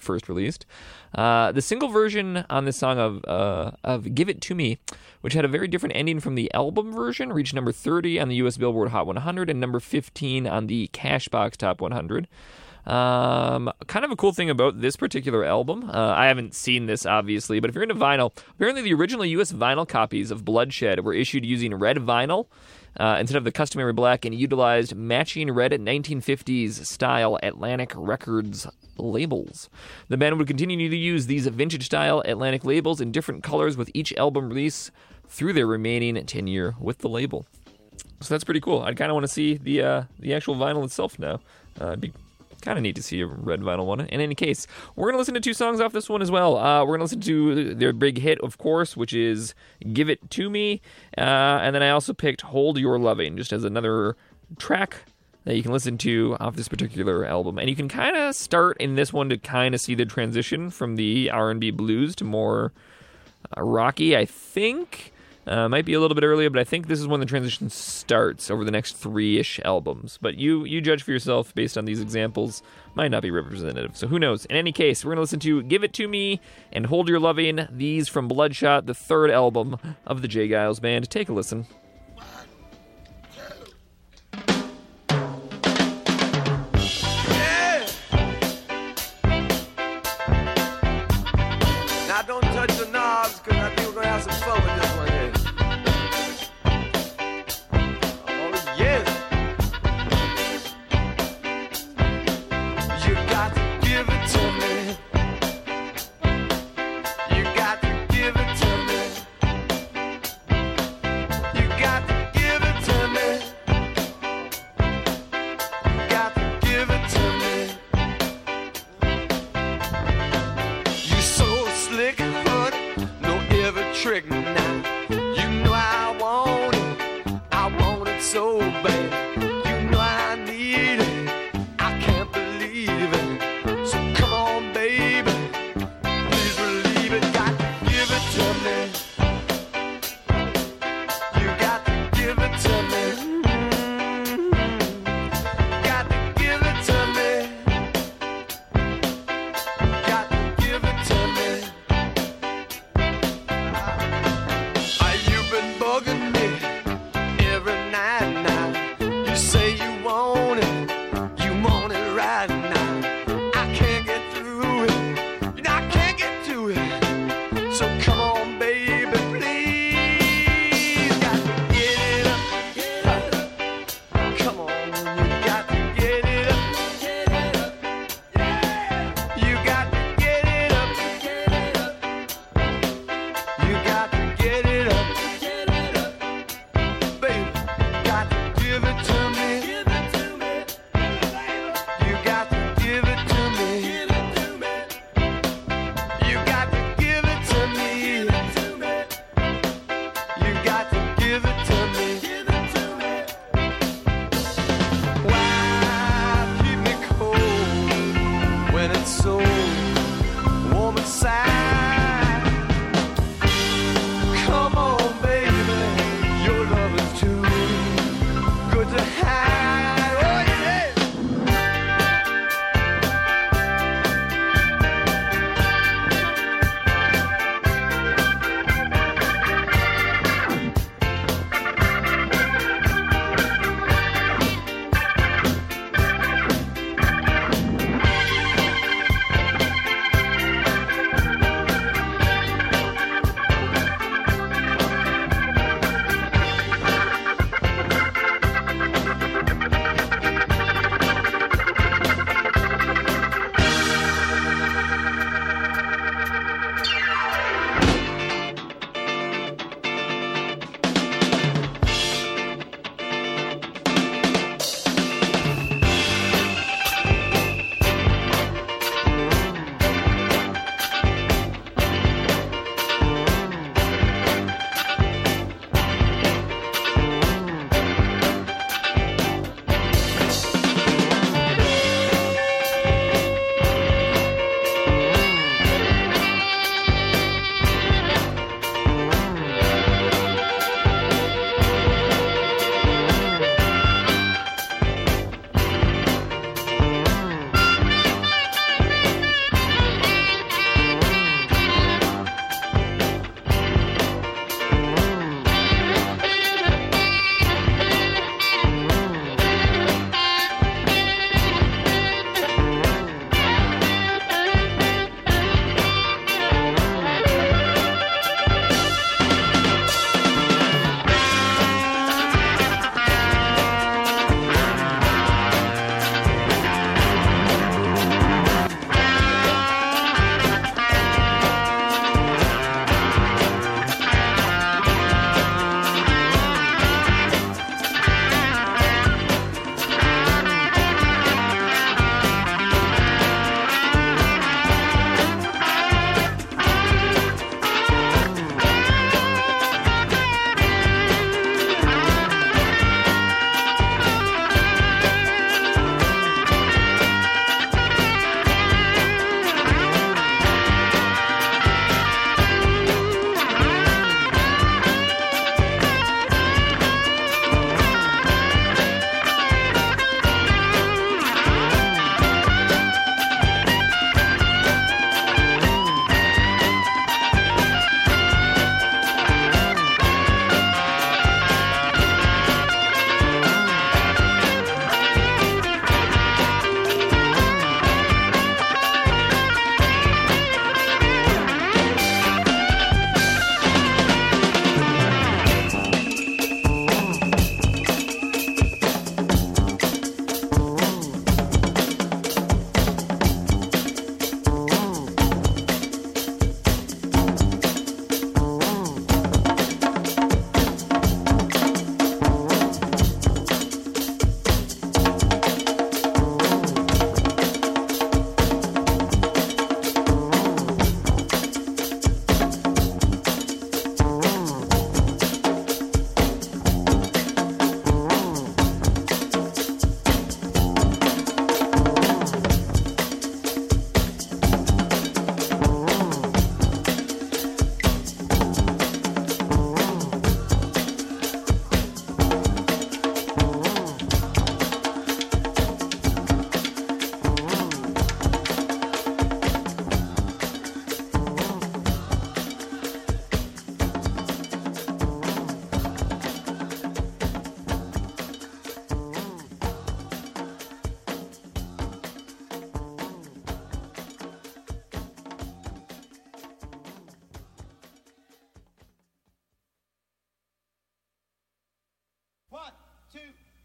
first 0.00 0.28
released. 0.28 0.66
Uh, 1.14 1.52
the 1.52 1.62
single 1.62 1.88
version 1.88 2.44
on 2.50 2.64
this 2.64 2.76
song 2.76 2.98
of 2.98 3.24
uh, 3.26 3.72
of 3.84 4.14
"Give 4.14 4.28
It 4.28 4.40
to 4.42 4.54
Me," 4.54 4.78
which 5.20 5.34
had 5.34 5.44
a 5.44 5.48
very 5.48 5.68
different 5.68 5.96
ending 5.96 6.20
from 6.20 6.34
the 6.34 6.52
album 6.54 6.92
version, 6.92 7.32
reached 7.32 7.54
number 7.54 7.72
30 7.72 8.20
on 8.20 8.28
the 8.28 8.36
U.S. 8.36 8.56
Billboard 8.56 8.90
Hot 8.90 9.06
100 9.06 9.50
and 9.50 9.60
number 9.60 9.80
15 9.80 10.46
on 10.46 10.66
the 10.66 10.88
Cashbox 10.92 11.56
Top 11.56 11.80
100. 11.80 12.28
Um, 12.86 13.70
kind 13.86 14.04
of 14.04 14.10
a 14.10 14.16
cool 14.16 14.32
thing 14.32 14.48
about 14.48 14.80
this 14.80 14.96
particular 14.96 15.44
album, 15.44 15.90
uh, 15.90 16.14
I 16.16 16.26
haven't 16.26 16.54
seen 16.54 16.86
this 16.86 17.04
obviously, 17.04 17.60
but 17.60 17.68
if 17.68 17.74
you're 17.74 17.82
into 17.82 17.94
vinyl, 17.94 18.32
apparently 18.52 18.80
the 18.80 18.94
original 18.94 19.26
U.S. 19.26 19.52
vinyl 19.52 19.86
copies 19.86 20.30
of 20.30 20.42
Bloodshot 20.42 21.04
were 21.04 21.12
issued 21.12 21.44
using 21.44 21.74
red 21.74 21.98
vinyl 21.98 22.46
uh, 22.98 23.16
instead 23.20 23.36
of 23.36 23.44
the 23.44 23.52
customary 23.52 23.92
black 23.92 24.24
and 24.24 24.34
utilized 24.34 24.94
matching 24.94 25.50
red 25.50 25.72
1950s 25.72 26.84
style 26.84 27.38
Atlantic 27.42 27.92
Records 27.94 28.66
labels. 28.96 29.70
The 30.08 30.16
band 30.16 30.38
would 30.38 30.46
continue 30.46 30.88
to 30.88 30.96
use 30.96 31.26
these 31.26 31.46
vintage 31.46 31.86
style 31.86 32.22
Atlantic 32.24 32.64
labels 32.64 33.00
in 33.00 33.12
different 33.12 33.42
colors 33.42 33.76
with 33.76 33.90
each 33.94 34.12
album 34.14 34.48
release 34.48 34.90
through 35.28 35.52
their 35.52 35.66
remaining 35.66 36.24
tenure 36.26 36.74
with 36.80 36.98
the 36.98 37.08
label. 37.08 37.46
So 38.20 38.34
that's 38.34 38.44
pretty 38.44 38.60
cool. 38.60 38.82
I'd 38.82 38.96
kind 38.96 39.10
of 39.10 39.14
want 39.14 39.24
to 39.24 39.32
see 39.32 39.56
the 39.56 39.82
uh, 39.82 40.02
the 40.18 40.34
actual 40.34 40.56
vinyl 40.56 40.84
itself 40.84 41.18
now. 41.18 41.40
Uh, 41.80 41.88
it'd 41.88 42.00
be 42.00 42.12
kind 42.62 42.78
of 42.78 42.82
neat 42.82 42.96
to 42.96 43.02
see 43.02 43.20
a 43.20 43.26
red 43.26 43.60
vinyl 43.60 43.86
one. 43.86 44.00
In 44.00 44.20
any 44.20 44.34
case, 44.34 44.66
we're 44.96 45.06
going 45.06 45.14
to 45.14 45.18
listen 45.18 45.34
to 45.34 45.40
two 45.40 45.54
songs 45.54 45.80
off 45.80 45.92
this 45.92 46.08
one 46.08 46.22
as 46.22 46.30
well. 46.30 46.56
Uh, 46.56 46.82
we're 46.82 46.96
going 46.96 47.00
to 47.00 47.04
listen 47.04 47.20
to 47.20 47.74
their 47.74 47.92
big 47.92 48.18
hit, 48.18 48.40
of 48.40 48.58
course, 48.58 48.96
which 48.96 49.12
is 49.12 49.54
Give 49.92 50.08
It 50.08 50.30
To 50.30 50.50
Me. 50.50 50.80
Uh, 51.16 51.20
and 51.20 51.74
then 51.74 51.82
I 51.82 51.90
also 51.90 52.12
picked 52.12 52.42
Hold 52.42 52.78
Your 52.78 52.98
Loving, 52.98 53.36
just 53.36 53.52
as 53.52 53.64
another 53.64 54.16
track 54.58 54.96
that 55.44 55.56
you 55.56 55.62
can 55.62 55.72
listen 55.72 55.96
to 55.98 56.36
off 56.40 56.56
this 56.56 56.68
particular 56.68 57.24
album. 57.24 57.58
And 57.58 57.70
you 57.70 57.76
can 57.76 57.88
kind 57.88 58.16
of 58.16 58.34
start 58.34 58.76
in 58.78 58.96
this 58.96 59.12
one 59.12 59.28
to 59.30 59.38
kind 59.38 59.74
of 59.74 59.80
see 59.80 59.94
the 59.94 60.04
transition 60.04 60.70
from 60.70 60.96
the 60.96 61.30
R&B 61.30 61.70
blues 61.70 62.14
to 62.16 62.24
more 62.24 62.72
uh, 63.56 63.62
rocky, 63.62 64.16
I 64.16 64.24
think. 64.24 65.12
Uh, 65.48 65.66
might 65.68 65.86
be 65.86 65.94
a 65.94 66.00
little 66.00 66.14
bit 66.14 66.24
earlier, 66.24 66.50
but 66.50 66.60
I 66.60 66.64
think 66.64 66.88
this 66.88 67.00
is 67.00 67.06
when 67.06 67.20
the 67.20 67.26
transition 67.26 67.70
starts 67.70 68.50
over 68.50 68.64
the 68.64 68.70
next 68.70 68.96
three-ish 68.98 69.58
albums. 69.64 70.18
But 70.20 70.36
you 70.36 70.64
you 70.64 70.82
judge 70.82 71.02
for 71.02 71.10
yourself 71.10 71.54
based 71.54 71.78
on 71.78 71.86
these 71.86 72.00
examples. 72.00 72.62
Might 72.94 73.10
not 73.10 73.22
be 73.22 73.30
representative, 73.30 73.96
so 73.96 74.08
who 74.08 74.18
knows? 74.18 74.44
In 74.44 74.56
any 74.56 74.72
case, 74.72 75.04
we're 75.04 75.12
gonna 75.12 75.22
listen 75.22 75.40
to 75.40 75.62
"Give 75.62 75.82
It 75.84 75.94
to 75.94 76.06
Me" 76.06 76.40
and 76.70 76.86
"Hold 76.86 77.08
Your 77.08 77.18
Loving." 77.18 77.66
These 77.70 78.08
from 78.08 78.28
Bloodshot, 78.28 78.84
the 78.84 78.94
third 78.94 79.30
album 79.30 79.78
of 80.06 80.20
the 80.20 80.28
J. 80.28 80.48
Geils 80.48 80.82
Band. 80.82 81.08
Take 81.08 81.30
a 81.30 81.32
listen. 81.32 81.66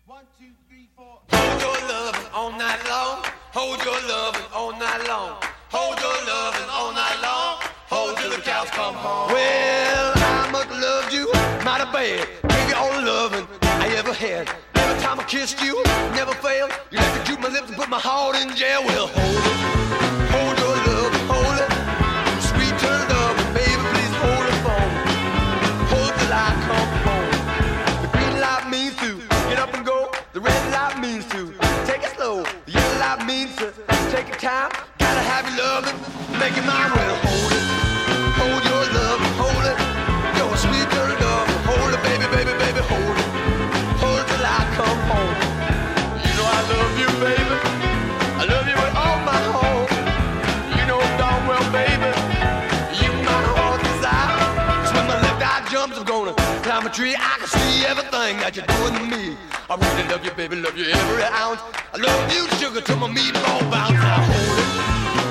Hold 0.06 1.62
your 1.62 1.88
loving 1.88 2.28
all 2.34 2.52
night 2.52 2.80
long. 2.90 3.24
Hold 3.54 3.86
your 3.86 4.02
loving 4.10 4.42
all 4.54 4.72
night 4.74 5.08
long. 5.08 5.38
Hold 5.70 5.98
your 6.02 6.26
loving 6.28 6.70
all 6.70 6.92
night 6.92 7.20
long. 7.24 7.58
Hold 7.88 8.18
till 8.18 8.32
the 8.32 8.42
cows 8.42 8.70
come 8.72 8.96
home. 8.96 9.32
Well, 9.32 10.14
I 10.16 10.50
must 10.52 10.68
have 10.68 10.82
loved 10.82 11.14
you 11.14 11.32
mighty 11.64 11.86
bad. 11.94 12.28
Gave 12.50 12.70
you 12.70 12.76
all 12.76 12.92
the 12.92 13.02
loving 13.02 13.48
I 13.64 13.96
ever 13.96 14.14
had. 14.14 14.50
Every 14.76 15.02
time 15.02 15.22
I 15.22 15.24
kissed 15.24 15.62
you, 15.62 15.82
never 16.14 16.34
failed. 16.34 16.72
You 16.92 17.00
let 17.00 17.18
to 17.20 17.32
juke 17.32 17.40
my 17.40 17.48
lips 17.48 17.70
and 17.70 17.78
put 17.78 17.88
my 17.88 18.00
heart 18.00 18.36
in 18.36 18.54
jail. 18.58 18.84
Well, 18.84 19.08
hold. 19.08 19.83
Time. 34.44 34.72
Gotta 35.00 35.24
have 35.24 35.48
your 35.48 35.64
loving, 35.64 35.96
make 36.36 36.52
it 36.60 36.68
mine. 36.68 36.92
Well, 36.92 37.16
hold 37.24 37.52
it, 37.56 37.64
hold 38.36 38.62
your 38.68 38.84
love, 38.92 39.22
hold 39.40 39.66
it. 39.72 39.78
Your 40.36 40.52
sweet 40.60 40.84
dirty 40.92 41.16
love, 41.24 41.48
hold 41.64 41.96
it, 41.96 42.04
baby, 42.04 42.28
baby, 42.28 42.52
baby, 42.60 42.84
hold 42.92 43.16
it. 43.24 43.28
Hold 44.04 44.20
it 44.20 44.28
till 44.28 44.44
I 44.44 44.60
come 44.76 45.00
home. 45.08 45.36
You 46.28 46.32
know 46.36 46.44
I 46.44 46.62
love 46.76 46.92
you, 47.00 47.10
baby. 47.24 47.56
I 48.36 48.44
love 48.52 48.68
you 48.68 48.76
with 48.84 48.96
all 49.00 49.20
my 49.24 49.42
heart. 49.56 49.88
You 50.76 50.84
know 50.92 51.00
darn 51.16 51.48
well, 51.48 51.64
baby. 51.72 52.12
You 53.00 53.12
my 53.24 53.42
heart 53.56 53.80
desire. 53.80 54.44
So 54.84 54.92
when 54.92 55.08
my 55.08 55.24
left 55.24 55.40
eye 55.40 55.64
jumps, 55.72 55.96
I'm 55.96 56.04
gonna 56.04 56.36
climb 56.68 56.86
a 56.86 56.90
tree. 56.92 57.16
I 57.16 57.40
can 57.40 57.48
see 57.48 57.86
everything 57.88 58.03
that 58.32 58.56
you're 58.56 58.66
doing 58.66 58.96
to 58.96 59.04
me. 59.04 59.36
I 59.70 59.76
really 59.76 60.08
love 60.08 60.24
you, 60.24 60.32
baby, 60.32 60.56
love 60.56 60.78
you 60.78 60.86
every 60.86 61.24
ounce. 61.24 61.60
I 61.94 61.98
love 62.00 62.32
you, 62.32 62.48
sugar, 62.56 62.80
till 62.80 62.96
my 62.96 63.10
meatball 63.10 63.60
bounce. 63.70 63.92
Now 63.92 64.24
hold 64.24 64.60
it, 64.60 65.23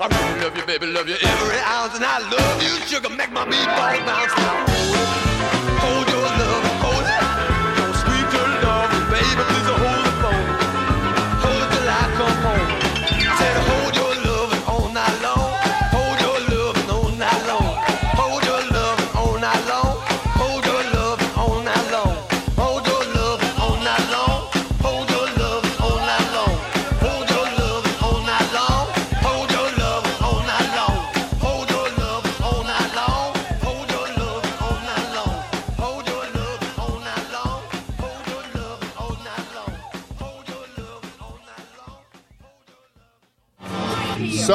I 0.00 0.06
really 0.06 0.44
love 0.44 0.56
you, 0.56 0.64
baby, 0.64 0.86
love 0.86 1.08
you 1.08 1.16
every 1.20 1.58
ounce, 1.58 1.96
and 1.96 2.04
I 2.04 2.20
love 2.20 2.62
you, 2.62 2.68
sugar, 2.86 3.08
make 3.08 3.32
my 3.32 3.44
meatball 3.44 4.06
bounce. 4.06 5.27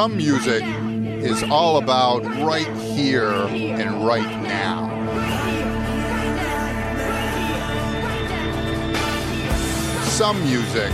Some 0.04 0.18
music 0.18 0.62
is 0.62 1.42
all 1.44 1.78
about 1.78 2.22
right 2.44 2.68
here 2.76 3.32
and 3.32 4.06
right 4.06 4.42
now. 4.42 4.90
Some 10.04 10.38
music 10.44 10.92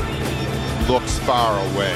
looks 0.88 1.18
far 1.18 1.58
away. 1.72 1.92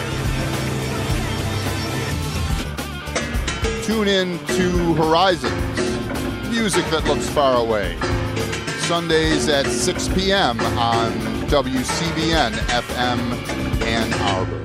Tune 3.84 4.08
in 4.08 4.44
to 4.46 4.94
Horizons, 4.94 5.78
music 6.50 6.84
that 6.86 7.04
looks 7.04 7.28
far 7.28 7.64
away. 7.64 7.96
Sundays 8.88 9.48
at 9.48 9.66
6 9.66 10.08
p.m. 10.08 10.58
on 10.76 11.12
WCBN 11.46 12.50
FM 12.50 13.82
Ann 13.82 14.12
Arbor. 14.14 14.64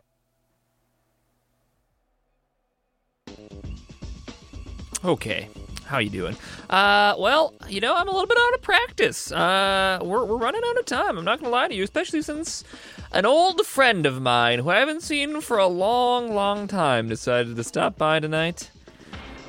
Okay. 5.03 5.49
How 5.85 5.97
you 5.97 6.09
doing? 6.09 6.37
Uh, 6.69 7.15
well, 7.17 7.53
you 7.67 7.81
know, 7.81 7.93
I'm 7.93 8.07
a 8.07 8.11
little 8.11 8.27
bit 8.27 8.37
out 8.39 8.53
of 8.53 8.61
practice. 8.61 9.29
Uh, 9.29 9.99
we're, 10.01 10.23
we're 10.23 10.37
running 10.37 10.61
out 10.65 10.77
of 10.77 10.85
time. 10.85 11.17
I'm 11.17 11.25
not 11.25 11.39
gonna 11.39 11.51
lie 11.51 11.67
to 11.67 11.75
you, 11.75 11.83
especially 11.83 12.21
since 12.21 12.63
an 13.11 13.25
old 13.25 13.65
friend 13.65 14.05
of 14.05 14.21
mine 14.21 14.59
who 14.59 14.69
I 14.69 14.77
haven't 14.77 15.01
seen 15.01 15.41
for 15.41 15.57
a 15.57 15.67
long, 15.67 16.33
long 16.33 16.67
time 16.67 17.09
decided 17.09 17.57
to 17.57 17.63
stop 17.65 17.97
by 17.97 18.21
tonight. 18.21 18.70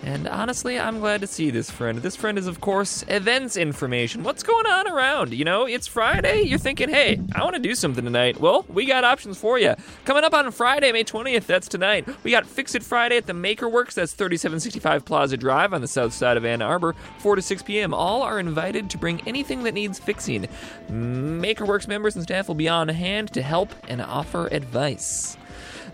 And 0.04 0.26
honestly, 0.26 0.80
I'm 0.80 0.98
glad 0.98 1.20
to 1.20 1.28
see 1.28 1.50
this 1.50 1.70
friend. 1.70 1.98
This 1.98 2.16
friend 2.16 2.36
is, 2.36 2.48
of 2.48 2.60
course, 2.60 3.04
events 3.06 3.56
information. 3.56 4.24
What's 4.24 4.42
going 4.42 4.66
on 4.66 4.88
around? 4.88 5.32
You 5.32 5.44
know, 5.44 5.64
it's 5.64 5.86
Friday. 5.86 6.42
You're 6.42 6.58
thinking, 6.58 6.88
hey, 6.88 7.20
I 7.36 7.44
want 7.44 7.54
to 7.54 7.62
do 7.62 7.76
something 7.76 8.04
tonight. 8.04 8.40
Well, 8.40 8.64
we 8.68 8.84
got 8.84 9.04
options 9.04 9.38
for 9.38 9.60
you. 9.60 9.74
Coming 10.04 10.24
up 10.24 10.34
on 10.34 10.50
Friday, 10.50 10.90
May 10.90 11.04
20th, 11.04 11.46
that's 11.46 11.68
tonight. 11.68 12.08
We 12.24 12.32
got 12.32 12.46
Fix 12.46 12.74
It 12.74 12.82
Friday 12.82 13.16
at 13.16 13.26
the 13.26 13.32
Makerworks. 13.32 13.94
That's 13.94 14.12
3765 14.12 15.04
Plaza 15.04 15.36
Drive 15.36 15.72
on 15.72 15.80
the 15.80 15.88
south 15.88 16.12
side 16.12 16.36
of 16.36 16.44
Ann 16.44 16.62
Arbor, 16.62 16.96
4 17.18 17.36
to 17.36 17.42
6 17.42 17.62
p.m. 17.62 17.94
All 17.94 18.22
are 18.22 18.40
invited 18.40 18.90
to 18.90 18.98
bring 18.98 19.20
anything 19.26 19.62
that 19.62 19.74
needs 19.74 20.00
fixing. 20.00 20.48
Makerworks 20.90 21.86
members 21.86 22.16
and 22.16 22.24
staff 22.24 22.48
will 22.48 22.56
be 22.56 22.68
on 22.68 22.88
hand 22.88 23.32
to 23.34 23.42
help 23.42 23.72
and 23.86 24.02
offer 24.02 24.48
advice. 24.48 25.36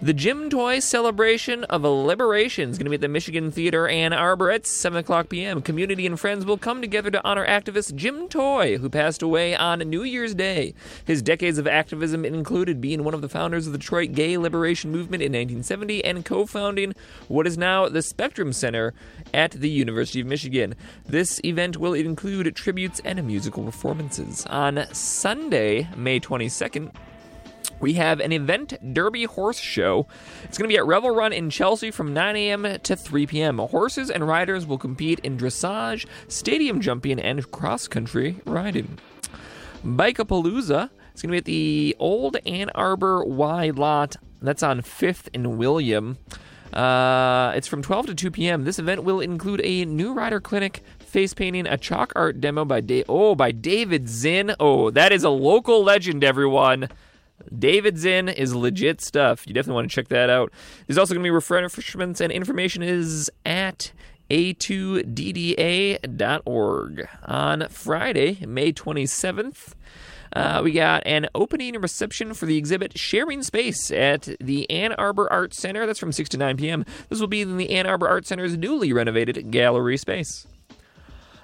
The 0.00 0.12
Jim 0.12 0.48
Toy 0.48 0.78
Celebration 0.78 1.64
of 1.64 1.82
Liberation 1.82 2.70
is 2.70 2.78
going 2.78 2.84
to 2.84 2.90
be 2.90 2.94
at 2.94 3.00
the 3.00 3.08
Michigan 3.08 3.50
Theater 3.50 3.88
Ann 3.88 4.12
Arbor 4.12 4.48
at 4.48 4.64
7 4.64 4.96
o'clock 4.96 5.28
p.m. 5.28 5.60
Community 5.60 6.06
and 6.06 6.20
friends 6.20 6.46
will 6.46 6.56
come 6.56 6.80
together 6.80 7.10
to 7.10 7.24
honor 7.24 7.44
activist 7.44 7.96
Jim 7.96 8.28
Toy, 8.28 8.78
who 8.78 8.88
passed 8.88 9.22
away 9.22 9.56
on 9.56 9.80
New 9.80 10.04
Year's 10.04 10.36
Day. 10.36 10.72
His 11.04 11.20
decades 11.20 11.58
of 11.58 11.66
activism 11.66 12.24
included 12.24 12.80
being 12.80 13.02
one 13.02 13.12
of 13.12 13.22
the 13.22 13.28
founders 13.28 13.66
of 13.66 13.72
the 13.72 13.78
Detroit 13.80 14.12
Gay 14.12 14.38
Liberation 14.38 14.92
Movement 14.92 15.20
in 15.20 15.32
1970 15.32 16.04
and 16.04 16.24
co 16.24 16.46
founding 16.46 16.94
what 17.26 17.48
is 17.48 17.58
now 17.58 17.88
the 17.88 18.00
Spectrum 18.00 18.52
Center 18.52 18.94
at 19.34 19.50
the 19.50 19.68
University 19.68 20.20
of 20.20 20.28
Michigan. 20.28 20.76
This 21.06 21.40
event 21.44 21.76
will 21.76 21.94
include 21.94 22.54
tributes 22.54 23.00
and 23.04 23.26
musical 23.26 23.64
performances. 23.64 24.46
On 24.46 24.84
Sunday, 24.92 25.88
May 25.96 26.20
22nd, 26.20 26.92
we 27.80 27.94
have 27.94 28.20
an 28.20 28.32
event 28.32 28.74
derby 28.92 29.24
horse 29.24 29.58
show. 29.58 30.06
It's 30.44 30.58
going 30.58 30.68
to 30.68 30.72
be 30.72 30.78
at 30.78 30.86
Revel 30.86 31.10
Run 31.10 31.32
in 31.32 31.50
Chelsea 31.50 31.90
from 31.90 32.12
9 32.12 32.36
a.m. 32.36 32.78
to 32.82 32.96
3 32.96 33.26
p.m. 33.26 33.58
Horses 33.58 34.10
and 34.10 34.26
riders 34.26 34.66
will 34.66 34.78
compete 34.78 35.20
in 35.20 35.36
dressage, 35.36 36.06
stadium 36.28 36.80
jumping, 36.80 37.20
and 37.20 37.50
cross 37.50 37.88
country 37.88 38.40
riding. 38.44 38.98
Bikeapalooza 39.84 40.90
is 41.14 41.22
going 41.22 41.28
to 41.28 41.32
be 41.32 41.38
at 41.38 41.44
the 41.44 41.96
Old 41.98 42.36
Ann 42.46 42.70
Arbor 42.74 43.24
Y 43.24 43.70
Lot 43.70 44.16
That's 44.42 44.62
on 44.62 44.82
5th 44.82 45.28
and 45.34 45.58
William. 45.58 46.18
Uh, 46.72 47.52
it's 47.54 47.66
from 47.66 47.82
12 47.82 48.06
to 48.06 48.14
2 48.14 48.30
p.m. 48.30 48.64
This 48.64 48.78
event 48.78 49.02
will 49.04 49.20
include 49.20 49.60
a 49.64 49.84
new 49.84 50.12
rider 50.12 50.40
clinic, 50.40 50.82
face 50.98 51.32
painting, 51.32 51.66
a 51.66 51.78
chalk 51.78 52.12
art 52.14 52.40
demo 52.40 52.64
by 52.64 52.80
da- 52.80 53.04
oh 53.08 53.34
by 53.34 53.52
David 53.52 54.08
Zinn. 54.08 54.54
Oh, 54.60 54.90
that 54.90 55.12
is 55.12 55.24
a 55.24 55.30
local 55.30 55.82
legend, 55.82 56.22
everyone. 56.22 56.88
David 57.56 57.98
Zinn 57.98 58.28
is 58.28 58.54
legit 58.54 59.00
stuff. 59.00 59.46
You 59.46 59.54
definitely 59.54 59.76
want 59.76 59.90
to 59.90 59.94
check 59.94 60.08
that 60.08 60.30
out. 60.30 60.52
There's 60.86 60.98
also 60.98 61.14
going 61.14 61.22
to 61.22 61.26
be 61.26 61.30
refreshments, 61.30 62.20
and 62.20 62.32
information 62.32 62.82
is 62.82 63.30
at 63.46 63.92
a2dda.org. 64.30 65.48
On 67.26 67.68
Friday, 67.68 68.44
May 68.46 68.72
27th, 68.72 69.74
uh, 70.34 70.60
we 70.62 70.72
got 70.72 71.06
an 71.06 71.28
opening 71.34 71.80
reception 71.80 72.34
for 72.34 72.46
the 72.46 72.56
exhibit 72.56 72.98
Sharing 72.98 73.42
Space 73.42 73.90
at 73.90 74.28
the 74.40 74.70
Ann 74.70 74.92
Arbor 74.92 75.32
Art 75.32 75.54
Center. 75.54 75.86
That's 75.86 75.98
from 75.98 76.12
6 76.12 76.28
to 76.30 76.36
9 76.36 76.56
p.m. 76.58 76.84
This 77.08 77.20
will 77.20 77.28
be 77.28 77.40
in 77.40 77.56
the 77.56 77.70
Ann 77.70 77.86
Arbor 77.86 78.08
Art 78.08 78.26
Center's 78.26 78.56
newly 78.56 78.92
renovated 78.92 79.50
gallery 79.50 79.96
space. 79.96 80.46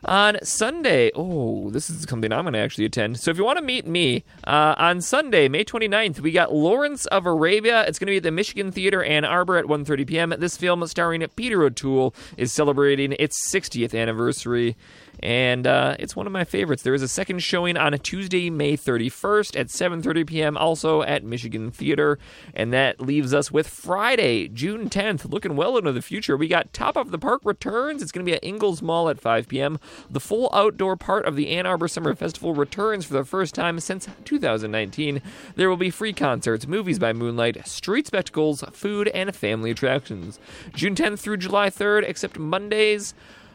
On 0.06 0.36
Sunday, 0.42 1.10
oh, 1.14 1.70
this 1.70 1.88
is 1.88 2.02
something 2.02 2.30
I'm 2.30 2.44
going 2.44 2.52
to 2.52 2.58
actually 2.58 2.84
attend. 2.84 3.18
So 3.18 3.30
if 3.30 3.38
you 3.38 3.44
want 3.44 3.58
to 3.58 3.64
meet 3.64 3.86
me, 3.86 4.24
uh, 4.44 4.74
on 4.76 5.00
Sunday, 5.00 5.48
May 5.48 5.64
29th, 5.64 6.20
we 6.20 6.30
got 6.30 6.52
Lawrence 6.52 7.06
of 7.06 7.24
Arabia. 7.24 7.84
It's 7.86 7.98
going 7.98 8.08
to 8.08 8.12
be 8.12 8.18
at 8.18 8.22
the 8.22 8.30
Michigan 8.30 8.70
Theater 8.70 9.02
Ann 9.02 9.24
Arbor 9.24 9.56
at 9.56 9.64
1.30 9.64 10.06
p.m. 10.06 10.34
This 10.38 10.58
film 10.58 10.86
starring 10.86 11.26
Peter 11.36 11.62
O'Toole 11.62 12.14
is 12.36 12.52
celebrating 12.52 13.16
its 13.18 13.38
60th 13.50 13.98
anniversary. 13.98 14.76
And 15.20 15.66
uh, 15.66 15.96
it's 15.98 16.16
one 16.16 16.26
of 16.26 16.32
my 16.32 16.44
favorites. 16.44 16.82
There 16.82 16.94
is 16.94 17.02
a 17.02 17.08
second 17.08 17.40
showing 17.40 17.76
on 17.76 17.94
a 17.94 17.98
Tuesday, 17.98 18.50
May 18.50 18.76
31st 18.76 19.58
at 19.58 19.68
7:30 19.68 20.26
p.m. 20.26 20.56
also 20.56 21.02
at 21.02 21.24
Michigan 21.24 21.70
Theater, 21.70 22.18
and 22.54 22.72
that 22.72 23.00
leaves 23.00 23.32
us 23.32 23.50
with 23.50 23.66
Friday, 23.66 24.48
June 24.48 24.88
10th. 24.88 25.30
Looking 25.30 25.56
well 25.56 25.76
into 25.76 25.92
the 25.92 26.02
future, 26.02 26.36
we 26.36 26.48
got 26.48 26.72
Top 26.72 26.96
of 26.96 27.10
the 27.10 27.18
Park 27.18 27.42
returns. 27.44 28.02
It's 28.02 28.12
going 28.12 28.24
to 28.24 28.30
be 28.30 28.36
at 28.36 28.44
Ingalls 28.44 28.82
Mall 28.82 29.08
at 29.08 29.20
5 29.20 29.48
p.m. 29.48 29.78
The 30.10 30.20
full 30.20 30.50
outdoor 30.52 30.96
part 30.96 31.26
of 31.26 31.36
the 31.36 31.48
Ann 31.48 31.66
Arbor 31.66 31.88
Summer 31.88 32.14
Festival 32.14 32.54
returns 32.54 33.04
for 33.04 33.14
the 33.14 33.24
first 33.24 33.54
time 33.54 33.80
since 33.80 34.08
2019. 34.24 35.22
There 35.56 35.68
will 35.68 35.76
be 35.76 35.90
free 35.90 36.12
concerts, 36.12 36.66
movies 36.66 36.98
by 36.98 37.12
moonlight, 37.12 37.66
street 37.66 38.06
spectacles, 38.06 38.62
food, 38.72 39.08
and 39.08 39.34
family 39.34 39.70
attractions. 39.70 40.38
June 40.74 40.94
10th 40.94 41.20
through 41.20 41.38
July 41.38 41.70
3rd, 41.70 42.08
except 42.08 42.38
Mondays. 42.38 43.14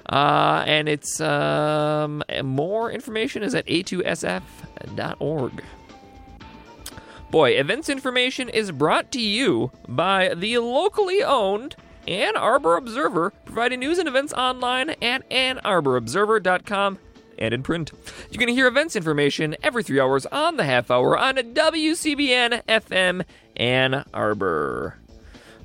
Uh, 0.10 0.64
and 0.66 0.90
it's 0.90 1.22
um, 1.22 2.24
more 2.44 2.92
information 2.92 3.44
is 3.44 3.54
at 3.54 3.66
a2sf.org. 3.68 5.64
Boy, 7.30 7.52
events 7.52 7.90
information 7.90 8.50
is 8.50 8.72
brought 8.72 9.12
to 9.12 9.22
you 9.22 9.72
by 9.88 10.34
the 10.34 10.58
locally 10.58 11.24
owned 11.24 11.76
Ann 12.08 12.36
Arbor 12.36 12.76
Observer, 12.76 13.30
providing 13.46 13.80
news 13.82 14.00
and 14.00 14.08
events 14.08 14.34
online 14.34 14.90
at 15.02 15.30
annarborobserver.com 15.30 16.98
and 17.38 17.54
in 17.54 17.62
print. 17.62 17.92
You 18.32 18.40
can 18.40 18.50
hear 18.50 18.66
events 18.66 18.96
information 18.96 19.56
every 19.62 19.84
three 19.84 20.00
hours 20.00 20.26
on 20.26 20.58
the 20.58 20.64
half 20.64 20.90
hour 20.90 21.18
on 21.18 21.36
WCBN 21.36 22.64
FM 22.66 23.24
Ann 23.56 24.06
Arbor. 24.12 24.98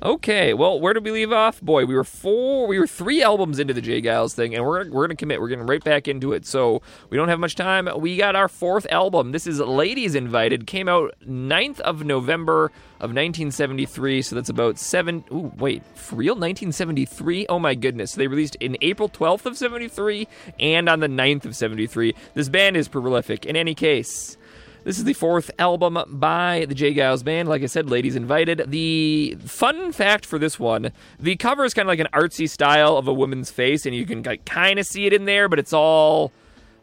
Okay, 0.05 0.53
well, 0.53 0.79
where 0.79 0.93
did 0.93 1.03
we 1.03 1.09
leave 1.09 1.31
off? 1.31 1.59
Boy, 1.61 1.83
we 1.85 1.95
were 1.95 2.03
four, 2.03 2.67
we 2.67 2.77
were 2.77 2.85
three 2.85 3.23
albums 3.23 3.57
into 3.57 3.73
the 3.73 3.81
J. 3.81 4.03
Geils 4.03 4.35
thing, 4.35 4.53
and 4.53 4.63
we're 4.63 4.87
we're 4.91 5.07
gonna 5.07 5.15
commit. 5.15 5.41
We're 5.41 5.47
getting 5.47 5.65
right 5.65 5.83
back 5.83 6.07
into 6.07 6.31
it. 6.31 6.45
So 6.45 6.83
we 7.09 7.17
don't 7.17 7.27
have 7.27 7.39
much 7.39 7.55
time. 7.55 7.89
We 7.97 8.15
got 8.15 8.35
our 8.35 8.47
fourth 8.47 8.85
album. 8.91 9.31
This 9.31 9.47
is 9.47 9.59
"Ladies 9.59 10.13
Invited." 10.13 10.67
Came 10.67 10.87
out 10.87 11.15
9th 11.27 11.79
of 11.79 12.05
November 12.05 12.65
of 12.99 13.15
1973. 13.15 14.21
So 14.21 14.35
that's 14.35 14.49
about 14.49 14.77
seven. 14.77 15.23
Ooh, 15.31 15.51
wait, 15.57 15.81
for 15.95 16.17
real? 16.17 16.35
1973? 16.35 17.47
Oh 17.49 17.57
my 17.57 17.73
goodness! 17.73 18.13
They 18.13 18.27
released 18.27 18.57
in 18.57 18.77
April 18.81 19.09
12th 19.09 19.47
of 19.47 19.57
73 19.57 20.27
and 20.59 20.87
on 20.87 20.99
the 20.99 21.07
9th 21.07 21.45
of 21.45 21.55
73. 21.55 22.13
This 22.35 22.47
band 22.47 22.77
is 22.77 22.87
prolific. 22.87 23.43
In 23.47 23.55
any 23.55 23.73
case. 23.73 24.37
This 24.85 24.99
is 24.99 25.03
the 25.03 25.13
fourth 25.13 25.49
album 25.57 25.97
by 26.07 26.67
the 26.69 26.75
J. 26.75 26.93
Geils 26.93 27.25
Band. 27.25 27.49
Like 27.49 27.63
I 27.63 27.65
said, 27.65 27.89
ladies 27.89 28.15
invited. 28.15 28.65
The 28.69 29.35
fun 29.43 29.91
fact 29.91 30.27
for 30.27 30.37
this 30.37 30.59
one: 30.59 30.91
the 31.19 31.35
cover 31.37 31.65
is 31.65 31.73
kind 31.73 31.87
of 31.87 31.89
like 31.89 31.97
an 31.97 32.07
artsy 32.13 32.47
style 32.47 32.95
of 32.95 33.07
a 33.07 33.13
woman's 33.13 33.49
face, 33.49 33.87
and 33.87 33.95
you 33.95 34.05
can 34.05 34.21
kind 34.21 34.77
of 34.77 34.85
see 34.85 35.07
it 35.07 35.13
in 35.13 35.25
there, 35.25 35.49
but 35.49 35.57
it's 35.57 35.73
all 35.73 36.31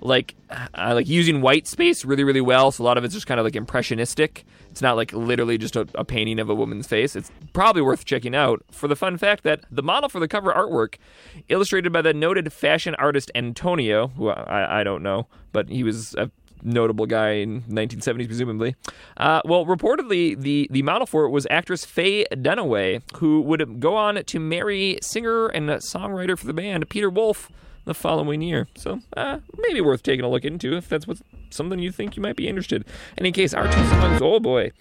like 0.01 0.35
uh, 0.51 0.95
like 0.95 1.07
using 1.07 1.43
white 1.43 1.69
space 1.69 2.05
really 2.05 2.25
really 2.25 2.41
well. 2.41 2.73
So 2.73 2.83
a 2.83 2.87
lot 2.87 2.99
of 2.99 3.05
it's 3.05 3.15
just 3.15 3.29
kind 3.29 3.39
of 3.39 3.47
like 3.47 3.55
impressionistic. 3.55 4.45
It's 4.73 4.83
not 4.83 4.97
like 4.97 5.13
literally 5.13 5.57
just 5.57 5.77
a, 5.77 5.87
a 5.95 6.05
painting 6.05 6.41
of 6.41 6.51
a 6.51 6.57
woman's 6.57 6.89
face. 6.89 7.15
It's 7.15 7.31
probably 7.53 7.83
worth 7.83 8.05
checking 8.05 8.35
out 8.35 8.65
for 8.73 8.89
the 8.89 8.97
fun 8.97 9.17
fact 9.17 9.45
that 9.45 9.61
the 9.71 9.83
model 9.83 10.09
for 10.09 10.19
the 10.19 10.27
cover 10.27 10.53
artwork, 10.53 10.97
illustrated 11.49 11.93
by 11.93 12.03
the 12.03 12.13
noted 12.13 12.53
fashion 12.53 12.97
artist 12.97 13.31
Antonio, 13.37 14.09
who 14.09 14.29
I, 14.29 14.81
I 14.81 14.83
don't 14.83 15.05
know, 15.05 15.29
but 15.53 15.69
he 15.69 15.85
was 15.85 16.17
notable 16.63 17.07
guy 17.07 17.31
in 17.33 17.63
1970s, 17.63 18.27
presumably. 18.27 18.77
Uh, 19.17 19.41
well, 19.45 19.67
reportedly, 19.67 20.39
the, 20.39 20.69
the 20.71 20.83
model 20.83 21.07
for 21.07 21.25
it 21.25 21.31
was 21.31 21.47
actress 21.51 21.85
Faye 21.85 22.25
Dunaway, 22.33 23.03
who 23.17 23.41
would 23.43 23.81
go 23.81 23.97
on 23.97 24.23
to 24.25 24.41
marry 24.41 24.99
singer 25.03 25.47
and 25.49 25.69
songwriter 25.69 26.39
for 26.39 26.47
the 26.47 26.55
band 26.55 26.89
Peter 26.89 27.11
Wolf 27.11 27.51
the 27.85 27.95
following 27.95 28.43
year. 28.43 28.69
So, 28.77 29.01
uh, 29.17 29.39
maybe 29.59 29.81
worth 29.81 30.03
taking 30.03 30.25
a 30.25 30.29
look 30.29 30.45
into 30.45 30.77
if 30.77 30.89
that's 30.89 31.07
what's 31.07 31.23
something 31.51 31.79
you 31.79 31.91
think 31.91 32.17
you 32.17 32.23
might 32.23 32.37
be 32.37 32.49
interested. 32.49 32.83
In 33.17 33.25
any 33.25 33.33
case, 33.33 33.53
our 33.55 33.67
two 33.67 33.89
songs. 33.89 34.21
Oh 34.23 34.41
boy, 34.41 34.73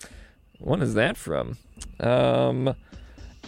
what 0.59 0.81
is 0.81 0.93
that 0.93 1.17
from? 1.17 1.57
Um, 1.99 2.75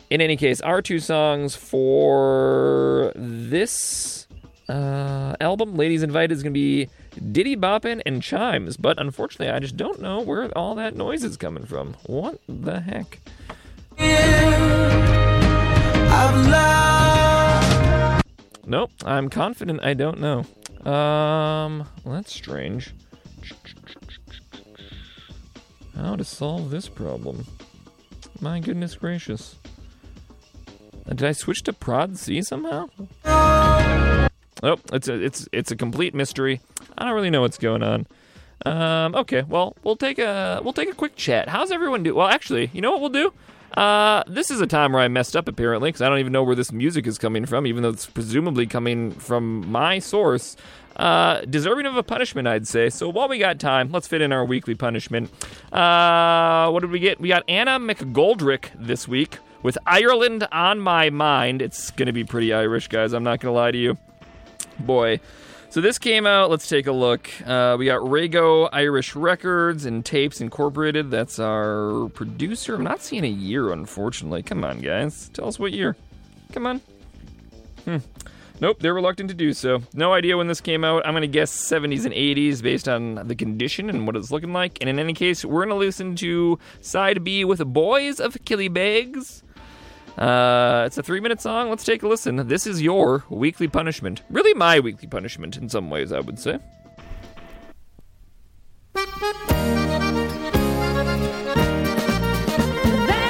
in 0.10 0.22
any 0.22 0.38
case, 0.38 0.62
our 0.62 0.82
two 0.82 1.00
songs 1.00 1.56
for 1.56 3.12
this 3.16 4.28
uh, 4.70 5.36
album, 5.40 5.76
Ladies 5.76 6.04
Invited, 6.04 6.32
is 6.32 6.44
going 6.44 6.54
to 6.54 6.60
be 6.60 6.90
Diddy 7.32 7.56
Boppin' 7.56 8.02
and 8.06 8.22
Chimes, 8.22 8.78
but 8.78 9.00
unfortunately, 9.00 9.50
I 9.50 9.60
just 9.60 9.78
don't 9.78 10.02
know 10.02 10.20
where 10.22 10.50
all 10.58 10.76
that 10.76 10.96
noise 10.96 11.24
is 11.24 11.38
coming 11.38 11.66
from. 11.66 11.96
What 12.06 12.40
the 12.48 12.80
heck? 12.80 13.20
Nope, 18.66 18.92
I'm 19.06 19.30
confident 19.30 19.84
I 19.84 19.94
don't 19.94 20.20
know. 20.20 20.40
Um, 20.90 21.88
well, 22.04 22.16
that's 22.16 22.34
strange. 22.34 22.94
How 25.96 26.16
to 26.16 26.24
solve 26.24 26.70
this 26.70 26.90
problem? 26.90 27.46
My 28.42 28.60
goodness 28.60 28.96
gracious. 28.96 29.56
Uh, 31.08 31.14
Did 31.14 31.24
I 31.24 31.32
switch 31.34 31.64
to 31.64 31.74
Prod 31.74 32.18
C 32.18 32.42
somehow? 32.42 32.90
Oh, 34.64 34.80
it's 34.94 35.10
a 35.10 35.14
it's 35.22 35.48
it's 35.52 35.72
a 35.72 35.76
complete 35.76 36.16
mystery. 36.16 36.62
I 36.98 37.04
don't 37.04 37.14
really 37.14 37.30
know 37.30 37.42
what's 37.42 37.58
going 37.58 37.84
on. 37.84 38.08
Um, 38.66 39.14
okay, 39.14 39.42
well 39.42 39.76
we'll 39.84 39.98
take 39.98 40.20
a 40.20 40.62
we'll 40.64 40.72
take 40.72 40.90
a 40.90 40.96
quick 40.96 41.18
chat. 41.18 41.50
How's 41.50 41.70
everyone 41.70 42.02
do? 42.02 42.16
Well, 42.16 42.28
actually, 42.28 42.72
you 42.74 42.82
know 42.82 42.92
what 42.92 43.02
we'll 43.02 43.10
do? 43.10 43.34
Uh, 43.78 44.24
this 44.26 44.50
is 44.50 44.62
a 44.62 44.68
time 44.68 44.94
where 44.94 45.02
I 45.02 45.08
messed 45.10 45.36
up 45.36 45.50
apparently 45.50 45.90
because 45.90 46.02
I 46.02 46.08
don't 46.08 46.20
even 46.20 46.32
know 46.32 46.44
where 46.44 46.56
this 46.56 46.72
music 46.72 47.08
is 47.08 47.18
coming 47.18 47.46
from, 47.46 47.68
even 47.68 47.84
though 47.84 47.90
it's 47.90 48.06
presumably 48.06 48.66
coming 48.66 49.12
from 49.12 49.70
my 49.70 50.00
source. 50.00 50.56
Uh, 50.96 51.42
deserving 51.42 51.88
of 51.88 51.98
a 51.98 52.04
punishment, 52.04 52.48
I'd 52.48 52.68
say. 52.68 52.90
So 52.90 53.10
while 53.10 53.28
we 53.28 53.40
got 53.40 53.60
time, 53.60 53.92
let's 53.92 54.08
fit 54.08 54.22
in 54.22 54.32
our 54.32 54.46
weekly 54.46 54.76
punishment. 54.76 55.32
Uh, 55.74 56.70
what 56.70 56.82
did 56.82 56.92
we 56.92 57.00
get? 57.00 57.20
We 57.20 57.28
got 57.30 57.44
Anna 57.50 57.80
McGoldrick 57.80 58.68
this 58.76 59.08
week 59.08 59.40
with 59.64 59.78
Ireland 59.88 60.48
on 60.52 60.80
my 60.80 61.10
mind. 61.10 61.62
It's 61.62 61.92
gonna 61.92 62.14
be 62.14 62.24
pretty 62.24 62.54
Irish, 62.54 62.88
guys. 62.88 63.12
I'm 63.12 63.24
not 63.24 63.40
gonna 63.42 63.56
lie 63.56 63.72
to 63.72 63.78
you 63.78 63.98
boy. 64.80 65.20
So 65.70 65.82
this 65.82 65.98
came 65.98 66.28
out. 66.28 66.52
Let's 66.52 66.68
take 66.68 66.86
a 66.86 66.92
look. 66.92 67.32
Uh, 67.48 67.76
we 67.80 67.86
got 67.86 68.02
Rego 68.02 68.70
Irish 68.72 69.16
Records 69.16 69.86
and 69.86 70.06
Tapes 70.06 70.40
Incorporated. 70.40 71.10
That's 71.10 71.40
our 71.40 72.10
producer. 72.10 72.76
I'm 72.76 72.84
not 72.84 73.02
seeing 73.02 73.24
a 73.24 73.28
year, 73.28 73.72
unfortunately. 73.72 74.44
Come 74.44 74.64
on, 74.64 74.82
guys. 74.82 75.30
Tell 75.30 75.48
us 75.48 75.58
what 75.58 75.74
year. 75.74 75.96
Come 76.52 76.68
on. 76.68 76.82
Hmm. 77.86 77.98
Nope, 78.62 78.78
they're 78.80 78.94
reluctant 78.94 79.30
to 79.30 79.36
do 79.36 79.52
so. 79.52 79.82
No 79.94 80.14
idea 80.14 80.38
when 80.38 80.48
this 80.48 80.62
came 80.62 80.84
out. 80.84 81.06
I'm 81.06 81.14
going 81.14 81.22
to 81.22 81.28
guess 81.28 81.52
70s 81.52 82.06
and 82.06 82.14
80s 82.14 82.62
based 82.62 82.88
on 82.88 83.28
the 83.28 83.36
condition 83.36 83.90
and 83.90 84.06
what 84.06 84.16
it's 84.16 84.32
looking 84.32 84.54
like. 84.54 84.78
And 84.80 84.90
in 84.90 85.00
any 85.00 85.14
case, 85.14 85.44
we're 85.44 85.66
going 85.66 85.76
to 85.76 85.86
listen 85.86 86.16
to 86.18 86.60
side 86.82 87.24
B 87.24 87.44
with 87.44 87.66
Boys 87.66 88.20
of 88.20 88.36
Killybegs. 88.46 89.43
Uh, 90.18 90.84
it's 90.86 90.98
a 90.98 91.04
three 91.04 91.20
minute 91.20 91.42
song. 91.42 91.70
Let's 91.70 91.84
take 91.84 92.04
a 92.04 92.08
listen. 92.08 92.48
This 92.48 92.68
is 92.68 92.82
your 92.82 93.24
weekly 93.30 93.68
punishment. 93.68 94.22
Really, 94.30 94.54
my 94.54 94.80
weekly 94.80 95.08
punishment 95.08 95.58
in 95.58 95.70
some 95.70 95.90
ways, 95.90 96.12
I 96.12 96.20
would 96.20 96.40
say. 96.40 96.60
There 98.94 99.04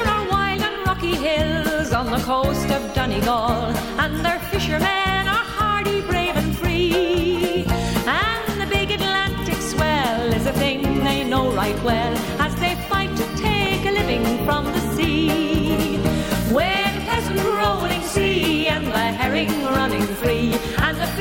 are 0.08 0.30
wild 0.30 0.62
and 0.62 0.88
rocky 0.88 1.16
hills 1.16 1.94
on 1.94 2.12
the 2.12 2.20
coast 2.20 2.70
of 2.70 2.94
Donegal, 2.94 3.74
and 4.00 4.24
their 4.26 4.40
fishermen 4.52 5.28
are 5.28 5.46
hardy, 5.58 6.02
brave, 6.02 6.36
and 6.36 6.56
free. 6.58 7.66
And 8.06 8.62
the 8.62 8.68
big 8.70 8.92
Atlantic 8.92 9.56
swell 9.62 10.34
is 10.34 10.46
a 10.46 10.54
thing 10.54 11.04
they 11.04 11.24
know 11.24 11.52
right 11.54 11.82
well 11.84 12.13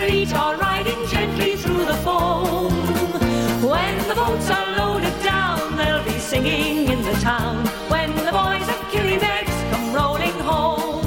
fleet 0.06 0.34
are 0.34 0.56
riding 0.56 1.06
gently 1.06 1.54
through 1.54 1.84
the 1.84 1.98
foam. 2.06 2.72
When 3.72 3.94
the 4.08 4.14
boats 4.14 4.48
are 4.50 4.68
loaded 4.76 5.16
down, 5.22 5.76
they'll 5.76 6.04
be 6.04 6.18
singing 6.18 6.88
in 6.92 7.02
the 7.02 7.16
town. 7.20 7.64
When 7.94 8.10
the 8.26 8.32
boys 8.40 8.66
of 8.74 8.78
Killybegs 8.92 9.56
come 9.70 9.94
rolling 9.94 10.38
home. 10.50 11.06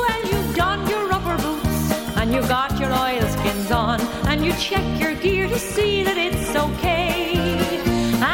Well, 0.00 0.22
you've 0.30 0.52
donned 0.56 0.88
your 0.88 1.06
rubber 1.06 1.36
boots 1.44 1.82
and 2.18 2.32
you've 2.34 2.48
got 2.48 2.70
your 2.80 2.92
oilskins 2.92 3.70
on, 3.70 4.00
and 4.30 4.44
you 4.44 4.52
check 4.54 4.86
your 5.00 5.14
gear 5.14 5.46
to 5.48 5.58
see 5.58 6.02
that 6.02 6.18
it's 6.18 6.56
okay. 6.56 7.34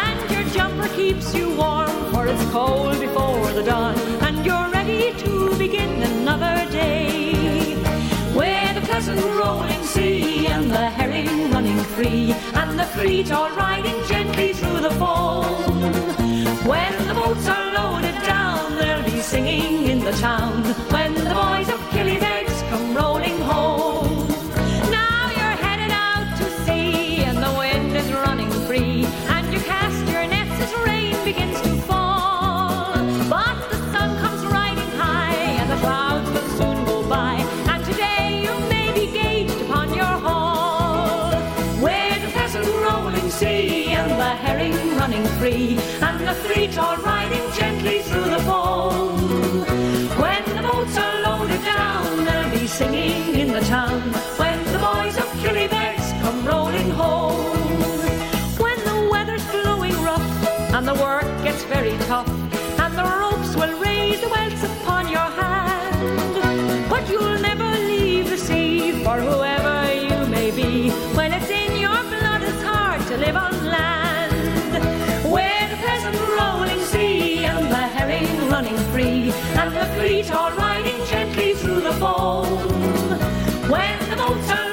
And 0.05 0.31
your 0.31 0.45
jumper 0.57 0.89
keeps 1.01 1.35
you 1.35 1.47
warm, 1.57 1.97
for 2.12 2.27
it's 2.27 2.45
cold 2.57 2.99
before 3.01 3.53
the 3.53 3.65
dawn, 3.65 3.95
and 4.27 4.47
you're 4.47 4.70
ready 4.70 5.12
to 5.24 5.59
begin 5.59 6.03
another 6.03 6.57
day. 6.70 7.07
With 8.99 9.11
a 9.11 9.12
pleasant 9.12 9.39
rolling 9.39 9.83
sea 9.85 10.49
and 10.49 10.69
the 10.73 10.91
herring 10.91 11.53
running 11.53 11.79
free, 11.95 12.33
and 12.55 12.77
the 12.77 12.83
fleet 12.83 13.31
all 13.31 13.49
riding 13.51 13.95
gently 14.09 14.53
through 14.53 14.81
the 14.81 14.91
foam. 14.91 15.81
When 16.66 17.07
the 17.07 17.15
boats 17.15 17.47
are 17.47 17.73
loaded 17.75 18.20
down, 18.25 18.75
they'll 18.75 19.05
be 19.05 19.20
singing 19.20 19.87
in 19.87 20.01
the 20.01 20.11
town. 20.15 20.65
When 20.91 21.15
the 21.15 21.33
boys 21.33 21.69
of 21.69 21.78
all 46.79 46.97
riding 46.99 47.51
gently 47.53 48.03
through 48.03 48.31
the 48.37 48.43
foam. 48.49 49.19
When 50.23 50.43
the 50.57 50.63
boats 50.63 50.97
are 50.97 51.17
loaded 51.27 51.63
down, 51.65 52.25
they'll 52.25 52.51
be 52.51 52.67
singing 52.67 53.35
in 53.43 53.53
the 53.53 53.61
town. 53.61 54.01
When 54.41 54.59
the 54.73 54.79
boys 54.79 55.17
of 55.17 55.27
Killybegs 55.43 56.09
come 56.23 56.47
rolling 56.47 56.91
home. 56.91 57.57
When 58.65 58.79
the 58.91 59.09
weather's 59.11 59.47
blowing 59.51 59.97
rough 60.03 60.31
and 60.75 60.87
the 60.87 60.95
work 60.95 61.29
gets 61.43 61.63
very 61.65 61.97
tough, 62.11 62.29
and 62.83 62.93
the 62.97 63.05
ropes 63.05 63.57
will 63.57 63.75
raise 63.81 64.21
the 64.21 64.29
welts 64.29 64.63
upon 64.63 65.09
your 65.09 65.31
hand. 65.41 66.89
But 66.89 67.09
you'll 67.11 67.41
never 67.41 67.69
leave 67.93 68.31
the 68.31 68.39
sea 68.39 69.03
for 69.05 69.21
whoever 69.21 69.48
running 78.59 78.76
free, 78.90 79.30
and 79.60 79.72
the 79.72 79.85
fleet 79.94 80.28
all 80.32 80.51
riding 80.51 81.01
gently 81.06 81.55
through 81.55 81.80
the 81.80 81.93
foam. 81.93 82.59
When 83.70 83.98
the 84.10 84.16
boats 84.16 84.51
are 84.51 84.68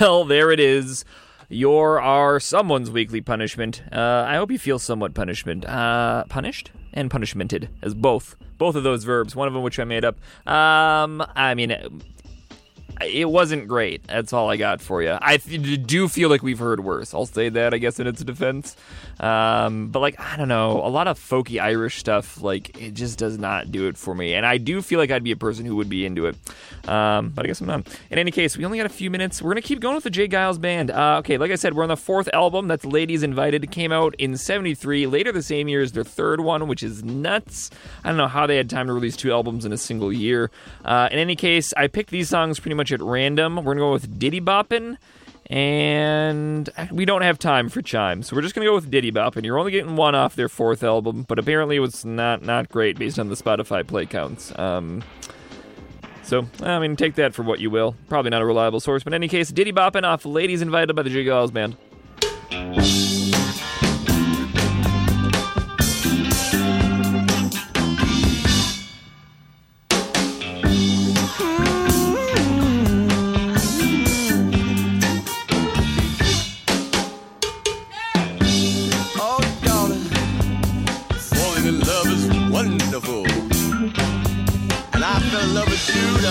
Well, 0.00 0.24
there 0.24 0.50
it 0.50 0.60
is. 0.60 1.04
You're 1.48 2.00
our 2.00 2.40
someone's 2.40 2.90
weekly 2.90 3.20
punishment. 3.20 3.82
Uh, 3.92 4.24
I 4.26 4.36
hope 4.36 4.50
you 4.50 4.58
feel 4.58 4.78
somewhat 4.78 5.14
punishment. 5.14 5.64
Uh, 5.64 6.24
punished 6.24 6.70
and 6.92 7.10
punishmented 7.10 7.68
as 7.82 7.94
both. 7.94 8.36
Both 8.58 8.76
of 8.76 8.82
those 8.82 9.04
verbs. 9.04 9.36
One 9.36 9.46
of 9.46 9.54
them 9.54 9.62
which 9.62 9.78
I 9.78 9.84
made 9.84 10.04
up. 10.04 10.16
Um, 10.48 11.24
I 11.36 11.54
mean, 11.54 11.76
it, 13.02 13.28
wasn't 13.30 13.68
great. 13.68 14.06
That's 14.06 14.32
all 14.32 14.50
I 14.50 14.56
got 14.56 14.80
for 14.80 15.02
you. 15.02 15.16
I 15.20 15.38
th- 15.38 15.86
do 15.86 16.08
feel 16.08 16.28
like 16.28 16.42
we've 16.42 16.58
heard 16.58 16.80
worse. 16.80 17.14
I'll 17.14 17.26
say 17.26 17.48
that. 17.48 17.74
I 17.74 17.78
guess 17.78 17.98
in 17.98 18.06
its 18.06 18.22
defense. 18.22 18.76
Um, 19.20 19.88
but 19.88 20.00
like 20.00 20.18
I 20.18 20.36
don't 20.36 20.48
know, 20.48 20.80
a 20.84 20.88
lot 20.88 21.08
of 21.08 21.18
folky 21.18 21.60
Irish 21.60 21.98
stuff. 21.98 22.42
Like 22.42 22.80
it 22.80 22.94
just 22.94 23.18
does 23.18 23.38
not 23.38 23.72
do 23.72 23.86
it 23.86 23.96
for 23.96 24.14
me. 24.14 24.34
And 24.34 24.44
I 24.44 24.58
do 24.58 24.82
feel 24.82 24.98
like 24.98 25.10
I'd 25.10 25.24
be 25.24 25.32
a 25.32 25.36
person 25.36 25.64
who 25.64 25.76
would 25.76 25.88
be 25.88 26.04
into 26.04 26.26
it. 26.26 26.36
Um, 26.88 27.30
but 27.30 27.44
I 27.44 27.48
guess 27.48 27.60
I'm 27.60 27.66
not. 27.66 27.86
In 28.10 28.18
any 28.18 28.30
case, 28.30 28.56
we 28.56 28.64
only 28.64 28.78
got 28.78 28.86
a 28.86 28.90
few 28.90 29.10
minutes. 29.10 29.40
We're 29.40 29.50
gonna 29.50 29.62
keep 29.62 29.80
going 29.80 29.94
with 29.94 30.04
the 30.04 30.10
J. 30.10 30.28
Geils 30.28 30.60
band. 30.60 30.90
Uh, 30.90 31.18
okay, 31.18 31.38
like 31.38 31.50
I 31.50 31.56
said, 31.56 31.74
we're 31.74 31.82
on 31.82 31.88
the 31.88 31.96
fourth 31.96 32.28
album. 32.32 32.68
That's 32.68 32.84
Ladies 32.84 33.22
Invited. 33.22 33.64
It 33.64 33.70
came 33.70 33.92
out 33.92 34.14
in 34.18 34.36
'73. 34.36 35.06
Later 35.06 35.32
the 35.32 35.42
same 35.42 35.68
year 35.68 35.82
as 35.82 35.92
their 35.92 36.04
third 36.04 36.40
one, 36.40 36.68
which 36.68 36.82
is 36.82 37.02
nuts. 37.04 37.70
I 38.02 38.08
don't 38.08 38.18
know 38.18 38.28
how 38.28 38.46
they 38.46 38.56
had 38.56 38.68
time 38.68 38.86
to 38.86 38.92
release 38.92 39.16
two 39.16 39.32
albums 39.32 39.64
in 39.64 39.72
a 39.72 39.78
single 39.78 40.12
year. 40.12 40.50
Uh, 40.84 41.08
in 41.10 41.18
any 41.18 41.36
case, 41.36 41.72
I 41.76 41.86
picked 41.86 42.10
these 42.10 42.28
songs 42.28 42.58
pretty 42.60 42.74
much 42.74 42.83
at 42.92 43.00
random. 43.02 43.56
We're 43.56 43.74
gonna 43.74 43.80
go 43.80 43.92
with 43.92 44.18
Diddy 44.18 44.40
Boppin'. 44.40 44.96
And 45.50 46.70
we 46.90 47.04
don't 47.04 47.20
have 47.20 47.38
time 47.38 47.68
for 47.68 47.82
chimes, 47.82 48.28
so 48.28 48.36
we're 48.36 48.40
just 48.40 48.54
gonna 48.54 48.66
go 48.66 48.74
with 48.74 48.90
Diddy 48.90 49.10
Bop, 49.10 49.36
and 49.36 49.44
you're 49.44 49.58
only 49.58 49.72
getting 49.72 49.94
one 49.94 50.14
off 50.14 50.34
their 50.36 50.48
fourth 50.48 50.82
album, 50.82 51.26
but 51.28 51.38
apparently 51.38 51.76
it 51.76 51.80
was 51.80 52.02
not 52.02 52.40
not 52.40 52.70
great 52.70 52.98
based 52.98 53.18
on 53.18 53.28
the 53.28 53.34
Spotify 53.34 53.86
play 53.86 54.06
counts. 54.06 54.58
Um, 54.58 55.02
so 56.22 56.46
I 56.62 56.78
mean, 56.78 56.96
take 56.96 57.16
that 57.16 57.34
for 57.34 57.42
what 57.42 57.60
you 57.60 57.68
will. 57.68 57.94
Probably 58.08 58.30
not 58.30 58.40
a 58.40 58.46
reliable 58.46 58.80
source, 58.80 59.04
but 59.04 59.12
in 59.12 59.16
any 59.16 59.28
case, 59.28 59.50
Diddy 59.50 59.72
Boppin' 59.72 60.04
off 60.04 60.24
"Ladies 60.24 60.62
Invited" 60.62 60.96
by 60.96 61.02
the 61.02 61.10
J. 61.10 61.26
Geils 61.26 61.52
Band. 61.52 61.76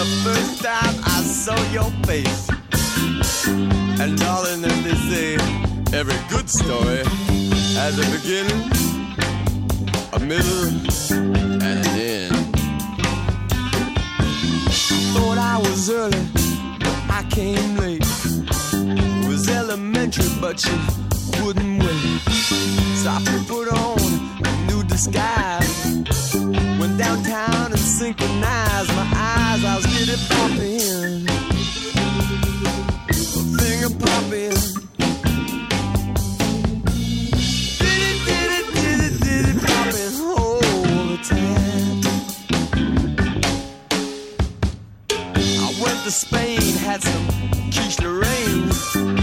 The 0.03 0.09
first 0.21 0.61
time 0.61 0.95
I 1.05 1.21
saw 1.23 1.55
your 1.71 1.89
face. 2.05 2.49
And 4.01 4.17
darling, 4.17 4.65
as 4.65 4.83
they 4.83 4.95
say, 5.09 5.35
every 5.97 6.19
good 6.29 6.49
story 6.49 7.03
has 7.79 7.97
a 7.97 8.05
beginning, 8.11 8.63
a 10.11 10.19
middle, 10.19 10.67
and 11.09 11.63
an 11.63 11.87
end. 11.87 12.35
Thought 15.13 15.37
I 15.37 15.57
was 15.59 15.89
early, 15.89 16.25
I 17.09 17.25
came 17.29 17.77
late. 17.77 18.05
Was 19.29 19.47
elementary, 19.47 20.27
but 20.41 20.65
you 20.65 20.77
wouldn't 21.45 21.81
wait. 21.81 22.19
So 22.99 23.09
I 23.09 23.21
put 23.47 23.69
on 23.71 23.99
a 24.43 24.65
new 24.67 24.83
disguise. 24.83 25.95
Went 26.79 26.97
downtown 26.97 27.72
and 27.83 27.91
synchronized 27.91 28.95
my 28.95 29.07
eyes. 29.13 29.65
I 29.65 29.75
was 29.75 29.85
getting 29.87 30.21
popping. 30.29 31.27
Finger 33.57 33.89
popping. 33.99 34.79
Time. 41.23 42.01
I 45.37 45.73
went 45.81 46.03
to 46.03 46.11
Spain, 46.11 46.59
had 46.75 47.01
some 47.01 47.27
quiche 47.71 47.99
Lorraine. 48.01 49.22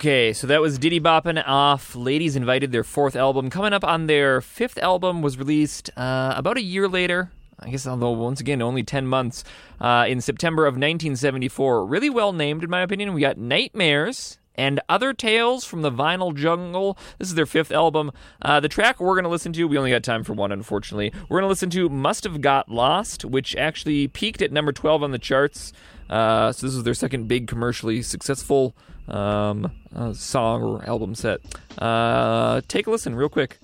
Okay, 0.00 0.32
so 0.32 0.46
that 0.46 0.62
was 0.62 0.78
Diddy 0.78 0.98
Boppin' 0.98 1.46
off 1.46 1.94
Ladies 1.94 2.34
Invited, 2.34 2.72
their 2.72 2.82
fourth 2.82 3.14
album. 3.14 3.50
Coming 3.50 3.74
up 3.74 3.84
on 3.84 4.06
their 4.06 4.40
fifth 4.40 4.78
album 4.78 5.20
was 5.20 5.36
released 5.36 5.90
uh, 5.94 6.32
about 6.34 6.56
a 6.56 6.62
year 6.62 6.88
later. 6.88 7.30
I 7.58 7.68
guess, 7.68 7.86
although 7.86 8.12
once 8.12 8.40
again, 8.40 8.62
only 8.62 8.82
10 8.82 9.06
months, 9.06 9.44
uh, 9.78 10.06
in 10.08 10.22
September 10.22 10.64
of 10.64 10.72
1974. 10.72 11.84
Really 11.84 12.08
well 12.08 12.32
named, 12.32 12.64
in 12.64 12.70
my 12.70 12.80
opinion. 12.80 13.12
We 13.12 13.20
got 13.20 13.36
Nightmares 13.36 14.38
and 14.54 14.80
Other 14.88 15.12
Tales 15.12 15.66
from 15.66 15.82
the 15.82 15.92
Vinyl 15.92 16.34
Jungle. 16.34 16.96
This 17.18 17.28
is 17.28 17.34
their 17.34 17.44
fifth 17.44 17.70
album. 17.70 18.10
Uh, 18.40 18.58
the 18.58 18.70
track 18.70 19.00
we're 19.00 19.16
going 19.16 19.24
to 19.24 19.28
listen 19.28 19.52
to, 19.52 19.68
we 19.68 19.76
only 19.76 19.90
got 19.90 20.02
time 20.02 20.24
for 20.24 20.32
one, 20.32 20.50
unfortunately. 20.50 21.12
We're 21.28 21.40
going 21.40 21.44
to 21.44 21.48
listen 21.48 21.68
to 21.68 21.90
Must 21.90 22.24
Have 22.24 22.40
Got 22.40 22.70
Lost, 22.70 23.26
which 23.26 23.54
actually 23.54 24.08
peaked 24.08 24.40
at 24.40 24.50
number 24.50 24.72
12 24.72 25.02
on 25.02 25.10
the 25.10 25.18
charts. 25.18 25.74
Uh, 26.08 26.52
so 26.52 26.66
this 26.66 26.74
was 26.74 26.84
their 26.84 26.94
second 26.94 27.28
big 27.28 27.46
commercially 27.46 28.00
successful 28.00 28.74
um, 29.08 29.70
uh, 29.94 30.12
song 30.12 30.62
or 30.62 30.84
album 30.88 31.14
set. 31.14 31.40
Uh, 31.78 32.60
take 32.68 32.86
a 32.86 32.90
listen 32.90 33.14
real 33.14 33.28
quick. 33.28 33.58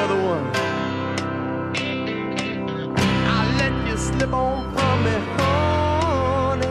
You 0.00 0.06
other 0.06 0.22
one. 0.22 0.50
I 3.26 3.56
let 3.58 3.88
you 3.88 3.96
slip 3.96 4.32
on 4.32 4.72
from 4.74 5.04
me, 5.04 5.10
honey. 5.36 6.66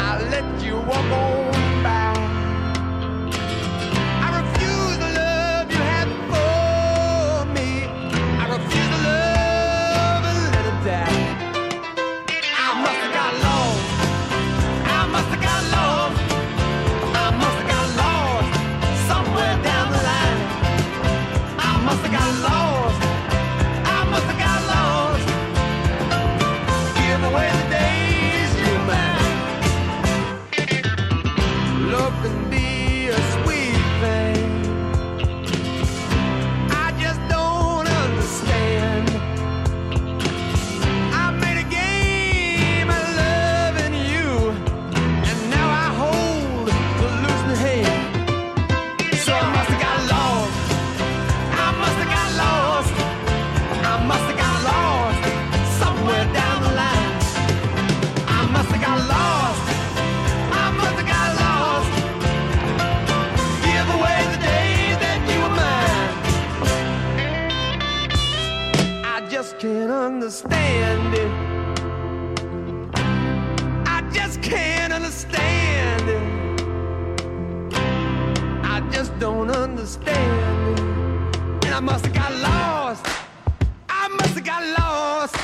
I 0.00 0.28
let 0.30 0.62
you 0.62 0.76
walk 0.76 1.12
on 1.12 1.47
can't 69.58 69.90
understand 69.90 71.14
it. 71.14 71.32
I 73.88 74.08
just 74.12 74.40
can't 74.40 74.92
understand 74.92 76.08
it. 76.08 77.72
I 78.62 78.88
just 78.92 79.18
don't 79.18 79.50
understand 79.50 80.78
it. 80.78 80.84
And 81.66 81.74
I 81.74 81.80
must 81.80 82.06
have 82.06 82.14
got 82.14 82.32
lost. 82.34 83.04
I 83.88 84.06
must 84.06 84.34
have 84.34 84.44
got 84.44 84.62
lost. 84.78 85.36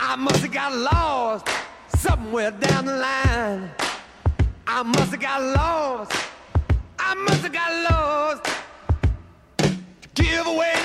I 0.00 0.16
must 0.16 0.40
have 0.40 0.52
got 0.52 0.74
lost 0.74 1.46
somewhere 1.96 2.50
down 2.50 2.86
the 2.86 2.96
line. 2.96 3.70
I 4.66 4.82
must 4.82 5.12
have 5.12 5.20
got 5.20 5.40
lost. 5.40 6.12
I 6.98 7.14
must 7.14 7.42
have 7.42 7.52
got 7.52 7.72
lost. 7.88 8.46
Give 10.14 10.44
away 10.44 10.77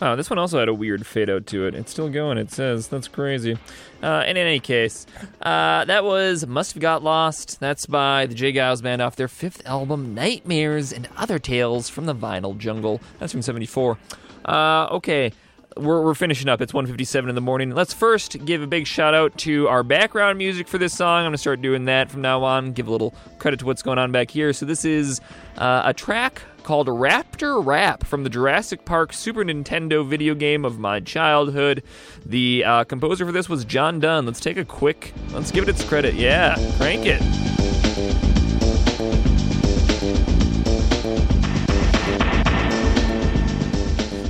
Wow, 0.00 0.14
this 0.14 0.30
one 0.30 0.38
also 0.38 0.60
had 0.60 0.68
a 0.68 0.74
weird 0.74 1.04
fade 1.04 1.28
out 1.28 1.46
to 1.46 1.66
it. 1.66 1.74
It's 1.74 1.90
still 1.90 2.08
going, 2.08 2.38
it 2.38 2.52
says. 2.52 2.86
That's 2.86 3.08
crazy. 3.08 3.58
Uh, 4.00 4.22
in 4.28 4.36
any 4.36 4.60
case, 4.60 5.06
uh, 5.42 5.84
that 5.86 6.04
was 6.04 6.46
Must 6.46 6.74
Have 6.74 6.80
Got 6.80 7.02
Lost. 7.02 7.58
That's 7.58 7.84
by 7.84 8.26
the 8.26 8.34
J. 8.34 8.52
Geils 8.52 8.80
Band 8.80 9.02
off 9.02 9.16
their 9.16 9.26
fifth 9.26 9.66
album, 9.66 10.14
Nightmares 10.14 10.92
and 10.92 11.08
Other 11.16 11.40
Tales 11.40 11.88
from 11.88 12.06
the 12.06 12.14
Vinyl 12.14 12.56
Jungle. 12.56 13.00
That's 13.18 13.32
from 13.32 13.42
74. 13.42 13.98
Uh, 14.44 14.86
okay, 14.92 15.32
we're, 15.76 16.02
we're 16.02 16.14
finishing 16.14 16.48
up. 16.48 16.60
It's 16.60 16.72
1.57 16.72 17.28
in 17.28 17.34
the 17.34 17.40
morning. 17.40 17.74
Let's 17.74 17.92
first 17.92 18.44
give 18.44 18.62
a 18.62 18.68
big 18.68 18.86
shout 18.86 19.14
out 19.14 19.36
to 19.38 19.66
our 19.66 19.82
background 19.82 20.38
music 20.38 20.68
for 20.68 20.78
this 20.78 20.96
song. 20.96 21.18
I'm 21.18 21.24
going 21.24 21.32
to 21.32 21.38
start 21.38 21.60
doing 21.60 21.86
that 21.86 22.08
from 22.08 22.20
now 22.20 22.44
on. 22.44 22.72
Give 22.72 22.86
a 22.86 22.90
little 22.92 23.14
credit 23.38 23.58
to 23.60 23.66
what's 23.66 23.82
going 23.82 23.98
on 23.98 24.12
back 24.12 24.30
here. 24.30 24.52
So 24.52 24.64
this 24.64 24.84
is 24.84 25.20
uh, 25.56 25.82
a 25.84 25.92
track 25.92 26.42
called 26.68 26.88
Raptor 26.88 27.64
Rap 27.64 28.04
from 28.04 28.24
the 28.24 28.28
Jurassic 28.28 28.84
Park 28.84 29.14
Super 29.14 29.42
Nintendo 29.42 30.06
video 30.06 30.34
game 30.34 30.66
of 30.66 30.78
my 30.78 31.00
childhood. 31.00 31.82
The 32.26 32.62
uh, 32.62 32.84
composer 32.84 33.24
for 33.24 33.32
this 33.32 33.48
was 33.48 33.64
John 33.64 34.00
Dunn. 34.00 34.26
Let's 34.26 34.38
take 34.38 34.58
a 34.58 34.66
quick, 34.66 35.14
let's 35.30 35.50
give 35.50 35.62
it 35.62 35.70
its 35.70 35.82
credit. 35.82 36.14
Yeah, 36.14 36.56
crank 36.76 37.06
it. 37.06 37.22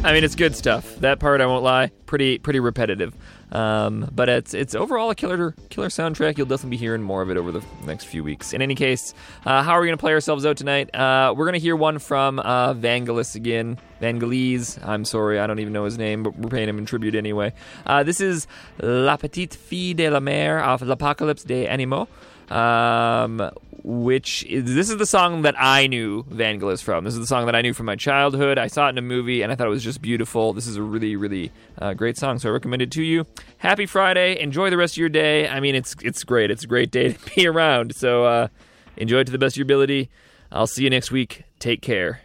I 0.05 0.12
mean, 0.12 0.23
it's 0.23 0.36
good 0.36 0.55
stuff. 0.55 0.94
That 1.01 1.19
part, 1.19 1.40
I 1.40 1.47
won't 1.47 1.65
lie, 1.65 1.90
pretty 2.06 2.39
pretty 2.39 2.60
repetitive. 2.60 3.16
Um, 3.52 4.10
but 4.14 4.28
it's 4.28 4.54
it's 4.54 4.74
overall 4.74 5.10
a 5.10 5.14
killer 5.14 5.54
killer 5.70 5.88
soundtrack. 5.88 6.36
You'll 6.36 6.46
definitely 6.46 6.70
be 6.70 6.76
hearing 6.76 7.02
more 7.02 7.22
of 7.22 7.30
it 7.30 7.36
over 7.36 7.52
the 7.52 7.62
next 7.86 8.04
few 8.04 8.22
weeks. 8.22 8.52
In 8.52 8.62
any 8.62 8.74
case, 8.74 9.14
uh, 9.46 9.62
how 9.62 9.72
are 9.72 9.80
we 9.80 9.86
going 9.86 9.96
to 9.96 10.00
play 10.00 10.12
ourselves 10.12 10.44
out 10.44 10.56
tonight? 10.56 10.94
Uh, 10.94 11.32
we're 11.36 11.46
going 11.46 11.54
to 11.54 11.60
hear 11.60 11.76
one 11.76 11.98
from 11.98 12.38
uh, 12.38 12.74
Vangelis 12.74 13.34
again. 13.34 13.78
Vangelis. 14.00 14.78
I'm 14.86 15.04
sorry, 15.04 15.38
I 15.38 15.46
don't 15.46 15.58
even 15.58 15.72
know 15.72 15.84
his 15.84 15.98
name, 15.98 16.22
but 16.22 16.36
we're 16.36 16.50
paying 16.50 16.68
him 16.68 16.78
in 16.78 16.86
tribute 16.86 17.14
anyway. 17.14 17.52
Uh, 17.86 18.02
this 18.02 18.20
is 18.20 18.46
La 18.80 19.16
Petite 19.16 19.54
Fille 19.54 19.94
de 19.94 20.10
la 20.10 20.20
Mer 20.20 20.58
of 20.58 20.82
L'Apocalypse 20.82 21.44
des 21.44 21.66
Animaux. 21.66 22.06
Um, 22.50 23.50
which 23.82 24.44
is 24.44 24.74
this 24.74 24.90
is 24.90 24.96
the 24.96 25.06
song 25.06 25.42
that 25.42 25.55
I 25.59 25.86
knew 25.86 26.24
Vangelis 26.24 26.82
from. 26.82 27.05
This 27.05 27.14
is 27.14 27.20
the 27.20 27.26
song 27.26 27.46
that 27.46 27.55
I 27.55 27.62
knew 27.62 27.72
from 27.72 27.86
my 27.86 27.96
childhood. 27.96 28.59
I 28.59 28.66
saw 28.66 28.86
it 28.86 28.90
in 28.90 28.98
a 28.98 29.02
movie 29.02 29.42
and 29.42 29.52
I 29.52 29.55
thought 29.55 29.66
it 29.66 29.70
was 29.70 29.84
just 29.84 30.02
beautiful. 30.02 30.52
This 30.52 30.66
is 30.66 30.76
a 30.76 30.82
really, 30.82 31.16
really 31.16 31.52
uh, 31.78 31.94
great 31.94 32.16
song, 32.16 32.38
so 32.38 32.48
I 32.48 32.52
recommend 32.52 32.82
it 32.82 32.90
to 32.92 33.02
you. 33.02 33.26
Happy 33.59 33.86
Friday! 33.86 34.40
Enjoy 34.40 34.70
the 34.70 34.76
rest 34.76 34.94
of 34.94 34.98
your 34.98 35.09
day. 35.09 35.48
I 35.48 35.60
mean, 35.60 35.74
it's 35.74 35.94
it's 36.02 36.24
great. 36.24 36.50
It's 36.50 36.64
a 36.64 36.68
great 36.68 36.90
day 36.90 37.12
to 37.14 37.34
be 37.34 37.46
around. 37.46 37.94
So 37.94 38.24
uh, 38.24 38.48
enjoy 38.96 39.20
it 39.20 39.24
to 39.24 39.32
the 39.32 39.38
best 39.38 39.55
of 39.55 39.59
your 39.59 39.64
ability. 39.64 40.10
I'll 40.50 40.66
see 40.66 40.84
you 40.84 40.90
next 40.90 41.10
week. 41.10 41.44
Take 41.59 41.82
care. 41.82 42.20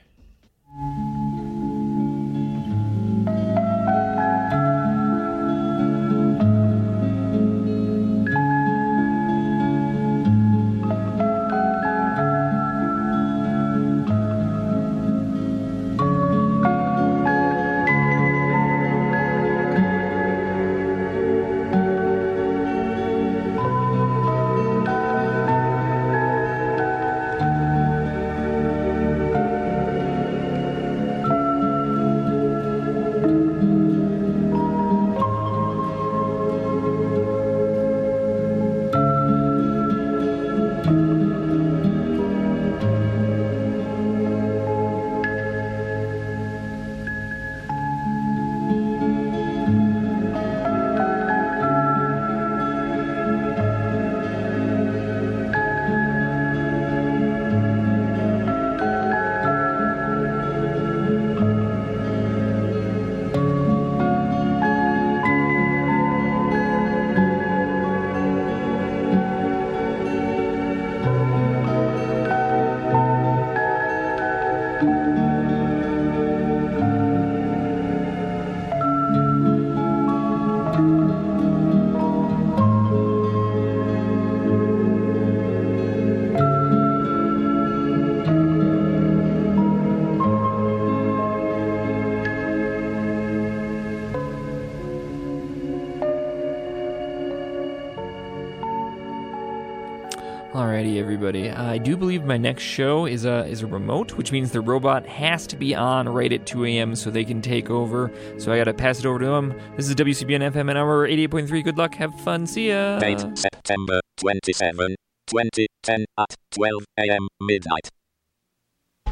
Alrighty, 100.54 101.00
everybody. 101.00 101.50
I 101.50 101.80
do 101.80 101.98
believe 101.98 102.26
my 102.26 102.38
next 102.38 102.62
show 102.62 103.08
is 103.08 103.26
a 103.26 103.44
is 103.48 103.64
a 103.64 103.66
remote, 103.66 104.14
which 104.14 104.32
means 104.32 104.52
the 104.52 104.62
robot 104.62 105.04
has 105.08 105.48
to 105.48 105.58
be 105.58 105.74
on 105.74 106.08
right 106.08 106.32
at 106.32 106.46
2 106.46 106.66
a.m. 106.66 106.96
so 106.96 107.10
they 107.10 107.26
can 107.26 107.42
take 107.42 107.72
over. 107.72 108.12
So 108.38 108.54
I 108.54 108.58
got 108.58 108.66
to 108.66 108.74
pass 108.76 109.00
it 109.00 109.08
over 109.08 109.18
to 109.18 109.26
them. 109.26 109.60
This 109.76 109.90
is 109.90 109.96
WCBN 109.96 110.52
FM 110.52 110.70
Ann 110.70 110.78
Arbor 110.78 111.08
88.3. 111.08 111.64
Good 111.64 111.80
luck. 111.80 111.96
Have 111.96 112.14
fun. 112.22 112.46
See 112.46 112.70
ya. 112.70 113.00
Date 113.00 113.26
September 113.36 114.00
27, 114.18 114.96
2010 115.26 116.06
at 116.20 116.36
12 116.52 116.84
a.m. 117.00 117.28
midnight. 117.42 117.90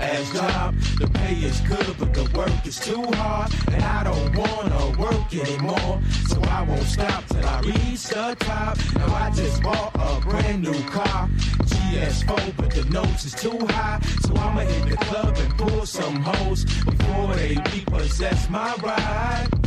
As 0.02 0.34
job, 0.34 0.76
the 0.98 1.08
pay 1.08 1.36
is 1.36 1.62
good, 1.62 1.96
but 2.00 2.12
the 2.12 2.24
work 2.36 2.66
is 2.66 2.80
too 2.80 3.04
hard, 3.18 3.54
and 3.72 3.84
I 3.84 4.04
don't 4.04 4.36
wanna 4.36 5.00
work 5.00 5.32
anymore. 5.32 6.02
So 6.28 6.42
I 6.50 6.64
won't 6.64 6.82
stop 6.84 7.24
till 7.28 7.46
I 7.46 7.62
reach 7.62 8.08
the 8.08 8.36
top. 8.40 8.78
Now 8.96 9.14
I 9.14 9.30
just 9.30 9.62
bought 9.62 9.92
a 9.94 10.20
brand 10.22 10.64
new 10.64 10.84
car, 10.90 11.30
GS4, 11.66 12.58
but 12.58 12.72
the 12.72 12.86
notes 12.86 13.26
is 13.26 13.36
too 13.36 13.60
high. 13.70 14.00
So 14.24 14.36
I'ma 14.36 14.62
hit 14.62 14.90
the 14.90 14.98
club 14.98 15.38
and 15.38 15.58
pull 15.58 15.86
some 15.86 16.16
hoes 16.16 16.66
before 16.66 17.36
they 17.36 17.58
repossess 17.72 18.50
my 18.50 18.74
ride. 18.82 19.62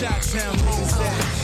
WCBN, 0.00 0.56
WCBN, 0.56 1.39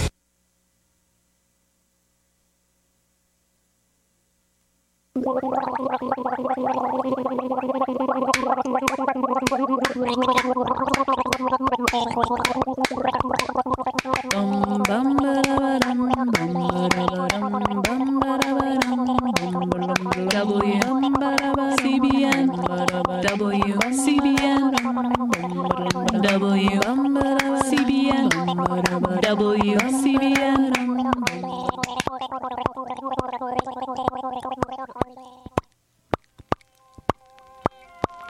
WCBN, 29.36 30.70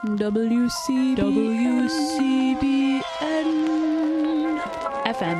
WCBN. 0.07 0.17
WC, 0.17 1.17
WCBN 1.17 3.01
FM 5.05 5.39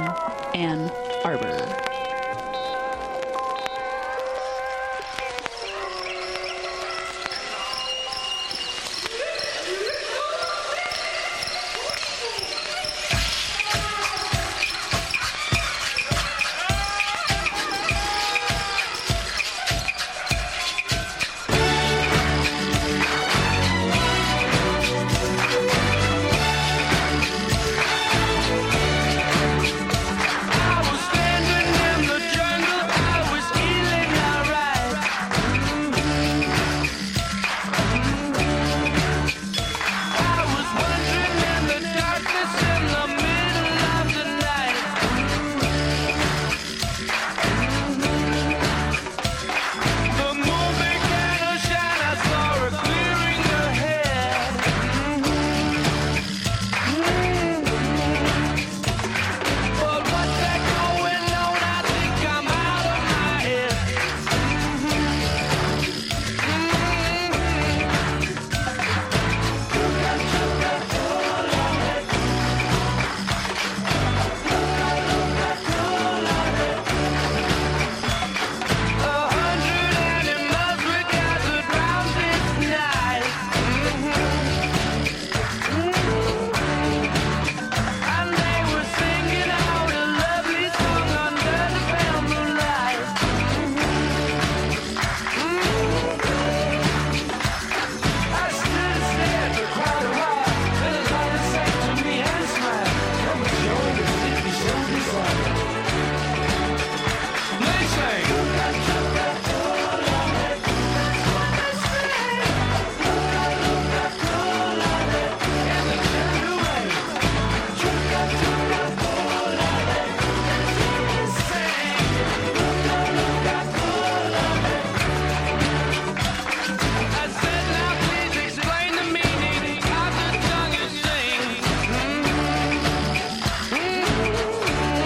Ann 0.55 0.91
Arbor. 1.23 1.86